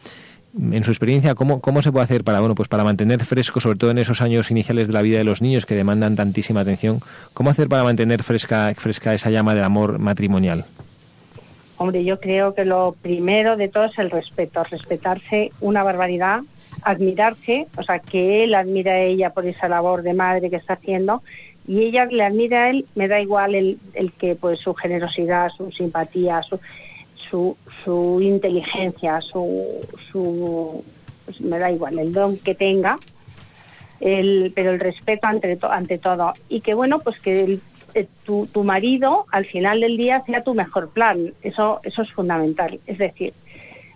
en 0.57 0.83
su 0.83 0.91
experiencia, 0.91 1.35
¿cómo, 1.35 1.61
¿cómo 1.61 1.81
se 1.81 1.91
puede 1.91 2.03
hacer 2.03 2.23
para, 2.23 2.39
bueno, 2.39 2.55
pues 2.55 2.67
para 2.67 2.83
mantener 2.83 3.23
fresco, 3.23 3.59
sobre 3.59 3.77
todo 3.77 3.91
en 3.91 3.99
esos 3.99 4.21
años 4.21 4.49
iniciales 4.51 4.87
de 4.87 4.93
la 4.93 5.01
vida 5.01 5.19
de 5.19 5.23
los 5.23 5.41
niños 5.41 5.65
que 5.65 5.75
demandan 5.75 6.15
tantísima 6.15 6.61
atención, 6.61 6.99
cómo 7.33 7.49
hacer 7.49 7.67
para 7.67 7.83
mantener 7.83 8.23
fresca, 8.23 8.73
fresca 8.75 9.13
esa 9.13 9.29
llama 9.29 9.53
del 9.53 9.63
amor 9.63 9.99
matrimonial? 9.99 10.65
Hombre, 11.77 12.03
yo 12.03 12.19
creo 12.19 12.53
que 12.55 12.65
lo 12.65 12.95
primero 13.01 13.55
de 13.55 13.69
todo 13.69 13.85
es 13.85 13.97
el 13.99 14.11
respeto, 14.11 14.63
respetarse 14.63 15.51
una 15.61 15.83
barbaridad, 15.83 16.41
admirarse, 16.83 17.67
o 17.77 17.83
sea, 17.83 17.99
que 17.99 18.43
él 18.43 18.55
admira 18.55 18.93
a 18.93 19.01
ella 19.01 19.29
por 19.29 19.45
esa 19.45 19.69
labor 19.69 20.01
de 20.01 20.13
madre 20.13 20.49
que 20.49 20.57
está 20.57 20.73
haciendo 20.73 21.21
y 21.67 21.83
ella 21.83 22.05
le 22.05 22.23
admira 22.23 22.63
a 22.63 22.69
él, 22.71 22.85
me 22.95 23.07
da 23.07 23.21
igual 23.21 23.53
el, 23.53 23.77
el 23.93 24.11
que 24.11 24.35
pues 24.35 24.59
su 24.59 24.73
generosidad, 24.73 25.49
su 25.55 25.71
simpatía, 25.71 26.41
su, 26.41 26.59
su, 27.29 27.57
su 27.83 28.19
inteligencia, 28.21 29.21
su, 29.21 29.81
su 30.11 30.83
pues 31.25 31.41
me 31.41 31.59
da 31.59 31.71
igual, 31.71 31.99
el 31.99 32.11
don 32.11 32.37
que 32.37 32.55
tenga, 32.55 32.97
el, 33.99 34.51
pero 34.55 34.71
el 34.71 34.79
respeto 34.79 35.27
ante, 35.27 35.57
ante 35.61 35.97
todo. 35.97 36.33
Y 36.47 36.61
que 36.61 36.73
bueno, 36.73 36.99
pues 36.99 37.19
que 37.19 37.59
eh, 37.93 38.07
tu, 38.25 38.47
tu 38.47 38.63
marido 38.63 39.25
al 39.31 39.45
final 39.45 39.81
del 39.81 39.97
día 39.97 40.23
sea 40.25 40.43
tu 40.43 40.53
mejor 40.53 40.89
plan. 40.89 41.33
Eso, 41.41 41.81
eso 41.83 42.01
es 42.01 42.11
fundamental. 42.11 42.79
Es 42.87 42.97
decir, 42.97 43.33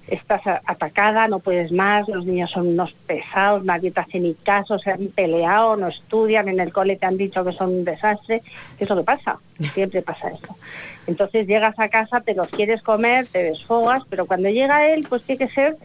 estás 0.07 0.41
atacada, 0.65 1.27
no 1.27 1.39
puedes 1.39 1.71
más, 1.71 2.07
los 2.07 2.25
niños 2.25 2.51
son 2.51 2.67
unos 2.67 2.93
pesados, 3.07 3.63
nadie 3.63 3.91
te 3.91 4.01
hace 4.01 4.19
ni 4.19 4.33
caso, 4.33 4.77
se 4.79 4.91
han 4.91 5.07
peleado, 5.07 5.77
no 5.77 5.87
estudian, 5.87 6.49
en 6.49 6.59
el 6.59 6.73
cole 6.73 6.97
te 6.97 7.05
han 7.05 7.17
dicho 7.17 7.43
que 7.43 7.53
son 7.53 7.69
un 7.69 7.85
desastre. 7.85 8.41
¿Qué 8.77 8.83
es 8.83 8.89
lo 8.89 8.97
que 8.97 9.03
pasa? 9.03 9.39
Siempre 9.59 10.01
pasa 10.01 10.29
eso. 10.29 10.55
Entonces 11.07 11.47
llegas 11.47 11.77
a 11.79 11.89
casa, 11.89 12.21
te 12.21 12.33
los 12.33 12.47
quieres 12.49 12.81
comer, 12.81 13.25
te 13.27 13.43
desfogas, 13.43 14.03
pero 14.09 14.25
cuando 14.25 14.49
llega 14.49 14.87
él, 14.87 15.05
pues 15.07 15.23
tiene 15.23 15.47
que 15.47 15.53
ser 15.53 15.77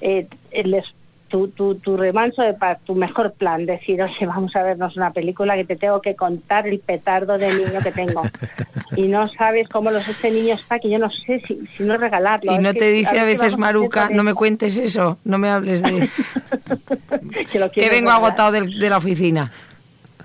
eh, 0.00 0.26
el, 0.50 0.82
tu, 1.28 1.48
tu, 1.48 1.76
tu 1.76 1.96
remanso 1.96 2.42
de 2.42 2.54
paz, 2.54 2.78
tu 2.84 2.94
mejor 2.94 3.32
plan, 3.32 3.66
decir, 3.66 4.00
oye, 4.02 4.26
vamos 4.26 4.54
a 4.56 4.62
vernos 4.62 4.96
una 4.96 5.12
película 5.12 5.56
que 5.56 5.64
te 5.64 5.76
tengo 5.76 6.00
que 6.00 6.14
contar 6.14 6.66
el 6.66 6.78
petardo 6.78 7.38
de 7.38 7.48
niño 7.48 7.80
que 7.82 7.92
tengo. 7.92 8.22
Y 8.94 9.08
no 9.08 9.28
sabes 9.28 9.68
cómo 9.68 9.90
los 9.90 10.06
este 10.06 10.30
niño 10.30 10.54
está, 10.54 10.78
que 10.78 10.88
yo 10.88 10.98
no 10.98 11.10
sé 11.10 11.42
si, 11.46 11.58
si 11.76 11.82
no 11.82 11.96
regalarlo. 11.96 12.52
Y 12.52 12.58
no 12.58 12.72
te 12.72 12.92
dice 12.92 13.18
a 13.18 13.24
veces, 13.24 13.58
Maruca, 13.58 14.08
no 14.10 14.22
me 14.22 14.32
cuentes 14.32 14.78
eso, 14.78 15.18
no 15.24 15.38
me 15.38 15.50
hables 15.50 15.82
de... 15.82 16.08
que, 17.74 17.90
vengo 17.90 18.10
agotado 18.10 18.52
de 18.52 18.88
la 18.88 18.98
oficina 18.98 19.50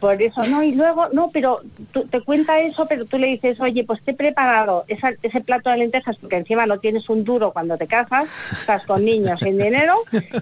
por 0.01 0.19
eso, 0.21 0.41
no, 0.47 0.63
y 0.63 0.73
luego, 0.73 1.09
no, 1.13 1.29
pero 1.31 1.61
tú, 1.91 2.05
te 2.07 2.21
cuenta 2.21 2.59
eso, 2.59 2.87
pero 2.87 3.05
tú 3.05 3.19
le 3.19 3.27
dices, 3.27 3.61
oye, 3.61 3.83
pues 3.83 4.01
te 4.03 4.11
he 4.11 4.13
preparado 4.15 4.83
ese 4.87 5.41
plato 5.41 5.69
de 5.69 5.77
lentejas, 5.77 6.17
porque 6.17 6.37
encima 6.37 6.65
no 6.65 6.79
tienes 6.79 7.07
un 7.07 7.23
duro 7.23 7.51
cuando 7.51 7.77
te 7.77 7.85
casas, 7.85 8.27
estás 8.51 8.85
con 8.87 9.05
niños 9.05 9.39
sin 9.39 9.59
dinero 9.59 9.93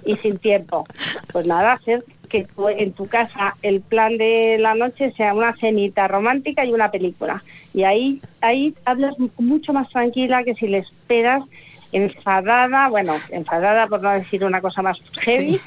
y 0.05 0.15
sin 0.15 0.37
tiempo. 0.37 0.85
Pues 1.33 1.45
nada, 1.45 1.73
hacer 1.73 2.05
que 2.29 2.47
en 2.77 2.93
tu 2.93 3.07
casa 3.07 3.55
el 3.61 3.81
plan 3.81 4.17
de 4.17 4.57
la 4.59 4.75
noche 4.75 5.11
sea 5.17 5.33
una 5.33 5.53
cenita 5.57 6.07
romántica 6.07 6.63
y 6.63 6.71
una 6.71 6.89
película. 6.89 7.43
Y 7.73 7.83
ahí, 7.83 8.21
ahí 8.39 8.73
hablas 8.85 9.15
mucho 9.37 9.73
más 9.73 9.89
tranquila 9.89 10.43
que 10.45 10.55
si 10.55 10.67
le 10.67 10.77
esperas 10.77 11.43
enfadada, 11.91 12.87
bueno, 12.87 13.13
enfadada 13.29 13.87
por 13.87 14.01
no 14.01 14.11
decir 14.11 14.45
una 14.45 14.61
cosa 14.61 14.81
más 14.81 14.97
heavy 15.21 15.59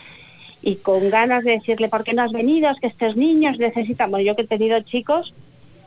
y 0.63 0.77
con 0.77 1.11
ganas 1.11 1.45
de 1.45 1.53
decirle, 1.53 1.89
¿por 1.89 2.05
qué 2.05 2.15
no 2.15 2.23
has 2.23 2.33
venido? 2.33 2.71
Es 2.71 2.79
que 2.81 2.87
estos 2.87 3.17
niños 3.17 3.59
necesitan, 3.59 4.13
yo 4.25 4.37
que 4.37 4.43
he 4.43 4.47
tenido 4.47 4.81
chicos, 4.83 5.35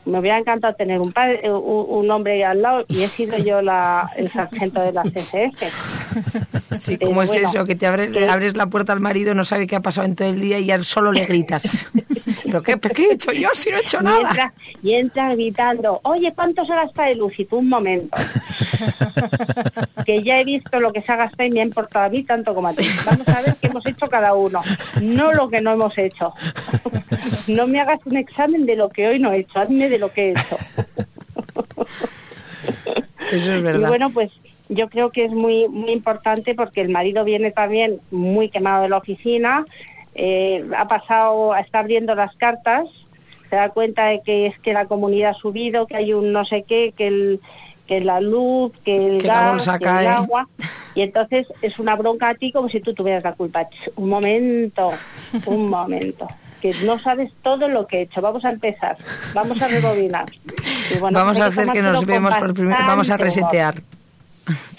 me 0.05 0.19
hubiera 0.19 0.37
encantado 0.37 0.73
tener 0.75 0.99
un 0.99 1.11
padre, 1.11 1.41
eh, 1.43 1.51
un, 1.51 2.09
hombre 2.11 2.43
al 2.45 2.61
lado 2.61 2.85
y 2.87 3.01
he 3.01 3.07
sido 3.07 3.37
yo 3.37 3.61
la, 3.61 4.09
el 4.15 4.31
sargento 4.31 4.81
de 4.81 4.93
la 4.93 5.03
CSF. 5.03 6.55
Sí, 6.77 6.97
¿cómo 6.97 7.21
es 7.21 7.33
eso? 7.33 7.65
Que 7.65 7.75
te 7.75 7.85
le 8.09 8.27
abres 8.27 8.57
la 8.57 8.67
puerta 8.67 8.91
al 8.91 8.99
marido, 8.99 9.33
no 9.33 9.45
sabe 9.45 9.65
qué 9.65 9.77
ha 9.77 9.81
pasado 9.81 10.07
en 10.07 10.15
todo 10.15 10.27
el 10.27 10.41
día 10.41 10.59
y 10.59 10.65
ya 10.65 10.83
solo 10.83 11.13
le 11.13 11.25
gritas. 11.25 11.89
¿Pero 12.43 12.61
qué, 12.61 12.77
qué 12.79 13.03
he 13.03 13.13
hecho 13.13 13.31
yo 13.31 13.49
si 13.53 13.69
no 13.69 13.77
he 13.77 13.79
hecho 13.81 14.01
nada? 14.01 14.53
Y 14.81 14.93
entra, 14.93 15.33
gritando, 15.33 15.99
oye, 16.03 16.33
¿cuánto 16.35 16.65
se 16.65 16.73
gasta 16.73 17.05
de 17.05 17.15
luz? 17.15 17.33
Y 17.37 17.45
tú 17.45 17.57
un 17.57 17.69
momento. 17.69 18.17
que 20.05 20.23
ya 20.23 20.39
he 20.39 20.43
visto 20.43 20.79
lo 20.79 20.91
que 20.91 21.01
se 21.01 21.11
ha 21.11 21.15
gastado 21.15 21.47
y 21.47 21.51
me 21.51 21.61
ha 21.61 21.65
importado 21.65 22.05
a 22.05 22.09
mí 22.09 22.23
tanto 22.23 22.53
como 22.53 22.67
a 22.67 22.73
ti. 22.73 22.85
Vamos 23.05 23.27
a 23.27 23.41
ver 23.41 23.55
qué 23.59 23.67
hemos 23.67 23.85
hecho 23.85 24.07
cada 24.07 24.33
uno, 24.33 24.61
no 25.01 25.31
lo 25.31 25.49
que 25.49 25.61
no 25.61 25.73
hemos 25.73 25.97
hecho. 25.97 26.33
no 27.47 27.67
me 27.67 27.79
hagas 27.79 27.99
un 28.05 28.17
examen 28.17 28.65
de 28.65 28.75
lo 28.75 28.89
que 28.89 29.07
hoy 29.07 29.19
no 29.19 29.31
he 29.31 29.39
hecho, 29.39 29.59
hazme 29.59 29.89
de 29.89 29.94
lo 29.97 30.11
que 30.11 30.29
he 30.29 30.31
hecho. 30.31 30.57
Eso 33.31 33.53
es 33.53 33.63
verdad. 33.63 33.87
Y 33.87 33.89
bueno, 33.89 34.09
pues 34.11 34.31
yo 34.69 34.89
creo 34.89 35.09
que 35.11 35.25
es 35.25 35.31
muy 35.31 35.67
muy 35.67 35.91
importante 35.91 36.55
porque 36.55 36.81
el 36.81 36.89
marido 36.89 37.23
viene 37.23 37.51
también 37.51 37.99
muy 38.11 38.49
quemado 38.49 38.83
de 38.83 38.89
la 38.89 38.97
oficina, 38.97 39.65
eh, 40.15 40.65
ha 40.77 40.87
pasado 40.87 41.53
a 41.53 41.59
estar 41.59 41.85
viendo 41.87 42.15
las 42.15 42.35
cartas, 42.35 42.85
se 43.49 43.55
da 43.55 43.69
cuenta 43.69 44.05
de 44.07 44.21
que 44.25 44.47
es 44.47 44.59
que 44.59 44.73
la 44.73 44.85
comunidad 44.85 45.31
ha 45.31 45.33
subido, 45.35 45.87
que 45.87 45.97
hay 45.97 46.13
un 46.13 46.31
no 46.31 46.45
sé 46.45 46.63
qué, 46.67 46.93
que 46.95 47.07
el 47.07 47.39
que 47.87 48.01
la 48.01 48.19
luz, 48.19 48.71
que 48.83 48.95
el 48.95 49.21
gas, 49.21 49.69
que 49.77 49.85
el 49.85 50.07
agua, 50.07 50.47
y 50.95 51.01
entonces 51.01 51.45
es 51.61 51.77
una 51.77 51.95
bronca 51.95 52.29
a 52.29 52.33
ti 52.33 52.51
como 52.51 52.67
si 52.67 52.79
tú 52.79 52.95
tuvieras 52.95 53.23
la 53.23 53.33
culpa. 53.33 53.67
Un 53.95 54.09
momento, 54.09 54.91
un 55.45 55.69
momento 55.69 56.27
que 56.73 56.85
no 56.85 56.97
sabes 56.99 57.31
todo 57.43 57.67
lo 57.67 57.85
que 57.85 57.97
he 57.97 58.01
hecho. 58.03 58.21
Vamos 58.21 58.43
a 58.43 58.49
empezar, 58.49 58.97
vamos 59.33 59.61
a 59.61 59.67
rebobinar. 59.67 60.25
vamos 61.11 61.39
a 61.39 61.47
hacer 61.47 61.69
que 61.69 61.81
nos 61.81 62.03
vemos 62.05 62.35
por 62.37 62.53
primera 62.53 62.85
vamos 62.87 63.09
a 63.11 63.17
resetear. 63.17 63.75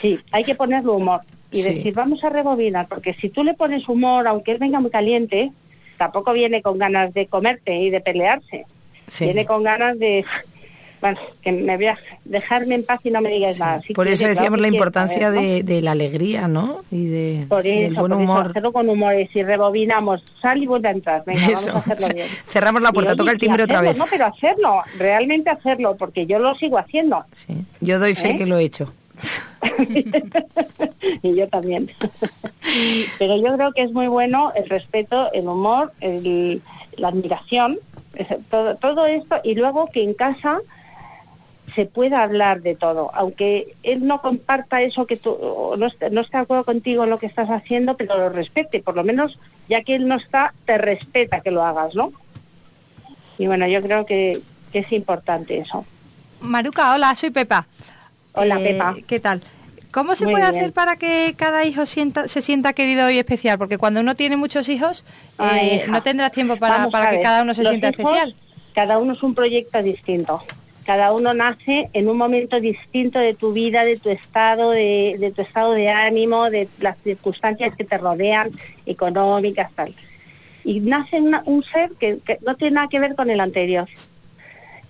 Sí, 0.00 0.18
hay 0.32 0.42
que 0.42 0.54
ponerle 0.56 0.90
humor 0.90 1.20
y 1.52 1.62
Sí. 1.62 1.74
decir, 1.74 1.94
vamos 1.94 2.22
a 2.24 2.28
rebobinar, 2.28 2.88
porque 2.88 3.14
si 3.14 3.28
tú 3.28 3.44
le 3.44 3.54
pones 3.54 3.88
humor, 3.88 4.26
aunque 4.26 4.52
él 4.52 4.58
venga 4.58 4.80
muy 4.80 4.90
caliente, 4.90 5.52
tampoco 5.96 6.32
viene 6.32 6.60
con 6.60 6.78
ganas 6.78 7.14
de 7.14 7.26
comerte 7.26 7.76
y 7.76 7.90
de 7.90 8.00
pelearse. 8.00 8.66
Sí. 9.06 9.24
Viene 9.26 9.46
con 9.46 9.62
ganas 9.62 9.96
de, 9.98 10.24
bueno, 11.00 11.18
que 11.42 11.52
me 11.52 11.76
voy 11.76 11.86
a 11.86 11.98
dejarme 12.24 12.74
en 12.76 12.84
paz 12.84 13.00
y 13.04 13.10
no 13.10 13.20
me 13.20 13.30
digas 13.30 13.58
nada. 13.60 13.80
Por 13.94 14.08
eso 14.08 14.26
decíamos 14.26 14.60
la 14.60 14.68
importancia 14.68 15.20
saber, 15.30 15.40
¿no? 15.42 15.48
de, 15.48 15.62
de 15.62 15.82
la 15.82 15.90
alegría, 15.92 16.48
¿no? 16.48 16.82
Y 16.90 17.06
de, 17.06 17.46
Por 17.48 17.62
del 17.62 17.78
eso, 17.92 17.94
buen 18.00 18.12
por 18.12 18.12
eso, 18.12 18.18
humor. 18.32 18.50
hacerlo 18.50 18.72
con 18.72 18.88
humor 18.88 19.14
y 19.20 19.26
si 19.28 19.42
rebobinamos, 19.42 20.22
sal 20.40 20.62
y 20.62 20.66
vuelve 20.66 20.88
a 20.88 20.92
entrar. 20.92 21.22
Venga, 21.26 21.46
Eso, 21.46 21.68
vamos 21.72 21.88
a 21.88 21.92
hacerlo 21.92 22.14
bien. 22.14 22.28
cerramos 22.48 22.82
la 22.82 22.92
puerta, 22.92 23.10
Y, 23.10 23.12
oye, 23.12 23.16
toca 23.18 23.30
el 23.32 23.38
timbre 23.38 23.62
otra 23.64 23.80
vez. 23.82 23.98
No, 23.98 24.04
pero 24.10 24.26
hacerlo, 24.26 24.82
realmente 24.98 25.50
hacerlo, 25.50 25.96
porque 25.96 26.26
yo 26.26 26.38
lo 26.38 26.54
sigo 26.54 26.78
haciendo. 26.78 27.24
Sí. 27.32 27.54
Yo 27.80 27.98
doy 27.98 28.14
fe 28.14 28.30
¿Eh? 28.32 28.36
que 28.38 28.46
lo 28.46 28.58
he 28.58 28.64
hecho. 28.64 28.92
y 31.22 31.34
yo 31.34 31.48
también. 31.48 31.90
Pero 33.18 33.36
yo 33.36 33.54
creo 33.56 33.72
que 33.72 33.82
es 33.82 33.92
muy 33.92 34.06
bueno 34.08 34.52
el 34.54 34.68
respeto, 34.68 35.32
el 35.32 35.46
humor, 35.48 35.92
el- 36.00 36.60
la 36.98 37.08
admiración, 37.08 37.78
todo, 38.50 38.76
todo 38.76 39.06
esto, 39.06 39.36
y 39.44 39.54
luego 39.54 39.86
que 39.92 40.02
en 40.02 40.14
casa 40.14 40.58
se 41.76 41.84
pueda 41.86 42.22
hablar 42.22 42.62
de 42.62 42.74
todo, 42.74 43.10
aunque 43.14 43.74
él 43.84 44.04
no 44.06 44.20
comparta 44.22 44.80
eso 44.82 45.06
que 45.06 45.16
tú, 45.16 45.36
no, 45.78 45.86
no 46.10 46.20
esté 46.22 46.36
de 46.36 46.42
acuerdo 46.42 46.64
contigo 46.64 47.04
en 47.04 47.10
lo 47.10 47.18
que 47.18 47.26
estás 47.26 47.48
haciendo, 47.48 47.96
pero 47.96 48.16
lo 48.16 48.30
respete, 48.30 48.80
por 48.80 48.96
lo 48.96 49.04
menos 49.04 49.38
ya 49.68 49.82
que 49.82 49.94
él 49.94 50.08
no 50.08 50.16
está, 50.16 50.54
te 50.64 50.78
respeta 50.78 51.40
que 51.42 51.50
lo 51.50 51.62
hagas, 51.62 51.94
¿no? 51.94 52.12
Y 53.38 53.46
bueno, 53.46 53.68
yo 53.68 53.82
creo 53.82 54.06
que, 54.06 54.40
que 54.72 54.78
es 54.80 54.90
importante 54.92 55.58
eso. 55.58 55.84
Maruca, 56.40 56.94
hola, 56.94 57.14
soy 57.14 57.30
Pepa. 57.30 57.66
Hola, 58.32 58.58
Eh, 58.58 58.64
Pepa. 58.64 58.94
¿Qué 59.06 59.20
tal? 59.20 59.42
¿Cómo 59.90 60.14
se 60.14 60.24
Muy 60.24 60.32
puede 60.34 60.50
bien. 60.50 60.60
hacer 60.60 60.72
para 60.72 60.96
que 60.96 61.34
cada 61.36 61.64
hijo 61.64 61.84
sienta, 61.86 62.26
se 62.28 62.40
sienta 62.42 62.72
querido 62.72 63.10
y 63.10 63.18
especial? 63.18 63.58
Porque 63.58 63.76
cuando 63.78 64.00
uno 64.00 64.14
tiene 64.14 64.36
muchos 64.36 64.68
hijos, 64.70 65.04
Ay, 65.38 65.68
eh, 65.80 65.84
no 65.88 66.02
tendrás 66.02 66.32
tiempo 66.32 66.56
para, 66.56 66.78
Vamos 66.78 66.92
para 66.92 67.10
que 67.10 67.20
cada 67.20 67.42
uno 67.42 67.52
se 67.54 67.62
los 67.62 67.70
sienta 67.70 67.88
hijos, 67.90 68.00
especial. 68.00 68.34
Cada 68.74 68.98
uno 68.98 69.12
es 69.14 69.22
un 69.22 69.34
proyecto 69.34 69.82
distinto. 69.82 70.42
Cada 70.86 71.12
uno 71.12 71.34
nace 71.34 71.90
en 71.94 72.08
un 72.08 72.16
momento 72.16 72.60
distinto 72.60 73.18
de 73.18 73.34
tu 73.34 73.52
vida, 73.52 73.84
de 73.84 73.98
tu 73.98 74.08
estado, 74.08 74.70
de, 74.70 75.16
de 75.18 75.32
tu 75.32 75.42
estado 75.42 75.72
de 75.72 75.88
ánimo, 75.88 76.48
de 76.48 76.68
las 76.80 76.96
circunstancias 76.98 77.74
que 77.76 77.82
te 77.82 77.98
rodean, 77.98 78.52
económicas, 78.86 79.72
tal. 79.74 79.92
Y 80.64 80.78
nace 80.78 81.20
una- 81.20 81.42
un 81.44 81.64
ser 81.64 81.90
que, 81.98 82.18
no 82.46 82.54
tiene 82.54 82.76
nada 82.76 82.86
que 82.88 83.00
ver 83.00 83.16
con 83.16 83.30
el 83.30 83.40
anterior. 83.40 83.88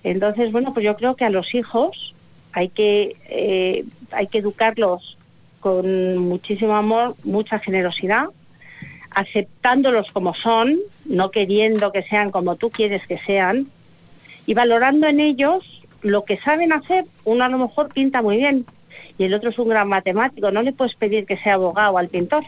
Entonces, 0.05 0.53
bueno, 0.53 0.75
pues 0.75 0.85
yo 0.85 0.97
creo 0.97 1.17
que 1.17 1.25
a 1.25 1.31
los 1.31 1.55
hijos 1.55 2.15
hay 2.53 2.69
que, 2.69 3.17
eh, 3.31 3.85
hay 4.13 4.27
que 4.27 4.39
educarlos 4.39 5.17
con 5.61 6.19
muchísimo 6.19 6.77
amor, 6.77 7.17
mucha 7.25 7.59
generosidad, 7.59 8.27
aceptándolos 9.13 10.07
como 10.13 10.35
son, 10.35 10.79
no 11.07 11.31
queriendo 11.31 11.91
que 11.91 12.03
sean 12.03 12.31
como 12.31 12.57
tú 12.57 12.69
quieres 12.71 13.05
que 13.07 13.19
sean, 13.21 13.67
y 14.45 14.53
valorando 14.53 15.07
en 15.09 15.21
ellos 15.21 15.65
lo 16.11 16.25
que 16.25 16.39
saben 16.39 16.73
hacer. 16.73 17.05
Uno 17.25 17.45
a 17.45 17.49
lo 17.49 17.59
mejor 17.59 17.93
pinta 17.93 18.23
muy 18.23 18.37
bien 18.39 18.65
y 19.19 19.25
el 19.25 19.35
otro 19.35 19.51
es 19.51 19.59
un 19.59 19.69
gran 19.69 19.89
matemático. 19.89 20.51
No 20.51 20.63
le 20.63 20.73
puedes 20.73 20.95
pedir 20.95 21.27
que 21.27 21.37
sea 21.39 21.55
abogado 21.55 21.99
al 21.99 22.09
pintor, 22.09 22.45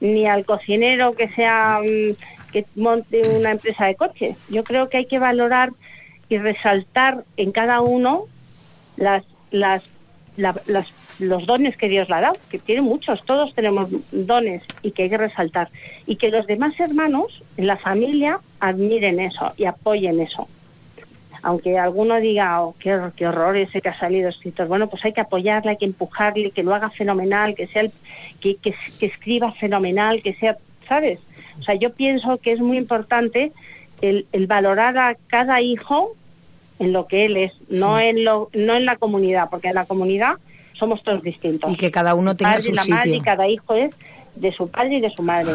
ni 0.00 0.26
al 0.26 0.44
cocinero 0.44 1.14
que 1.14 1.28
sea 1.30 1.80
mm, 1.82 2.14
que 2.52 2.64
monte 2.76 3.22
una 3.28 3.50
empresa 3.52 3.86
de 3.86 3.94
coches. 3.96 4.36
Yo 4.48 4.64
creo 4.64 4.88
que 4.88 4.98
hay 4.98 5.06
que 5.06 5.18
valorar 5.18 5.70
y 6.28 6.38
resaltar 6.38 7.24
en 7.36 7.52
cada 7.52 7.80
uno 7.80 8.24
las, 8.96 9.24
las, 9.50 9.82
la- 10.36 10.54
las- 10.66 10.92
los 11.20 11.46
dones 11.46 11.76
que 11.76 11.88
Dios 11.88 12.08
le 12.08 12.16
ha 12.16 12.20
dado, 12.22 12.36
que 12.50 12.58
tiene 12.58 12.82
muchos, 12.82 13.24
todos 13.24 13.54
tenemos 13.54 13.88
dones 14.10 14.64
y 14.82 14.90
que 14.90 15.04
hay 15.04 15.10
que 15.10 15.16
resaltar. 15.16 15.68
Y 16.06 16.16
que 16.16 16.28
los 16.30 16.44
demás 16.48 16.78
hermanos 16.80 17.42
en 17.56 17.68
la 17.68 17.76
familia 17.76 18.40
admiren 18.58 19.20
eso 19.20 19.52
y 19.56 19.64
apoyen 19.66 20.20
eso. 20.20 20.48
Aunque 21.46 21.78
alguno 21.78 22.18
diga, 22.20 22.62
oh, 22.62 22.74
qué, 22.78 22.94
hor- 22.94 23.12
qué 23.14 23.26
horror 23.28 23.56
ese 23.56 23.80
que 23.80 23.90
ha 23.90 23.98
salido 23.98 24.28
escritor, 24.30 24.66
bueno, 24.66 24.88
pues 24.88 25.04
hay 25.04 25.12
que 25.12 25.20
apoyarle, 25.20 25.72
hay 25.72 25.76
que 25.76 25.84
empujarle, 25.84 26.50
que 26.50 26.62
lo 26.62 26.74
haga 26.74 26.90
fenomenal, 26.90 27.54
que 27.54 27.66
sea 27.68 27.82
el- 27.82 27.92
que, 28.40 28.56
que, 28.56 28.74
que 28.98 29.06
escriba 29.06 29.52
fenomenal, 29.52 30.22
que 30.22 30.34
sea, 30.34 30.56
¿sabes? 30.88 31.20
O 31.60 31.62
sea, 31.62 31.74
yo 31.74 31.90
pienso 31.92 32.38
que 32.38 32.52
es 32.52 32.60
muy 32.60 32.78
importante 32.78 33.52
el, 34.00 34.26
el 34.32 34.46
valorar 34.46 34.96
a 34.98 35.16
cada 35.28 35.60
hijo 35.60 36.16
en 36.80 36.92
lo 36.92 37.06
que 37.06 37.26
él 37.26 37.36
es, 37.36 37.52
no 37.68 38.00
en 38.00 38.24
lo, 38.24 38.48
no 38.54 38.74
en 38.74 38.84
la 38.86 38.96
comunidad, 38.96 39.48
porque 39.50 39.68
en 39.68 39.74
la 39.74 39.84
comunidad 39.84 40.32
somos 40.72 41.02
todos 41.04 41.22
distintos. 41.22 41.70
Y 41.70 41.76
que 41.76 41.90
cada 41.90 42.14
uno 42.14 42.34
tenga 42.34 42.52
Padre 42.52 42.64
su 42.64 42.72
la 42.72 42.84
madre, 42.86 43.02
sitio. 43.04 43.18
y 43.18 43.20
cada 43.22 43.46
hijo 43.48 43.74
es 43.74 43.94
de 44.36 44.52
su 44.52 44.68
padre 44.68 44.96
y 44.96 45.00
de 45.00 45.10
su 45.10 45.22
madre. 45.22 45.52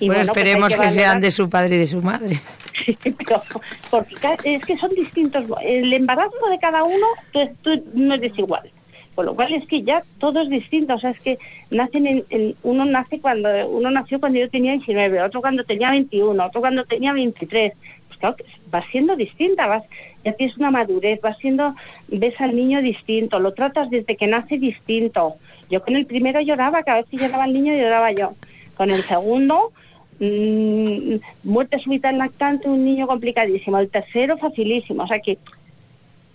Y 0.00 0.06
Bueno, 0.08 0.14
bueno, 0.14 0.14
pues 0.14 0.28
esperemos 0.28 0.74
que, 0.74 0.80
que 0.80 0.90
sean 0.90 1.20
de 1.20 1.30
su 1.30 1.48
padre 1.48 1.76
y 1.76 1.78
de 1.78 1.86
su 1.86 2.02
madre. 2.02 2.40
Sí, 2.84 2.96
pero 3.02 3.42
porque 3.90 4.28
es 4.44 4.64
que 4.64 4.76
son 4.76 4.90
distintos. 4.90 5.44
El 5.62 5.92
embarazo 5.92 6.34
de 6.50 6.58
cada 6.58 6.82
uno 6.84 7.06
tú, 7.32 7.40
tú 7.62 7.82
no 7.94 8.14
es 8.14 8.20
desigual. 8.20 8.70
Por 9.14 9.24
lo 9.24 9.34
cual 9.34 9.54
es 9.54 9.66
que 9.66 9.82
ya 9.82 10.02
todo 10.18 10.42
es 10.42 10.50
distinto. 10.50 10.94
O 10.94 10.98
sea, 10.98 11.10
es 11.10 11.20
que 11.20 11.38
nacen 11.70 12.06
en, 12.06 12.24
en- 12.28 12.54
uno 12.62 12.84
nace 12.84 13.18
cuando 13.18 13.48
uno 13.68 13.90
nació 13.90 14.20
cuando 14.20 14.38
yo 14.38 14.50
tenía 14.50 14.72
19, 14.72 15.22
otro 15.22 15.40
cuando 15.40 15.64
tenía 15.64 15.90
21, 15.90 16.44
otro 16.46 16.60
cuando 16.60 16.84
tenía 16.84 17.14
23. 17.14 17.72
Pues 18.08 18.18
claro, 18.18 18.36
que 18.36 18.44
vas 18.70 18.84
siendo 18.90 19.16
distinta, 19.16 19.66
vas 19.66 19.84
ya 20.26 20.32
tienes 20.32 20.56
una 20.58 20.72
madurez, 20.72 21.20
vas 21.20 21.38
siendo 21.38 21.76
ves 22.08 22.34
al 22.40 22.54
niño 22.54 22.82
distinto, 22.82 23.38
lo 23.38 23.54
tratas 23.54 23.88
desde 23.90 24.16
que 24.16 24.26
nace 24.26 24.58
distinto. 24.58 25.36
Yo 25.70 25.80
con 25.82 25.94
el 25.94 26.04
primero 26.04 26.40
lloraba, 26.40 26.82
cada 26.82 26.98
vez 26.98 27.06
que 27.08 27.16
lloraba 27.16 27.44
el 27.44 27.52
niño 27.52 27.74
lloraba 27.74 28.10
yo. 28.10 28.32
Con 28.76 28.90
el 28.90 29.04
segundo 29.04 29.72
mm, 30.18 31.14
muerte 31.44 31.78
súbita 31.78 32.10
en 32.10 32.18
lactante, 32.18 32.68
un 32.68 32.84
niño 32.84 33.06
complicadísimo. 33.06 33.78
El 33.78 33.88
tercero, 33.88 34.36
facilísimo. 34.36 35.04
O 35.04 35.06
sea 35.06 35.20
que 35.20 35.38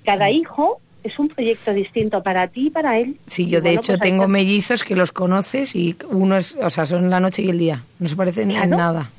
cada 0.06 0.32
hijo 0.32 0.80
es 1.04 1.20
un 1.20 1.28
proyecto 1.28 1.74
distinto 1.74 2.24
para 2.24 2.48
ti 2.48 2.68
y 2.68 2.70
para 2.70 2.98
él. 2.98 3.18
Sí, 3.26 3.48
yo 3.48 3.60
de 3.60 3.72
bueno, 3.72 3.82
hecho 3.82 3.98
pues 3.98 4.10
tengo 4.10 4.30
mellizos 4.30 4.86
que 4.86 4.96
los 4.96 5.12
conoces 5.12 5.76
y 5.76 5.98
uno 6.10 6.38
es, 6.38 6.58
o 6.62 6.70
sea, 6.70 6.86
son 6.86 7.10
la 7.10 7.20
noche 7.20 7.42
y 7.42 7.50
el 7.50 7.60
día. 7.60 7.84
No 8.00 8.08
se 8.08 8.16
parecen 8.16 8.52
en 8.52 8.70
nada. 8.70 9.12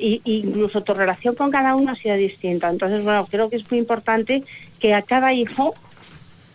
Y, 0.00 0.22
incluso 0.24 0.82
tu 0.82 0.94
relación 0.94 1.34
con 1.34 1.50
cada 1.50 1.74
uno 1.76 1.92
ha 1.92 1.96
sido 1.96 2.16
distinta. 2.16 2.68
Entonces, 2.70 3.02
bueno, 3.02 3.26
creo 3.30 3.50
que 3.50 3.56
es 3.56 3.70
muy 3.70 3.78
importante 3.78 4.42
que 4.78 4.94
a 4.94 5.02
cada 5.02 5.32
hijo 5.32 5.76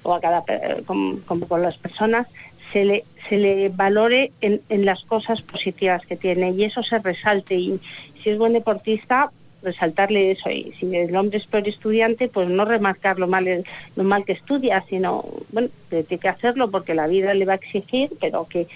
o 0.04 0.14
a 0.14 0.20
cada 0.20 0.43
pe- 0.43 0.84
como, 0.86 1.22
con 1.48 1.62
las 1.62 1.78
personas 1.78 2.28
se 2.74 2.86
le 2.86 3.06
se 3.30 3.38
le 3.38 3.70
valore 3.70 4.34
en, 4.41 4.62
en 4.70 4.86
las 4.86 5.04
cosas 5.06 5.41
positivas 5.43 6.02
que 6.08 6.16
tiene 6.18 6.52
y 6.52 6.64
eso 6.64 6.84
se 6.84 7.00
resalte 7.00 7.56
y 7.56 7.80
si 8.24 8.30
es 8.32 8.38
buen 8.38 8.54
deportista 8.54 9.32
resaltarle 9.64 10.32
eso 10.32 10.50
y 10.50 10.74
si 10.80 10.96
el 10.96 11.16
hombre 11.16 11.39
es 11.39 11.48
peor 11.48 11.68
estudiante 11.68 12.28
pues 12.28 12.48
no 12.50 12.66
remarcar 12.66 13.18
lo 13.18 13.28
mal 13.28 13.64
lo 13.96 14.04
mal 14.04 14.26
que 14.26 14.34
estudia 14.34 14.84
sino 14.89 15.24
bueno 15.50 15.70
tiene 15.89 16.06
que 16.20 16.30
hacerlo 16.30 16.70
porque 16.70 16.93
la 16.93 17.08
vida 17.08 17.34
le 17.34 17.46
va 17.46 17.54
a 17.54 17.58
exigir 17.64 18.12
pero 18.22 18.46
que 18.46 18.68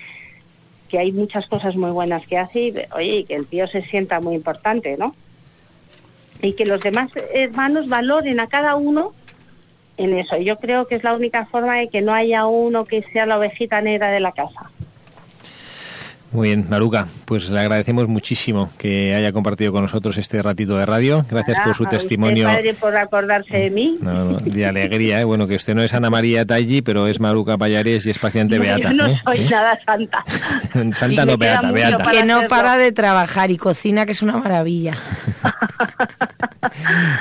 que 0.90 1.00
hay 1.00 1.12
muchas 1.12 1.48
cosas 1.48 1.76
muy 1.76 1.92
buenas 1.92 2.26
que 2.28 2.38
hace 2.38 2.60
y, 2.60 2.74
oye, 2.96 3.26
que 3.26 3.36
el 3.36 3.46
tío 3.46 3.68
se 3.68 3.84
sienta 3.84 4.20
muy 4.20 4.36
importante, 4.36 4.98
¿no? 4.98 5.16
Y 6.42 6.54
que 6.54 6.66
los 6.66 6.82
demás 6.82 7.10
hermanos 7.34 7.88
valoren 7.88 8.40
a 8.40 8.48
cada 8.48 8.76
uno 8.76 9.14
en 9.98 10.18
eso. 10.18 10.38
Yo 10.38 10.58
creo 10.58 10.88
que 10.88 10.96
es 10.96 11.04
la 11.04 11.14
única 11.14 11.46
forma 11.46 11.78
de 11.78 11.90
que 11.90 12.02
no 12.02 12.14
haya 12.14 12.46
uno 12.46 12.86
que 12.86 13.04
sea 13.14 13.26
la 13.26 13.38
ovejita 13.38 13.82
negra 13.82 14.10
de 14.12 14.20
la 14.20 14.32
casa. 14.32 14.72
Muy 16.32 16.50
bien, 16.50 16.66
Maruca, 16.70 17.08
pues 17.26 17.50
le 17.50 17.60
agradecemos 17.60 18.08
muchísimo 18.08 18.70
que 18.78 19.16
haya 19.16 19.32
compartido 19.32 19.72
con 19.72 19.82
nosotros 19.82 20.16
este 20.20 20.40
ratito 20.44 20.78
de 20.78 20.86
radio. 20.86 21.26
Gracias 21.28 21.58
por 21.64 21.74
su 21.76 21.84
a 21.84 21.88
usted, 21.88 21.98
testimonio 21.98 22.48
padre, 22.48 22.76
por 22.76 22.96
acordarse 22.96 23.58
de 23.58 23.70
mí. 23.72 23.98
no, 24.00 24.14
no, 24.34 24.38
de 24.38 24.66
alegría. 24.66 25.22
¿eh? 25.22 25.24
Bueno, 25.24 25.48
que 25.48 25.56
usted 25.56 25.74
no 25.74 25.82
es 25.82 25.92
Ana 25.96 26.12
María 26.12 26.46
Talli, 26.46 26.84
pero 26.84 27.08
es 27.08 27.20
Maruca 27.20 27.58
Payares 27.58 28.06
y 28.06 28.12
es 28.12 28.20
paciente 28.20 28.58
No, 28.58 28.62
beata. 28.62 28.80
yo 28.82 28.94
no 28.94 29.08
¿eh? 29.08 29.20
soy 29.26 29.38
¿Eh? 29.40 29.48
nada 29.50 29.80
santa. 29.84 30.24
Santa 30.94 31.24
Y 31.24 31.26
no, 31.26 31.38
beata, 31.38 31.72
beata. 31.72 32.12
Que 32.12 32.24
no 32.24 32.42
para 32.48 32.78
de 32.78 32.92
trabajar 32.92 33.50
y 33.50 33.58
cocina, 33.58 34.06
que 34.06 34.12
es 34.12 34.22
una 34.22 34.38
maravilla. 34.38 34.94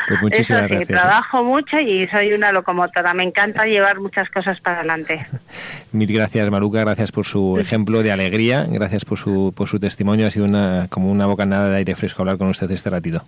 Pues 0.09 0.21
muchísimas 0.23 0.63
Eso 0.63 0.69
sí, 0.69 0.75
gracias. 0.75 0.91
¿eh? 0.91 0.95
trabajo 0.95 1.45
mucho 1.45 1.79
y 1.79 2.07
soy 2.09 2.33
una 2.33 2.51
locomotora. 2.53 3.15
Me 3.15 3.23
encanta 3.25 3.63
llevar 3.65 4.01
muchas 4.01 4.29
cosas 4.31 4.61
para 4.61 4.79
adelante. 4.81 5.25
Mil 5.93 6.13
gracias, 6.13 6.51
Maruca. 6.51 6.81
Gracias 6.81 7.13
por 7.13 7.25
su 7.25 7.59
ejemplo 7.59 8.03
de 8.03 8.13
alegría. 8.13 8.67
Gracias 8.69 8.98
por 9.05 9.19
su, 9.19 9.53
por 9.57 9.69
su 9.69 9.79
testimonio. 9.79 10.27
Ha 10.27 10.31
sido 10.31 10.47
una, 10.47 10.87
como 10.89 11.11
una 11.11 11.27
bocanada 11.27 11.69
de 11.71 11.77
aire 11.79 11.95
fresco 11.95 12.23
hablar 12.23 12.39
con 12.39 12.49
usted 12.49 12.71
este 12.71 12.91
ratito. 12.91 13.23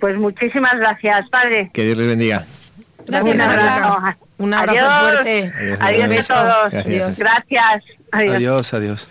Pues 0.00 0.16
muchísimas 0.16 0.74
gracias, 0.76 1.28
padre. 1.30 1.70
Que 1.72 1.84
Dios 1.84 1.96
les 1.96 2.06
bendiga. 2.06 2.44
Gracias, 3.06 3.34
Un 3.34 3.40
abrazo. 3.40 3.98
Un 4.38 4.54
abrazo 4.54 4.78
Adiós. 4.78 5.02
fuerte. 5.12 5.52
Adiós, 5.58 5.78
Adiós, 5.80 6.04
adiós. 6.04 6.30
a 6.30 6.34
todos. 6.34 6.72
Gracias. 6.72 7.18
Gracias. 7.18 7.84
Adiós. 8.12 8.34
Adiós, 8.36 8.74
adiós. 8.74 9.08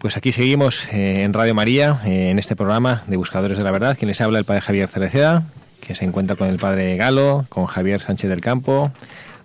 Pues 0.00 0.16
aquí 0.16 0.30
seguimos 0.32 0.86
eh, 0.92 1.22
en 1.24 1.32
Radio 1.32 1.54
María, 1.54 1.96
eh, 2.04 2.30
en 2.30 2.38
este 2.38 2.54
programa 2.54 3.02
de 3.06 3.16
Buscadores 3.16 3.58
de 3.58 3.64
la 3.64 3.70
Verdad. 3.72 3.96
Quien 3.98 4.08
les 4.08 4.20
habla 4.20 4.38
el 4.38 4.44
padre 4.44 4.60
Javier 4.60 4.88
Cereceda, 4.88 5.42
que 5.80 5.94
se 5.94 6.04
encuentra 6.04 6.36
con 6.36 6.48
el 6.48 6.58
padre 6.58 6.96
Galo, 6.96 7.46
con 7.48 7.66
Javier 7.66 8.00
Sánchez 8.00 8.30
del 8.30 8.40
Campo, 8.40 8.92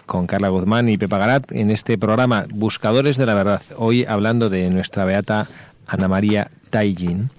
con 0.05 0.27
Carla 0.27 0.49
Guzmán 0.49 0.89
y 0.89 0.97
Pepa 0.97 1.17
Garat 1.17 1.51
en 1.51 1.71
este 1.71 1.97
programa 1.97 2.45
Buscadores 2.49 3.17
de 3.17 3.25
la 3.25 3.33
Verdad. 3.33 3.61
Hoy 3.77 4.05
hablando 4.05 4.49
de 4.49 4.69
nuestra 4.69 5.05
beata 5.05 5.47
Ana 5.87 6.07
María 6.07 6.51
Taijin. 6.69 7.29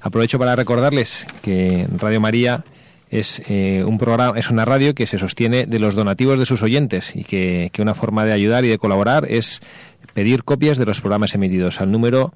Aprovecho 0.00 0.38
para 0.38 0.56
recordarles 0.56 1.26
que 1.42 1.86
Radio 1.98 2.20
María 2.20 2.64
es 3.10 3.42
eh, 3.48 3.84
un 3.86 3.98
programa, 3.98 4.38
es 4.38 4.50
una 4.50 4.64
radio 4.64 4.94
que 4.94 5.06
se 5.06 5.18
sostiene 5.18 5.66
de 5.66 5.78
los 5.78 5.94
donativos 5.94 6.38
de 6.38 6.46
sus 6.46 6.62
oyentes 6.62 7.16
y 7.16 7.24
que, 7.24 7.70
que 7.72 7.82
una 7.82 7.94
forma 7.94 8.24
de 8.24 8.32
ayudar 8.32 8.64
y 8.64 8.68
de 8.68 8.78
colaborar 8.78 9.26
es 9.30 9.60
pedir 10.14 10.44
copias 10.44 10.78
de 10.78 10.86
los 10.86 11.00
programas 11.00 11.34
emitidos 11.34 11.80
al 11.80 11.90
número 11.90 12.32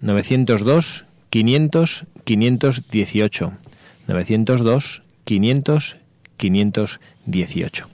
902 0.00 1.04
500 1.30 2.06
518 2.24 3.52
902 4.06 5.02
500 5.24 5.96
518. 6.36 7.93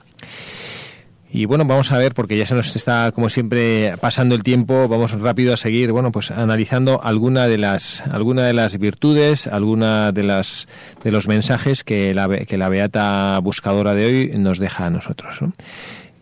Y 1.33 1.45
bueno, 1.45 1.63
vamos 1.63 1.93
a 1.93 1.97
ver, 1.97 2.13
porque 2.13 2.37
ya 2.37 2.45
se 2.45 2.55
nos 2.55 2.75
está, 2.75 3.13
como 3.13 3.29
siempre, 3.29 3.95
pasando 4.01 4.35
el 4.35 4.43
tiempo, 4.43 4.89
vamos 4.89 5.17
rápido 5.17 5.53
a 5.53 5.57
seguir, 5.57 5.93
bueno, 5.93 6.11
pues 6.11 6.29
analizando 6.29 7.01
alguna 7.01 7.47
de 7.47 7.57
las, 7.57 8.01
alguna 8.07 8.43
de 8.43 8.51
las 8.53 8.77
virtudes, 8.77 9.47
alguna 9.47 10.11
de 10.11 10.23
las, 10.23 10.67
de 11.05 11.11
los 11.11 11.29
mensajes 11.29 11.85
que 11.85 12.13
la, 12.13 12.27
que 12.27 12.57
la 12.57 12.67
beata 12.67 13.39
buscadora 13.39 13.95
de 13.95 14.05
hoy 14.05 14.31
nos 14.37 14.59
deja 14.59 14.87
a 14.87 14.89
nosotros. 14.89 15.39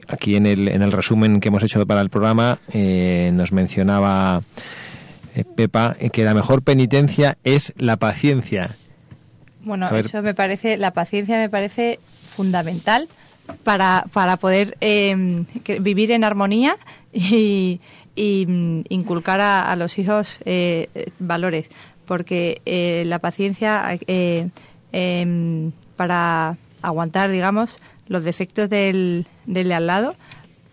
Aquí 0.08 0.36
en 0.36 0.46
el, 0.46 0.68
en 0.68 0.84
el 0.84 0.92
resumen 0.92 1.40
que 1.40 1.48
hemos 1.48 1.64
hecho 1.64 1.84
para 1.88 2.02
el 2.02 2.12
programa, 2.12 2.60
eh, 2.72 3.32
nos 3.34 3.52
mencionaba 3.52 4.44
eh, 5.34 5.44
Pepa 5.44 5.96
que 6.14 6.24
la 6.24 6.36
mejor 6.36 6.62
penitencia 6.62 7.40
es 7.44 7.74
la 7.78 7.98
paciencia. 7.98 8.76
Bueno, 9.64 9.90
eso 9.90 10.22
me 10.22 10.36
parece, 10.36 10.78
la 10.78 10.92
paciencia 10.92 11.38
me 11.38 11.50
parece 11.50 12.00
fundamental 12.36 13.08
para, 13.64 14.06
para 14.14 14.38
poder 14.38 14.78
eh, 14.82 15.46
vivir 15.80 16.12
en 16.12 16.24
armonía 16.24 16.78
y, 17.14 17.80
mm, 18.16 18.82
inculcar 18.90 19.42
a, 19.42 19.76
los 19.76 19.98
hijos 19.98 20.40
eh, 20.46 20.90
valores, 21.20 21.70
porque 22.06 22.62
eh, 22.66 23.04
la 23.06 23.20
paciencia 23.20 23.98
em, 24.92 25.72
para 25.96 26.58
aguantar, 26.82 27.30
digamos, 27.30 27.78
los 28.08 28.24
defectos 28.24 28.70
del, 28.70 29.28
del 29.46 29.68
de 29.68 29.74
al 29.76 29.88
lado, 29.88 30.16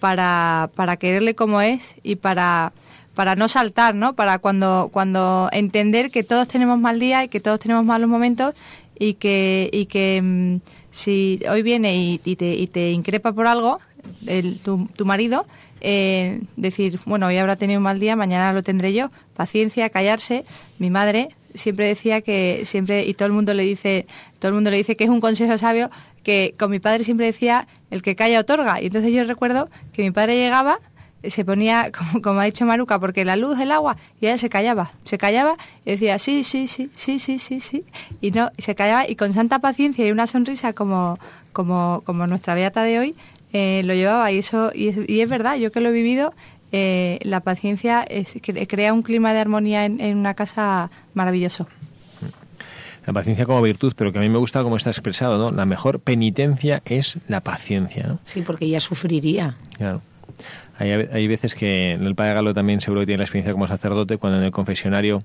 para, 0.01 0.70
para 0.74 0.97
quererle 0.97 1.35
como 1.35 1.61
es 1.61 1.97
y 2.03 2.16
para 2.16 2.72
para 3.16 3.35
no 3.35 3.49
saltar, 3.49 3.95
¿no? 3.95 4.12
Para 4.12 4.39
cuando, 4.39 4.91
cuando 4.93 5.49
entender 5.51 6.11
que 6.11 6.22
todos 6.22 6.47
tenemos 6.47 6.79
mal 6.79 7.01
día 7.01 7.24
y 7.24 7.29
que 7.29 7.41
todos 7.41 7.59
tenemos 7.59 7.83
malos 7.87 8.11
momentos 8.11 8.55
y 8.99 9.14
que, 9.14 9.70
y 9.72 9.87
que 9.87 10.20
mm, 10.22 10.57
si 10.97 11.40
hoy 11.49 11.62
viene 11.62 12.18
y, 12.24 12.36
te, 12.36 12.55
y 12.55 12.66
te 12.68 12.90
increpa 12.90 13.32
por 13.32 13.47
algo, 13.47 13.80
el, 14.26 14.59
tu, 14.61 14.86
tu 14.97 15.05
marido, 15.05 15.47
eh, 15.82 16.40
decir, 16.57 17.01
bueno, 17.05 17.26
hoy 17.26 17.36
habrá 17.36 17.57
tenido 17.57 17.78
un 17.78 17.84
mal 17.84 18.01
día, 18.01 18.16
mañana 18.16 18.53
lo 18.55 18.62
tendré 18.62 18.94
yo. 18.94 19.11
Paciencia, 19.34 19.90
callarse. 19.90 20.44
Mi 20.78 20.88
madre 20.88 21.28
siempre 21.55 21.86
decía 21.86 22.22
que 22.22 22.62
siempre 22.64 23.05
y 23.05 23.12
todo 23.12 23.26
el 23.26 23.32
mundo 23.32 23.53
le 23.53 23.62
dice, 23.62 24.07
todo 24.38 24.49
el 24.49 24.55
mundo 24.55 24.70
le 24.70 24.78
dice 24.78 24.97
que 24.97 25.05
es 25.05 25.11
un 25.11 25.20
consejo 25.20 25.59
sabio 25.59 25.90
que 26.22 26.55
con 26.59 26.70
mi 26.70 26.80
padre 26.80 27.05
siempre 27.05 27.26
decía 27.26 27.68
el 27.90 28.01
que 28.01 28.16
calla 28.16 28.40
otorga. 28.40 28.80
Y 28.80 28.86
entonces 28.86 29.12
yo 29.12 29.22
recuerdo 29.24 29.68
que 29.92 30.03
mi 30.03 30.12
padre 30.12 30.36
llegaba 30.36 30.80
se 31.31 31.45
ponía, 31.45 31.91
como, 32.22 32.41
ha 32.41 32.45
dicho 32.45 32.64
Maruca, 32.66 32.99
porque 32.99 33.24
la 33.24 33.37
luz, 33.37 33.59
el 33.61 33.72
agua, 33.72 33.97
y 34.20 34.27
ella 34.27 34.39
se 34.39 34.49
callaba, 34.49 34.93
se 35.05 35.18
callaba 35.18 35.57
y 35.85 35.93
decía, 35.93 36.18
sí, 36.18 36.45
sí, 36.45 36.66
sí, 36.66 36.91
sí, 36.95 37.18
sí, 37.18 37.39
sí, 37.39 37.61
sí, 37.61 37.85
y 38.20 38.31
no, 38.31 38.51
se 38.59 38.74
callaba 38.74 39.09
y 39.09 39.16
con 39.16 39.33
santa 39.33 39.59
paciencia 39.59 40.07
y 40.07 40.11
una 40.11 40.27
sonrisa 40.27 40.72
como, 40.72 41.18
como, 41.53 42.03
como 42.05 42.27
nuestra 42.27 42.55
beata 42.55 42.83
de 42.83 42.99
hoy, 42.99 43.14
eh, 43.53 43.83
lo 43.85 43.95
llevaba 43.95 44.31
y 44.33 44.39
eso, 44.39 44.70
y 44.74 44.89
es, 44.89 44.99
y 45.07 45.20
es, 45.20 45.31
verdad, 45.31 45.57
yo 45.57 45.72
que 45.72 45.81
lo 45.81 45.91
he 45.91 45.93
vivido, 45.93 46.35
eh, 46.72 47.18
la 47.22 47.41
paciencia 47.41 48.03
es, 48.03 48.35
crea 48.43 48.93
un 48.93 49.03
clima 49.03 49.33
de 49.33 49.41
armonía 49.41 49.85
en, 49.85 50.01
en 50.01 50.18
una 50.18 50.35
casa 50.35 50.91
maravilloso 51.14 51.66
la 53.07 53.12
paciencia 53.12 53.47
como 53.47 53.62
virtud, 53.62 53.93
pero 53.97 54.12
que 54.12 54.18
a 54.18 54.20
mí 54.20 54.29
me 54.29 54.39
gusta 54.39 54.62
como 54.62 54.77
está 54.77 54.91
expresado, 54.91 55.39
¿no? 55.39 55.53
La 55.53 55.64
mejor 55.64 56.01
penitencia 56.01 56.83
es 56.85 57.18
la 57.29 57.41
paciencia, 57.41 58.07
¿no? 58.09 58.18
Sí, 58.24 58.43
porque 58.43 58.64
ella 58.64 58.81
sufriría. 58.81 59.55
Claro. 59.79 60.03
Hay, 60.79 60.91
hay 60.91 61.27
veces 61.29 61.55
que 61.55 61.93
el 61.93 62.14
padre 62.14 62.35
Galo 62.35 62.55
también 62.55 62.81
seguro 62.81 63.01
que 63.01 63.07
tiene 63.07 63.18
la 63.18 63.24
experiencia 63.24 63.53
como 63.53 63.66
sacerdote 63.66 64.18
cuando 64.18 64.39
en 64.39 64.45
el 64.45 64.51
confesionario 64.51 65.22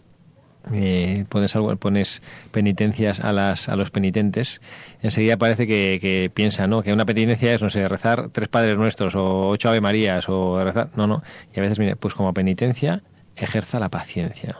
eh, 0.71 1.25
pones, 1.27 1.55
algo, 1.55 1.75
pones 1.75 2.21
penitencias 2.51 3.19
a, 3.19 3.33
las, 3.33 3.67
a 3.67 3.75
los 3.75 3.89
penitentes, 3.89 4.61
enseguida 5.01 5.37
parece 5.37 5.65
que, 5.65 5.97
que 5.99 6.29
piensa 6.29 6.67
¿no? 6.67 6.83
que 6.83 6.93
una 6.93 7.05
penitencia 7.05 7.53
es, 7.53 7.61
no 7.61 7.69
sé, 7.69 7.87
rezar 7.87 8.29
tres 8.29 8.47
Padres 8.47 8.77
Nuestros 8.77 9.15
o 9.15 9.49
ocho 9.49 9.69
Ave 9.69 9.81
Marías 9.81 10.29
o 10.29 10.63
rezar... 10.63 10.89
No, 10.95 11.07
no. 11.07 11.23
Y 11.53 11.59
a 11.59 11.63
veces, 11.63 11.97
pues 11.99 12.13
como 12.13 12.33
penitencia, 12.33 13.01
ejerza 13.35 13.79
la 13.79 13.89
paciencia 13.89 14.57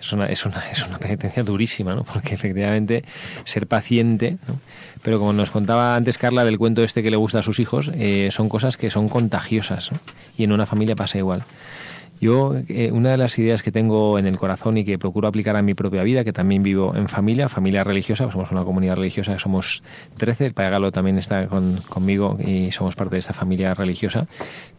es 0.00 0.12
una, 0.12 0.26
es 0.26 0.44
una, 0.46 0.62
es 0.70 0.86
una 0.86 0.98
penitencia 0.98 1.42
durísima, 1.42 1.94
¿no? 1.94 2.04
Porque 2.04 2.34
efectivamente 2.34 3.04
ser 3.44 3.66
paciente, 3.66 4.38
¿no? 4.46 4.60
Pero 5.02 5.18
como 5.18 5.32
nos 5.32 5.50
contaba 5.50 5.96
antes 5.96 6.18
Carla 6.18 6.44
del 6.44 6.58
cuento 6.58 6.82
este 6.82 7.02
que 7.02 7.10
le 7.10 7.16
gusta 7.16 7.40
a 7.40 7.42
sus 7.42 7.60
hijos, 7.60 7.90
eh, 7.94 8.28
son 8.32 8.48
cosas 8.48 8.76
que 8.76 8.90
son 8.90 9.08
contagiosas. 9.08 9.90
Y 10.36 10.44
en 10.44 10.52
una 10.52 10.66
familia 10.66 10.96
pasa 10.96 11.18
igual. 11.18 11.44
Yo, 12.20 12.56
eh, 12.68 12.90
una 12.92 13.12
de 13.12 13.16
las 13.16 13.38
ideas 13.38 13.62
que 13.62 13.70
tengo 13.70 14.18
en 14.18 14.26
el 14.26 14.38
corazón 14.38 14.76
y 14.76 14.84
que 14.84 14.98
procuro 14.98 15.28
aplicar 15.28 15.54
a 15.54 15.62
mi 15.62 15.74
propia 15.74 16.02
vida, 16.02 16.24
que 16.24 16.32
también 16.32 16.64
vivo 16.64 16.92
en 16.96 17.08
familia, 17.08 17.48
familia 17.48 17.84
religiosa, 17.84 18.28
somos 18.30 18.50
una 18.50 18.64
comunidad 18.64 18.96
religiosa, 18.96 19.38
somos 19.38 19.84
13, 20.16 20.46
el 20.46 20.52
Padre 20.52 20.70
Galo 20.72 20.90
también 20.90 21.18
está 21.18 21.46
conmigo 21.46 22.36
y 22.44 22.72
somos 22.72 22.96
parte 22.96 23.14
de 23.14 23.20
esta 23.20 23.34
familia 23.34 23.72
religiosa, 23.74 24.26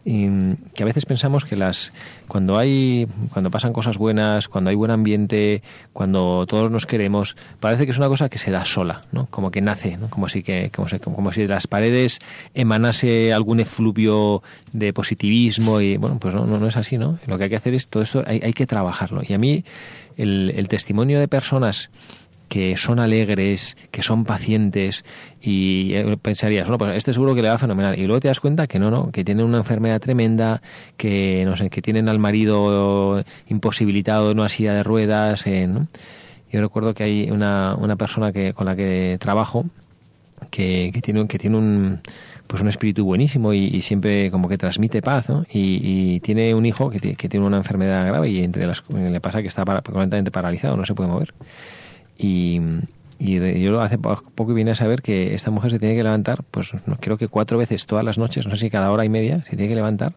y 0.04 0.54
que 0.74 0.82
a 0.82 0.86
veces 0.86 1.04
pensamos 1.04 1.44
que 1.44 1.56
las 1.56 1.92
cuando 2.26 2.58
hay 2.58 3.06
cuando 3.32 3.50
pasan 3.50 3.72
cosas 3.72 3.98
buenas, 3.98 4.48
cuando 4.48 4.70
hay 4.70 4.76
buen 4.76 4.90
ambiente, 4.90 5.62
cuando 5.92 6.46
todos 6.46 6.70
nos 6.70 6.86
queremos, 6.86 7.36
parece 7.60 7.84
que 7.84 7.92
es 7.92 7.98
una 7.98 8.08
cosa 8.08 8.28
que 8.28 8.38
se 8.38 8.50
da 8.50 8.64
sola, 8.64 9.02
¿no? 9.12 9.26
Como 9.26 9.50
que 9.50 9.60
nace, 9.60 9.98
¿no? 9.98 10.08
Como 10.08 10.28
si 10.28 10.42
que 10.42 10.70
como 10.70 10.88
como 11.14 11.32
si 11.32 11.42
de 11.42 11.48
las 11.48 11.66
paredes 11.66 12.18
emanase 12.54 13.32
algún 13.32 13.60
efluvio 13.60 14.42
de 14.72 14.92
positivismo 14.92 15.80
y 15.80 15.96
bueno, 15.98 16.18
pues 16.18 16.34
no, 16.34 16.46
no, 16.46 16.58
no 16.58 16.66
es 16.66 16.76
así, 16.76 16.96
¿no? 16.96 17.18
Lo 17.26 17.36
que 17.36 17.44
hay 17.44 17.50
que 17.50 17.56
hacer 17.56 17.74
es 17.74 17.88
todo 17.88 18.02
esto 18.02 18.22
hay, 18.26 18.40
hay 18.42 18.52
que 18.52 18.66
trabajarlo. 18.66 19.22
Y 19.26 19.34
a 19.34 19.38
mí 19.38 19.64
el 20.16 20.68
testimonio 20.68 21.18
de 21.18 21.28
personas 21.28 21.90
que 22.50 22.76
son 22.76 22.98
alegres, 22.98 23.76
que 23.92 24.02
son 24.02 24.24
pacientes 24.24 25.04
y 25.40 25.92
eh, 25.94 26.18
pensarías, 26.20 26.66
bueno, 26.66 26.78
pues 26.78 26.96
este 26.96 27.12
seguro 27.14 27.34
que 27.34 27.42
le 27.42 27.48
va 27.48 27.58
fenomenal 27.58 27.96
y 27.96 28.06
luego 28.06 28.18
te 28.18 28.26
das 28.26 28.40
cuenta 28.40 28.66
que 28.66 28.80
no, 28.80 28.90
no, 28.90 29.12
que 29.12 29.24
tienen 29.24 29.46
una 29.46 29.58
enfermedad 29.58 30.00
tremenda, 30.00 30.60
que 30.96 31.44
no 31.46 31.54
sé, 31.54 31.70
que 31.70 31.80
tienen 31.80 32.08
al 32.08 32.18
marido 32.18 33.24
imposibilitado 33.46 34.32
en 34.32 34.40
una 34.40 34.48
silla 34.48 34.74
de 34.74 34.82
ruedas, 34.82 35.46
eh, 35.46 35.68
Yo 36.52 36.60
recuerdo 36.60 36.92
que 36.92 37.04
hay 37.04 37.30
una, 37.30 37.76
una 37.76 37.94
persona 37.94 38.32
que 38.32 38.52
con 38.52 38.66
la 38.66 38.74
que 38.74 39.16
trabajo 39.20 39.64
que, 40.50 40.90
que 40.92 41.00
tiene 41.00 41.26
que 41.28 41.38
tiene 41.38 41.56
un 41.56 42.00
pues 42.48 42.62
un 42.62 42.68
espíritu 42.68 43.04
buenísimo 43.04 43.52
y, 43.54 43.80
siempre 43.80 44.28
como 44.32 44.48
que 44.48 44.58
transmite 44.58 45.02
paz, 45.02 45.28
¿no? 45.28 45.46
Y, 45.52 46.18
tiene 46.20 46.52
un 46.52 46.66
hijo 46.66 46.90
que, 46.90 47.14
tiene 47.28 47.46
una 47.46 47.58
enfermedad 47.58 48.04
grave 48.04 48.28
y 48.28 48.42
entre 48.42 48.66
las 48.66 48.82
le 48.90 49.20
pasa 49.20 49.40
que 49.40 49.46
está 49.46 49.64
completamente 49.64 50.32
paralizado, 50.32 50.76
no 50.76 50.84
se 50.84 50.94
puede 50.94 51.08
mover. 51.08 51.32
Y, 52.20 52.60
yo 53.18 53.80
hace 53.82 53.98
poco 53.98 54.54
vine 54.54 54.70
a 54.70 54.74
saber 54.74 55.02
que 55.02 55.34
esta 55.34 55.50
mujer 55.50 55.70
se 55.70 55.78
tiene 55.78 55.94
que 55.94 56.02
levantar, 56.02 56.42
pues 56.50 56.72
no, 56.86 56.96
creo 56.96 57.18
que 57.18 57.28
cuatro 57.28 57.58
veces 57.58 57.86
todas 57.86 58.02
las 58.02 58.16
noches, 58.16 58.46
no 58.46 58.52
sé 58.52 58.62
si 58.62 58.70
cada 58.70 58.90
hora 58.90 59.04
y 59.04 59.10
media, 59.10 59.44
se 59.44 59.56
tiene 59.56 59.68
que 59.68 59.74
levantar 59.74 60.14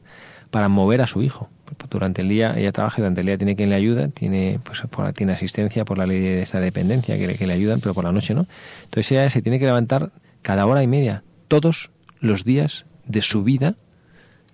para 0.52 0.70
mover 0.70 1.02
a 1.02 1.08
su 1.08 1.22
hijo. 1.22 1.50
Durante 1.90 2.22
el 2.22 2.30
día 2.30 2.54
ella 2.56 2.72
trabaja 2.72 3.00
y 3.00 3.02
durante 3.02 3.22
el 3.22 3.28
día 3.28 3.38
tiene 3.38 3.56
quien 3.58 3.70
le 3.70 3.76
ayuda, 3.76 4.08
tiene 4.08 4.60
pues 4.64 4.84
tiene 5.16 5.34
asistencia 5.34 5.84
por 5.84 5.98
la 5.98 6.06
ley 6.06 6.22
de 6.22 6.42
esta 6.42 6.62
dependencia 6.62 7.18
que, 7.18 7.36
que 7.36 7.48
le 7.48 7.54
ayudan, 7.54 7.82
pero 7.82 7.94
por 7.94 8.06
la 8.06 8.12
noche 8.12 8.34
no. 8.34 8.46
Entonces 8.84 9.12
ella 9.12 9.30
se 9.30 9.42
tiene 9.42 9.60
que 9.60 9.66
levantar 9.66 10.12
cada 10.42 10.66
hora 10.66 10.82
y 10.82 10.88
media, 10.88 11.24
todos 11.50 11.92
los 12.20 12.46
días 12.46 12.86
de 13.06 13.22
su 13.22 13.44
vida, 13.44 13.76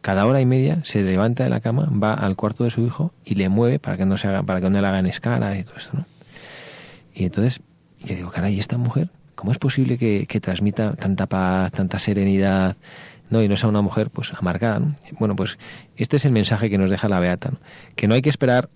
cada 0.02 0.26
hora 0.26 0.42
y 0.42 0.46
media 0.46 0.80
se 0.86 1.04
levanta 1.04 1.44
de 1.44 1.50
la 1.50 1.60
cama, 1.60 1.90
va 1.92 2.14
al 2.14 2.36
cuarto 2.36 2.64
de 2.64 2.72
su 2.72 2.86
hijo 2.86 3.14
y 3.26 3.36
le 3.36 3.50
mueve 3.50 3.80
para 3.80 3.98
que 3.98 4.06
no 4.06 4.18
se 4.18 4.28
haga, 4.28 4.44
para 4.44 4.62
que 4.62 4.70
no 4.70 4.82
le 4.82 4.88
hagan 4.88 5.06
escaras 5.06 5.58
y 5.58 5.64
todo 5.64 5.76
esto, 5.76 5.92
¿no? 5.98 6.06
Y 7.20 7.26
entonces 7.26 7.60
yo 8.00 8.16
digo, 8.16 8.32
caray, 8.32 8.60
esta 8.62 8.78
mujer, 8.78 9.10
¿cómo 9.36 9.52
es 9.52 9.58
posible 9.58 9.98
que, 9.98 10.26
transmita 10.40 10.94
tanta 10.94 11.28
paz, 11.28 11.70
tanta 11.74 12.00
serenidad? 12.00 12.78
¿no? 13.30 13.44
Y 13.44 13.50
no 13.50 13.58
sea 13.58 13.68
una 13.68 13.82
mujer 13.82 14.10
pues 14.10 14.34
amargada. 14.34 14.96
Bueno, 15.20 15.36
pues 15.36 15.60
este 15.98 16.16
es 16.16 16.24
el 16.24 16.32
mensaje 16.32 16.70
que 16.70 16.78
nos 16.78 16.90
deja 16.90 17.10
la 17.10 17.20
Beata, 17.20 17.52
que 17.98 18.08
no 18.08 18.16
hay 18.16 18.22
que 18.22 18.30
esperar 18.30 18.70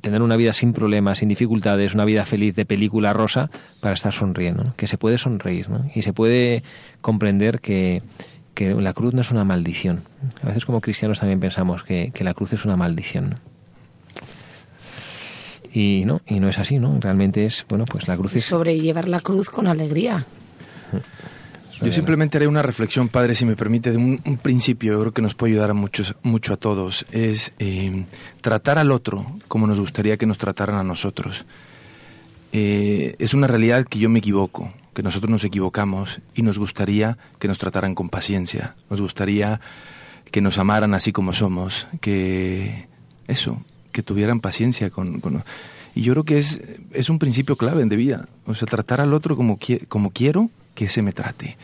tener 0.00 0.20
una 0.20 0.36
vida 0.36 0.52
sin 0.52 0.72
problemas, 0.72 1.18
sin 1.18 1.28
dificultades, 1.28 1.94
una 1.94 2.04
vida 2.04 2.24
feliz 2.24 2.56
de 2.56 2.66
película 2.66 3.12
rosa 3.12 3.50
para 3.80 3.94
estar 3.94 4.12
sonriendo, 4.12 4.74
que 4.76 4.88
se 4.88 4.98
puede 4.98 5.16
sonreír 5.16 5.70
¿no? 5.70 5.88
y 5.94 6.02
se 6.02 6.12
puede 6.12 6.64
comprender 7.00 7.60
que, 7.60 8.02
que, 8.54 8.74
la 8.74 8.94
cruz 8.94 9.14
no 9.14 9.20
es 9.20 9.30
una 9.30 9.44
maldición. 9.44 10.02
A 10.42 10.48
veces 10.48 10.66
como 10.66 10.80
cristianos 10.80 11.20
también 11.20 11.38
pensamos 11.38 11.84
que, 11.84 12.10
que 12.12 12.24
la 12.24 12.34
cruz 12.34 12.52
es 12.52 12.64
una 12.64 12.76
maldición. 12.76 13.38
Y 15.76 16.04
no, 16.06 16.22
y 16.26 16.40
no 16.40 16.48
es 16.48 16.58
así, 16.58 16.78
¿no? 16.78 16.98
Realmente 16.98 17.44
es, 17.44 17.66
bueno, 17.68 17.84
pues 17.84 18.08
la 18.08 18.16
cruz 18.16 18.34
es... 18.34 18.46
Sobrellevar 18.46 19.10
la 19.10 19.20
cruz 19.20 19.50
con 19.50 19.66
alegría. 19.66 20.24
Yo 21.82 21.92
simplemente 21.92 22.38
haré 22.38 22.46
una 22.46 22.62
reflexión, 22.62 23.10
padre, 23.10 23.34
si 23.34 23.44
me 23.44 23.56
permite, 23.56 23.90
de 23.90 23.98
un, 23.98 24.38
principio, 24.42 24.94
yo 24.94 25.00
creo 25.00 25.12
que 25.12 25.20
nos 25.20 25.34
puede 25.34 25.52
ayudar 25.52 25.72
a 25.72 25.74
muchos, 25.74 26.14
mucho 26.22 26.54
a 26.54 26.56
todos, 26.56 27.04
es 27.12 27.52
eh, 27.58 28.06
tratar 28.40 28.78
al 28.78 28.90
otro 28.90 29.26
como 29.48 29.66
nos 29.66 29.78
gustaría 29.78 30.16
que 30.16 30.24
nos 30.24 30.38
trataran 30.38 30.76
a 30.76 30.82
nosotros. 30.82 31.44
Eh, 32.54 33.14
es 33.18 33.34
una 33.34 33.46
realidad 33.46 33.84
que 33.84 33.98
yo 33.98 34.08
me 34.08 34.20
equivoco, 34.20 34.72
que 34.94 35.02
nosotros 35.02 35.28
nos 35.28 35.44
equivocamos 35.44 36.22
y 36.34 36.40
nos 36.40 36.58
gustaría 36.58 37.18
que 37.38 37.48
nos 37.48 37.58
trataran 37.58 37.94
con 37.94 38.08
paciencia, 38.08 38.76
nos 38.88 39.02
gustaría 39.02 39.60
que 40.30 40.40
nos 40.40 40.56
amaran 40.56 40.94
así 40.94 41.12
como 41.12 41.34
somos, 41.34 41.86
que 42.00 42.88
eso, 43.28 43.60
que 43.96 44.02
tuvieran 44.02 44.40
paciencia 44.40 44.90
con... 44.90 45.22
y 45.94 46.02
yo 46.02 46.12
creo 46.12 46.24
que 46.24 46.36
es, 46.36 46.60
es 46.92 47.08
un 47.08 47.18
principio 47.18 47.56
clave 47.56 47.82
de 47.82 47.96
vida, 47.96 48.28
o 48.44 48.54
sea, 48.54 48.68
tratar 48.68 49.00
al 49.00 49.14
otro 49.14 49.36
como, 49.38 49.58
como 49.88 50.10
quiero 50.10 50.50
que 50.74 50.90
se 50.90 51.00
me 51.00 51.12
trate 51.12 51.56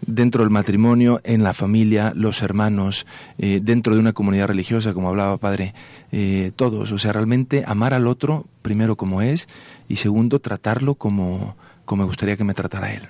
dentro 0.00 0.42
del 0.42 0.48
matrimonio, 0.48 1.20
en 1.22 1.42
la 1.42 1.52
familia, 1.52 2.14
los 2.16 2.40
hermanos, 2.40 3.06
eh, 3.36 3.60
dentro 3.62 3.94
de 3.94 4.00
una 4.00 4.14
comunidad 4.14 4.46
religiosa, 4.46 4.94
como 4.94 5.10
hablaba 5.10 5.36
padre, 5.36 5.74
eh, 6.12 6.50
todos. 6.56 6.92
O 6.92 6.98
sea, 6.98 7.12
realmente 7.12 7.64
amar 7.66 7.92
al 7.92 8.06
otro, 8.06 8.46
primero 8.62 8.96
como 8.96 9.20
es, 9.20 9.48
y 9.86 9.96
segundo, 9.96 10.38
tratarlo 10.38 10.94
como, 10.94 11.56
como 11.84 12.04
me 12.04 12.06
gustaría 12.06 12.38
que 12.38 12.44
me 12.44 12.54
tratara 12.54 12.94
él. 12.94 13.02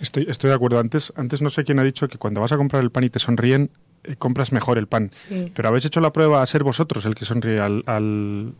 Estoy, 0.00 0.26
estoy 0.28 0.50
de 0.50 0.56
acuerdo. 0.56 0.80
Antes, 0.80 1.12
antes 1.16 1.40
no 1.40 1.50
sé 1.50 1.62
quién 1.62 1.78
ha 1.78 1.84
dicho 1.84 2.08
que 2.08 2.18
cuando 2.18 2.40
vas 2.40 2.50
a 2.50 2.56
comprar 2.56 2.82
el 2.82 2.90
pan 2.90 3.04
y 3.04 3.10
te 3.10 3.20
sonríen, 3.20 3.70
compras 4.18 4.52
mejor 4.52 4.78
el 4.78 4.86
pan. 4.86 5.10
Pero 5.54 5.68
habéis 5.68 5.84
hecho 5.84 6.00
la 6.00 6.12
prueba 6.12 6.42
a 6.42 6.46
ser 6.46 6.62
vosotros 6.62 7.04
el 7.06 7.14
que 7.14 7.24
sonríe 7.24 7.60
al, 7.60 7.82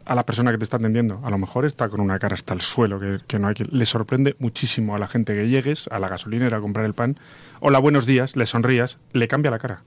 a 0.04 0.14
la 0.14 0.26
persona 0.26 0.50
que 0.52 0.58
te 0.58 0.64
está 0.64 0.76
atendiendo. 0.76 1.20
A 1.24 1.30
lo 1.30 1.38
mejor 1.38 1.64
está 1.64 1.88
con 1.88 2.00
una 2.00 2.18
cara 2.18 2.34
hasta 2.34 2.54
el 2.54 2.60
suelo, 2.60 3.00
que, 3.26 3.38
no 3.38 3.48
hay 3.48 3.54
que... 3.54 3.64
Le 3.64 3.86
sorprende 3.86 4.36
muchísimo 4.38 4.94
a 4.96 4.98
la 4.98 5.08
gente 5.08 5.34
que 5.34 5.48
llegues 5.48 5.88
a 5.90 5.98
la 5.98 6.08
gasolinera 6.08 6.58
a 6.58 6.60
comprar 6.60 6.84
el 6.86 6.94
pan. 6.94 7.18
Hola, 7.60 7.78
buenos 7.78 8.06
días, 8.06 8.36
le 8.36 8.46
sonrías, 8.46 8.98
le 9.12 9.28
cambia 9.28 9.50
la 9.50 9.58
cara. 9.58 9.82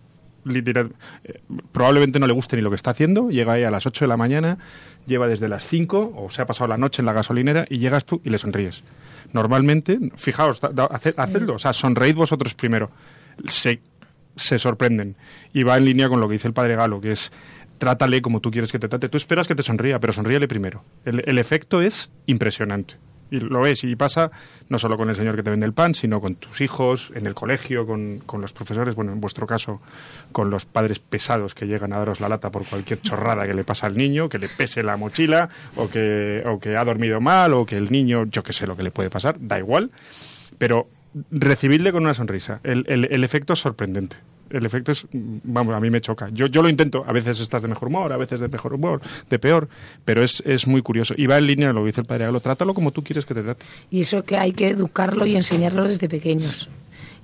Literal, 0.45 0.93
eh, 1.25 1.41
probablemente 1.71 2.17
no 2.17 2.25
le 2.25 2.33
guste 2.33 2.55
ni 2.55 2.61
lo 2.61 2.69
que 2.69 2.77
está 2.77 2.91
haciendo, 2.91 3.29
llega 3.29 3.53
ahí 3.53 3.63
a 3.65 3.71
las 3.71 3.85
8 3.85 4.05
de 4.05 4.07
la 4.07 4.15
mañana, 4.15 4.57
lleva 5.05 5.27
desde 5.27 5.49
las 5.49 5.65
5 5.67 6.13
o 6.15 6.29
se 6.29 6.41
ha 6.41 6.45
pasado 6.45 6.69
la 6.69 6.77
noche 6.77 7.01
en 7.01 7.07
la 7.07 7.13
gasolinera 7.13 7.65
y 7.69 7.79
llegas 7.79 8.05
tú 8.05 8.21
y 8.23 8.29
le 8.29 8.37
sonríes 8.37 8.83
normalmente, 9.33 9.99
fijaos, 10.15 10.61
hacedlo, 11.17 11.55
o 11.55 11.59
sea, 11.59 11.73
sonreíd 11.73 12.15
vosotros 12.15 12.53
primero. 12.53 12.91
Se, 13.47 13.79
se 14.35 14.59
sorprenden. 14.59 15.15
Y 15.53 15.63
va 15.63 15.77
en 15.77 15.85
línea 15.85 16.09
con 16.09 16.19
lo 16.19 16.27
que 16.27 16.33
dice 16.33 16.47
el 16.47 16.53
padre 16.53 16.75
Galo, 16.75 17.01
que 17.01 17.11
es 17.11 17.31
trátale 17.77 18.21
como 18.21 18.41
tú 18.41 18.51
quieres 18.51 18.71
que 18.71 18.79
te 18.79 18.87
trate. 18.87 19.09
Tú 19.09 19.17
esperas 19.17 19.47
que 19.47 19.55
te 19.55 19.63
sonría, 19.63 19.99
pero 19.99 20.13
sonríale 20.13 20.47
primero. 20.47 20.83
el 21.05 21.37
efecto 21.37 21.81
es 21.81 22.11
impresionante. 22.25 22.95
Y 23.31 23.39
lo 23.39 23.61
ves, 23.61 23.83
y 23.83 23.95
pasa 23.95 24.31
no 24.69 24.79
solo 24.79 24.97
con 24.97 25.09
el 25.09 25.15
señor 25.15 25.35
que 25.35 25.43
te 25.43 25.49
vende 25.49 25.65
el 25.65 25.73
pan, 25.73 25.93
sino 25.93 26.19
con 26.19 26.35
tus 26.35 26.61
hijos, 26.61 27.11
en 27.15 27.25
el 27.27 27.35
colegio, 27.35 27.85
con, 27.85 28.19
con, 28.19 28.41
los 28.41 28.53
profesores, 28.53 28.95
bueno, 28.95 29.11
en 29.11 29.21
vuestro 29.21 29.45
caso, 29.45 29.81
con 30.31 30.49
los 30.49 30.65
padres 30.65 30.99
pesados 30.99 31.53
que 31.53 31.65
llegan 31.65 31.93
a 31.93 31.99
daros 31.99 32.19
la 32.19 32.29
lata 32.29 32.51
por 32.51 32.65
cualquier 32.65 33.01
chorrada 33.01 33.45
que 33.45 33.53
le 33.53 33.63
pasa 33.63 33.87
al 33.87 33.97
niño, 33.97 34.29
que 34.29 34.39
le 34.39 34.49
pese 34.49 34.83
la 34.83 34.97
mochila, 34.97 35.49
o 35.75 35.89
que, 35.89 36.43
o 36.45 36.59
que 36.59 36.75
ha 36.75 36.83
dormido 36.83 37.21
mal, 37.21 37.53
o 37.53 37.65
que 37.65 37.77
el 37.77 37.91
niño, 37.91 38.25
yo 38.25 38.43
qué 38.43 38.53
sé 38.53 38.65
lo 38.65 38.75
que 38.75 38.83
le 38.83 38.91
puede 38.91 39.09
pasar, 39.09 39.37
da 39.39 39.59
igual, 39.59 39.91
pero 40.57 40.87
recibirle 41.31 41.91
con 41.91 42.03
una 42.03 42.13
sonrisa. 42.13 42.59
El, 42.63 42.85
el, 42.87 43.07
el 43.11 43.23
efecto 43.23 43.53
es 43.53 43.59
sorprendente 43.59 44.17
el 44.49 44.65
efecto 44.65 44.91
es, 44.91 45.05
vamos, 45.11 45.75
a 45.75 45.79
mí 45.79 45.89
me 45.89 46.01
choca. 46.01 46.29
Yo, 46.31 46.47
yo 46.47 46.61
lo 46.61 46.69
intento, 46.69 47.03
a 47.07 47.13
veces 47.13 47.39
estás 47.39 47.61
de 47.61 47.67
mejor 47.67 47.89
humor, 47.89 48.11
a 48.13 48.17
veces 48.17 48.39
de 48.39 48.47
mejor 48.47 48.73
humor, 48.73 49.01
de 49.29 49.39
peor, 49.39 49.69
pero 50.05 50.23
es, 50.23 50.41
es 50.45 50.67
muy 50.67 50.81
curioso. 50.81 51.13
Y 51.17 51.27
va 51.27 51.37
en 51.37 51.47
línea 51.47 51.73
lo 51.73 51.81
que 51.81 51.87
dice 51.87 52.01
el 52.01 52.07
padre 52.07 52.25
Galo, 52.25 52.39
trátalo 52.39 52.73
como 52.73 52.91
tú 52.91 53.03
quieres 53.03 53.25
que 53.25 53.33
te 53.33 53.43
trate. 53.43 53.65
Y 53.89 54.01
eso 54.01 54.23
que 54.23 54.37
hay 54.37 54.51
que 54.51 54.69
educarlo 54.69 55.25
y 55.25 55.35
enseñarlo 55.35 55.83
desde 55.83 56.09
pequeños. 56.09 56.69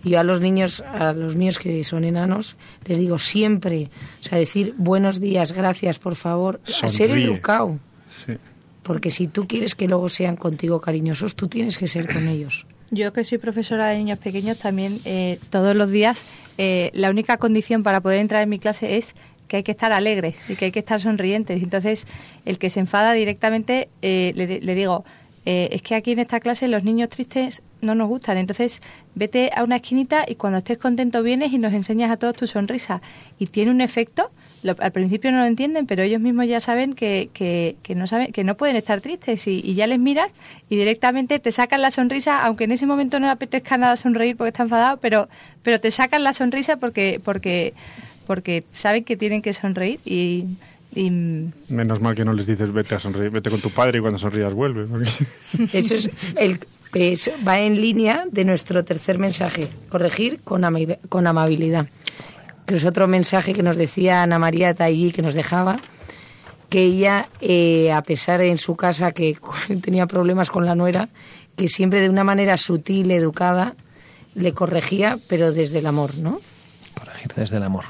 Y 0.04 0.12
yo 0.12 0.20
a 0.20 0.24
los 0.24 0.40
niños, 0.40 0.82
a 0.82 1.14
los 1.14 1.36
míos 1.36 1.58
que 1.58 1.84
son 1.84 2.04
enanos, 2.04 2.58
les 2.86 3.00
digo 3.00 3.18
siempre, 3.18 3.90
o 4.22 4.24
sea, 4.24 4.38
decir 4.38 4.76
buenos 4.78 5.20
días, 5.20 5.52
gracias, 5.52 5.98
por 5.98 6.16
favor, 6.16 6.60
a 6.84 6.90
ser 6.90 7.12
educado. 7.12 7.80
Porque 8.84 9.10
si 9.10 9.28
tú 9.28 9.48
quieres 9.48 9.74
que 9.74 9.88
luego 9.88 10.10
sean 10.10 10.36
contigo 10.36 10.80
cariñosos, 10.80 11.36
tú 11.36 11.48
tienes 11.48 11.80
que 11.80 11.88
ser 11.88 12.12
con 12.12 12.28
ellos. 12.28 12.68
Yo 12.96 13.12
que 13.12 13.26
soy 13.26 13.40
profesora 13.40 13.88
de 13.88 13.98
niños 13.98 14.20
pequeños 14.20 14.58
también 14.58 15.02
eh, 15.04 15.38
todos 15.50 15.76
los 15.76 15.92
días 15.92 16.26
eh, 16.58 16.92
la 16.94 17.10
única 17.10 17.36
condición 17.36 17.84
para 17.84 18.00
poder 18.00 18.22
entrar 18.22 18.42
en 18.42 18.48
mi 18.48 18.58
clase 18.58 18.96
es 18.96 19.16
que 19.50 19.58
hay 19.58 19.64
que 19.64 19.74
estar 19.74 19.92
alegres 19.92 20.38
y 20.48 20.56
que 20.56 20.66
hay 20.66 20.72
que 20.72 20.80
estar 20.80 21.02
sonrientes. 21.02 21.62
Entonces 21.62 22.08
el 22.46 22.58
que 22.58 22.70
se 22.70 22.80
enfada 22.80 23.12
directamente 23.12 23.90
eh, 24.02 24.32
le, 24.34 24.76
digo 24.76 25.04
es 25.44 25.82
que 25.82 25.94
aquí 25.94 26.14
en 26.14 26.20
esta 26.20 26.40
clase 26.40 26.70
los 26.70 26.86
niños 26.86 27.10
tristes 27.10 27.64
no 27.82 27.96
nos 27.96 28.08
gustan. 28.08 28.38
Entonces 28.38 28.82
vete 29.14 29.52
a 29.54 29.66
una 29.66 29.76
esquinita 29.76 30.24
y 30.26 30.36
cuando 30.36 30.60
estés 30.60 30.78
contento 30.78 31.22
vienes 31.22 31.52
y 31.52 31.58
nos 31.58 31.74
enseñas 31.74 32.12
a 32.12 32.18
todos 32.18 32.38
tu 32.38 32.48
sonrisa 32.48 33.02
y 33.38 33.48
tiene 33.48 33.72
un 33.72 33.82
efecto 33.82 34.32
al 34.80 34.92
principio 34.92 35.32
no 35.32 35.40
lo 35.40 35.46
entienden, 35.46 35.86
pero 35.86 36.04
ellos 36.04 36.22
mismos 36.22 36.48
ya 36.48 36.60
saben 36.60 36.94
que, 36.94 37.30
que, 37.34 37.96
no 37.96 38.08
saben 38.08 38.32
que 38.32 38.44
no 38.44 38.56
pueden 38.56 38.76
estar 38.76 39.02
tristes 39.02 39.48
y, 39.48 39.74
ya 39.76 39.88
les 39.88 40.00
miras 40.00 40.32
y 40.70 40.76
directamente 40.76 41.40
te 41.40 41.52
sacan 41.52 41.82
la 41.82 41.92
sonrisa, 41.92 42.44
aunque 42.44 42.66
en 42.66 42.72
ese 42.72 42.86
momento 42.86 43.20
no 43.20 43.28
le 43.28 43.34
apetezca 43.34 43.78
nada 43.78 43.96
sonreír 43.96 44.38
porque 44.38 44.50
está 44.50 44.64
enfadado, 44.64 44.98
pero 44.98 45.30
pero 45.64 45.80
te 45.80 45.92
sacan 45.92 46.24
la 46.24 46.34
sonrisa 46.34 46.78
porque 46.78 47.20
porque 47.24 47.74
porque 48.26 48.64
saben 48.72 49.04
que 49.04 49.18
tienen 49.18 49.42
que 49.42 49.54
sonreír 49.54 50.00
y, 50.06 50.46
menos 51.68 52.00
mal 52.00 52.16
que 52.16 52.24
no 52.24 52.32
les 52.32 52.48
dices 52.48 52.72
vete 52.72 52.96
a 52.96 53.00
sonreír, 53.00 53.30
vete 53.30 53.50
con 53.50 53.60
tu 53.60 53.70
padre 53.70 53.98
y 53.98 54.02
cuando 54.02 54.18
sonrías 54.18 54.54
vuelve. 54.54 54.88
Eso 55.74 55.96
es 55.96 56.10
el 56.38 56.60
va 57.46 57.60
en 57.60 57.82
línea 57.82 58.26
de 58.32 58.46
nuestro 58.46 58.86
tercer 58.86 59.20
mensaje, 59.20 59.68
corregir 59.90 60.40
con, 60.44 60.64
con 61.10 61.28
amabilidad 61.28 61.88
que 62.66 62.76
es 62.76 62.86
otro 62.86 63.08
mensaje 63.08 63.54
que 63.54 63.64
nos 63.64 63.78
decía 63.78 64.24
Ana 64.24 64.40
María 64.40 64.74
Tallí, 64.74 65.12
que 65.12 65.22
nos 65.22 65.34
dejaba, 65.34 65.78
que 66.70 66.84
ella, 66.84 67.30
eh, 67.42 67.92
a 67.92 68.02
pesar 68.02 68.40
de 68.40 68.50
en 68.50 68.58
su 68.58 68.76
casa 68.76 69.12
que 69.12 69.38
tenía 69.82 70.08
problemas 70.08 70.50
con 70.50 70.66
la 70.66 70.76
nuera, 70.76 71.10
que 71.56 71.70
siempre 71.70 72.02
de 72.02 72.10
una 72.10 72.24
manera 72.24 72.58
sutil, 72.58 73.12
educada, 73.12 73.76
le 74.34 74.54
corregía, 74.54 75.18
pero 75.30 75.52
desde 75.52 75.80
el 75.80 75.86
amor, 75.86 76.16
¿no? 76.18 76.42
Corregir 76.94 77.32
desde 77.36 77.58
el 77.58 77.64
amor. 77.64 77.86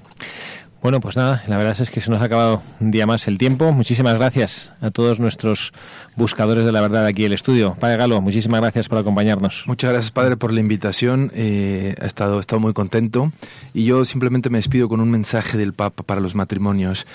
Bueno, 0.86 0.99
pues 0.99 1.15
nada, 1.17 1.41
la 1.47 1.57
verdad 1.57 1.75
es 1.81 1.89
que 1.89 1.99
se 1.99 2.11
nos 2.11 2.21
ha 2.21 2.25
acabado 2.25 2.61
un 2.79 2.91
día 2.91 3.07
más 3.07 3.27
el 3.27 3.39
tiempo. 3.39 3.71
Muchísimas 3.71 4.13
gracias 4.19 4.71
a 4.81 4.91
todos 4.91 5.19
nuestros 5.19 5.73
buscadores 6.15 6.63
de 6.63 6.71
la 6.71 6.79
verdad 6.79 7.07
aquí 7.07 7.23
en 7.23 7.31
el 7.31 7.33
estudio. 7.33 7.75
Padre 7.79 7.97
Galo, 7.97 8.21
muchísimas 8.21 8.61
gracias 8.61 8.88
por 8.88 8.99
acompañarnos. 8.99 9.63
Muchas 9.65 9.89
gracias, 9.89 10.11
Padre, 10.11 10.38
por 10.38 10.53
la 10.53 10.59
invitación. 10.59 11.31
Eh, 11.33 11.95
he, 11.99 12.05
estado, 12.05 12.38
he 12.38 12.39
estado 12.39 12.59
muy 12.59 12.73
contento. 12.73 13.31
Y 13.73 13.86
yo 13.86 14.05
simplemente 14.05 14.51
me 14.51 14.59
despido 14.59 14.88
con 14.88 14.99
un 14.99 15.09
mensaje 15.09 15.57
del 15.57 15.73
Papa 15.73 16.03
para 16.03 16.21
los 16.21 16.36
matrimonios. 16.36 17.07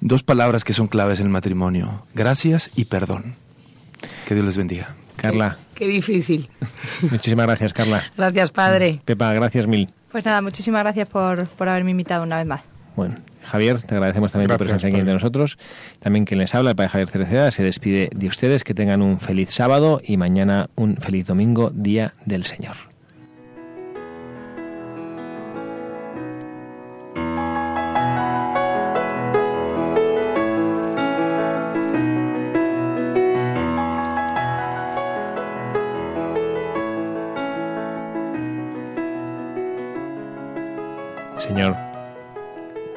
Dos 0.00 0.24
palabras 0.24 0.64
que 0.64 0.72
son 0.72 0.88
claves 0.88 1.20
en 1.20 1.26
el 1.26 1.32
matrimonio. 1.32 2.04
Gracias 2.14 2.70
y 2.74 2.86
perdón. 2.86 3.36
Que 4.26 4.34
Dios 4.34 4.46
les 4.46 4.56
bendiga. 4.56 4.96
Carla. 5.14 5.58
Qué, 5.76 5.86
difícil. 5.86 6.50
Muchísimas 7.08 7.46
gracias, 7.46 7.72
Carla. 7.72 8.02
Gracias, 8.16 8.50
Padre. 8.50 9.00
Pepa, 9.04 9.32
gracias 9.32 9.68
mil. 9.68 9.88
Pues 10.10 10.24
nada, 10.24 10.42
muchísimas 10.42 10.82
gracias 10.82 11.06
por, 11.06 11.46
por 11.46 11.68
haberme 11.68 11.92
invitado 11.92 12.24
una 12.24 12.38
vez 12.38 12.46
más. 12.46 12.71
Bueno, 12.96 13.14
Javier, 13.42 13.80
te 13.82 13.94
agradecemos 13.94 14.32
también 14.32 14.50
tu 14.50 14.56
presencia 14.56 14.88
aquí 14.88 14.98
entre 14.98 15.14
nosotros. 15.14 15.58
También 16.00 16.24
quien 16.24 16.38
les 16.38 16.54
habla, 16.54 16.70
el 16.70 16.76
padre 16.76 16.90
Javier 16.90 17.08
Cereceda, 17.08 17.50
se 17.50 17.64
despide 17.64 18.10
de 18.14 18.26
ustedes. 18.26 18.64
Que 18.64 18.74
tengan 18.74 19.02
un 19.02 19.18
feliz 19.18 19.50
sábado 19.50 20.00
y 20.04 20.16
mañana 20.16 20.68
un 20.76 20.96
feliz 20.96 21.26
domingo, 21.26 21.70
Día 21.74 22.14
del. 22.26 22.44
Señor, 22.44 22.76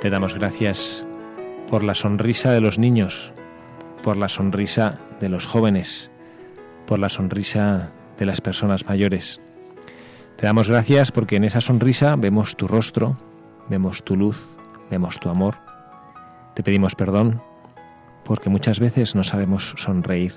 te 0.06 0.12
damos 0.12 0.36
gracias 0.36 1.04
por 1.68 1.84
la 1.84 1.96
sonrisa 1.96 2.52
de 2.52 2.62
los 2.62 2.78
niños, 2.78 3.34
por 4.04 4.18
la 4.18 4.30
sonrisa 4.30 5.00
de 5.20 5.30
los 5.30 5.48
jóvenes, 5.48 6.12
por 6.86 7.00
la 7.00 7.10
sonrisa 7.10 7.90
de 8.20 8.28
las 8.28 8.40
personas 8.40 8.86
mayores. 8.86 9.42
Te 10.36 10.46
damos 10.46 10.70
gracias 10.70 11.12
porque 11.12 11.38
en 11.38 11.44
esa 11.44 11.60
sonrisa 11.60 12.16
vemos 12.18 12.56
tu 12.56 12.68
rostro, 12.68 13.18
vemos 13.68 14.04
tu 14.04 14.16
luz, 14.16 14.56
vemos 14.92 15.20
tu 15.20 15.28
amor. 15.30 15.56
Te 16.54 16.62
pedimos 16.62 16.94
perdón 16.94 17.42
porque 18.26 18.52
muchas 18.52 18.80
veces 18.80 19.16
no 19.16 19.24
sabemos 19.24 19.74
sonreír, 19.76 20.36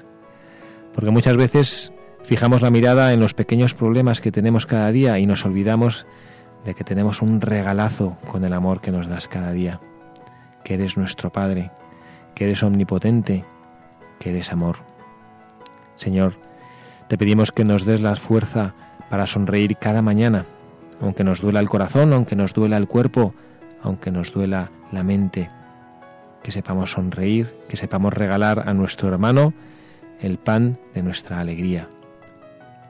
porque 0.94 1.10
muchas 1.10 1.36
veces 1.36 1.92
fijamos 2.22 2.62
la 2.62 2.70
mirada 2.70 3.12
en 3.12 3.20
los 3.20 3.34
pequeños 3.34 3.74
problemas 3.74 4.22
que 4.22 4.32
tenemos 4.32 4.64
cada 4.64 4.90
día 4.92 5.18
y 5.18 5.26
nos 5.26 5.44
olvidamos 5.44 6.06
que 6.74 6.84
tenemos 6.84 7.22
un 7.22 7.40
regalazo 7.40 8.16
con 8.28 8.44
el 8.44 8.52
amor 8.52 8.80
que 8.80 8.90
nos 8.90 9.06
das 9.06 9.28
cada 9.28 9.52
día, 9.52 9.80
que 10.64 10.74
eres 10.74 10.96
nuestro 10.96 11.30
Padre, 11.30 11.70
que 12.34 12.44
eres 12.44 12.62
omnipotente, 12.62 13.44
que 14.18 14.30
eres 14.30 14.52
amor. 14.52 14.76
Señor, 15.94 16.34
te 17.08 17.18
pedimos 17.18 17.52
que 17.52 17.64
nos 17.64 17.84
des 17.84 18.00
la 18.00 18.14
fuerza 18.16 18.74
para 19.10 19.26
sonreír 19.26 19.76
cada 19.76 20.02
mañana, 20.02 20.44
aunque 21.00 21.24
nos 21.24 21.40
duela 21.40 21.60
el 21.60 21.68
corazón, 21.68 22.12
aunque 22.12 22.36
nos 22.36 22.52
duela 22.52 22.76
el 22.76 22.88
cuerpo, 22.88 23.32
aunque 23.82 24.10
nos 24.10 24.32
duela 24.32 24.70
la 24.92 25.02
mente, 25.02 25.50
que 26.42 26.50
sepamos 26.50 26.92
sonreír, 26.92 27.54
que 27.68 27.76
sepamos 27.76 28.12
regalar 28.12 28.68
a 28.68 28.74
nuestro 28.74 29.08
hermano 29.08 29.52
el 30.20 30.38
pan 30.38 30.78
de 30.94 31.02
nuestra 31.02 31.40
alegría, 31.40 31.88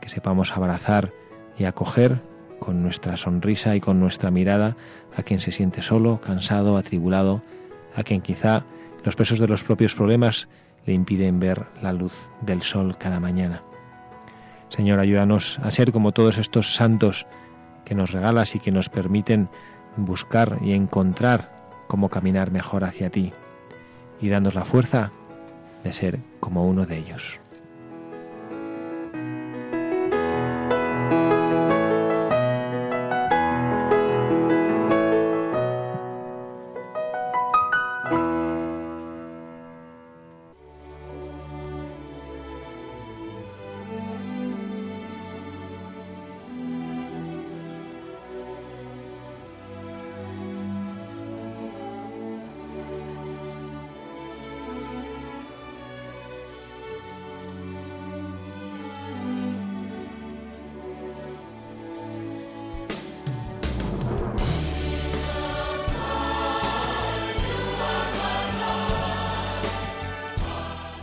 que 0.00 0.08
sepamos 0.08 0.56
abrazar 0.56 1.12
y 1.56 1.64
acoger 1.64 2.20
con 2.58 2.82
nuestra 2.82 3.16
sonrisa 3.16 3.76
y 3.76 3.80
con 3.80 4.00
nuestra 4.00 4.30
mirada 4.30 4.76
a 5.16 5.22
quien 5.22 5.40
se 5.40 5.52
siente 5.52 5.82
solo, 5.82 6.20
cansado, 6.20 6.76
atribulado, 6.76 7.42
a 7.94 8.02
quien 8.02 8.20
quizá 8.20 8.64
los 9.04 9.16
pesos 9.16 9.38
de 9.38 9.48
los 9.48 9.64
propios 9.64 9.94
problemas 9.94 10.48
le 10.86 10.94
impiden 10.94 11.40
ver 11.40 11.66
la 11.82 11.92
luz 11.92 12.30
del 12.40 12.62
sol 12.62 12.96
cada 12.96 13.20
mañana. 13.20 13.62
Señor, 14.68 15.00
ayúdanos 15.00 15.58
a 15.62 15.70
ser 15.70 15.92
como 15.92 16.12
todos 16.12 16.38
estos 16.38 16.74
santos 16.74 17.26
que 17.84 17.94
nos 17.94 18.12
regalas 18.12 18.54
y 18.54 18.60
que 18.60 18.70
nos 18.70 18.88
permiten 18.88 19.48
buscar 19.96 20.58
y 20.62 20.72
encontrar 20.72 21.48
cómo 21.86 22.08
caminar 22.08 22.50
mejor 22.50 22.84
hacia 22.84 23.10
ti 23.10 23.32
y 24.20 24.28
darnos 24.28 24.54
la 24.54 24.64
fuerza 24.64 25.10
de 25.84 25.92
ser 25.92 26.20
como 26.40 26.68
uno 26.68 26.86
de 26.86 26.98
ellos. 26.98 27.40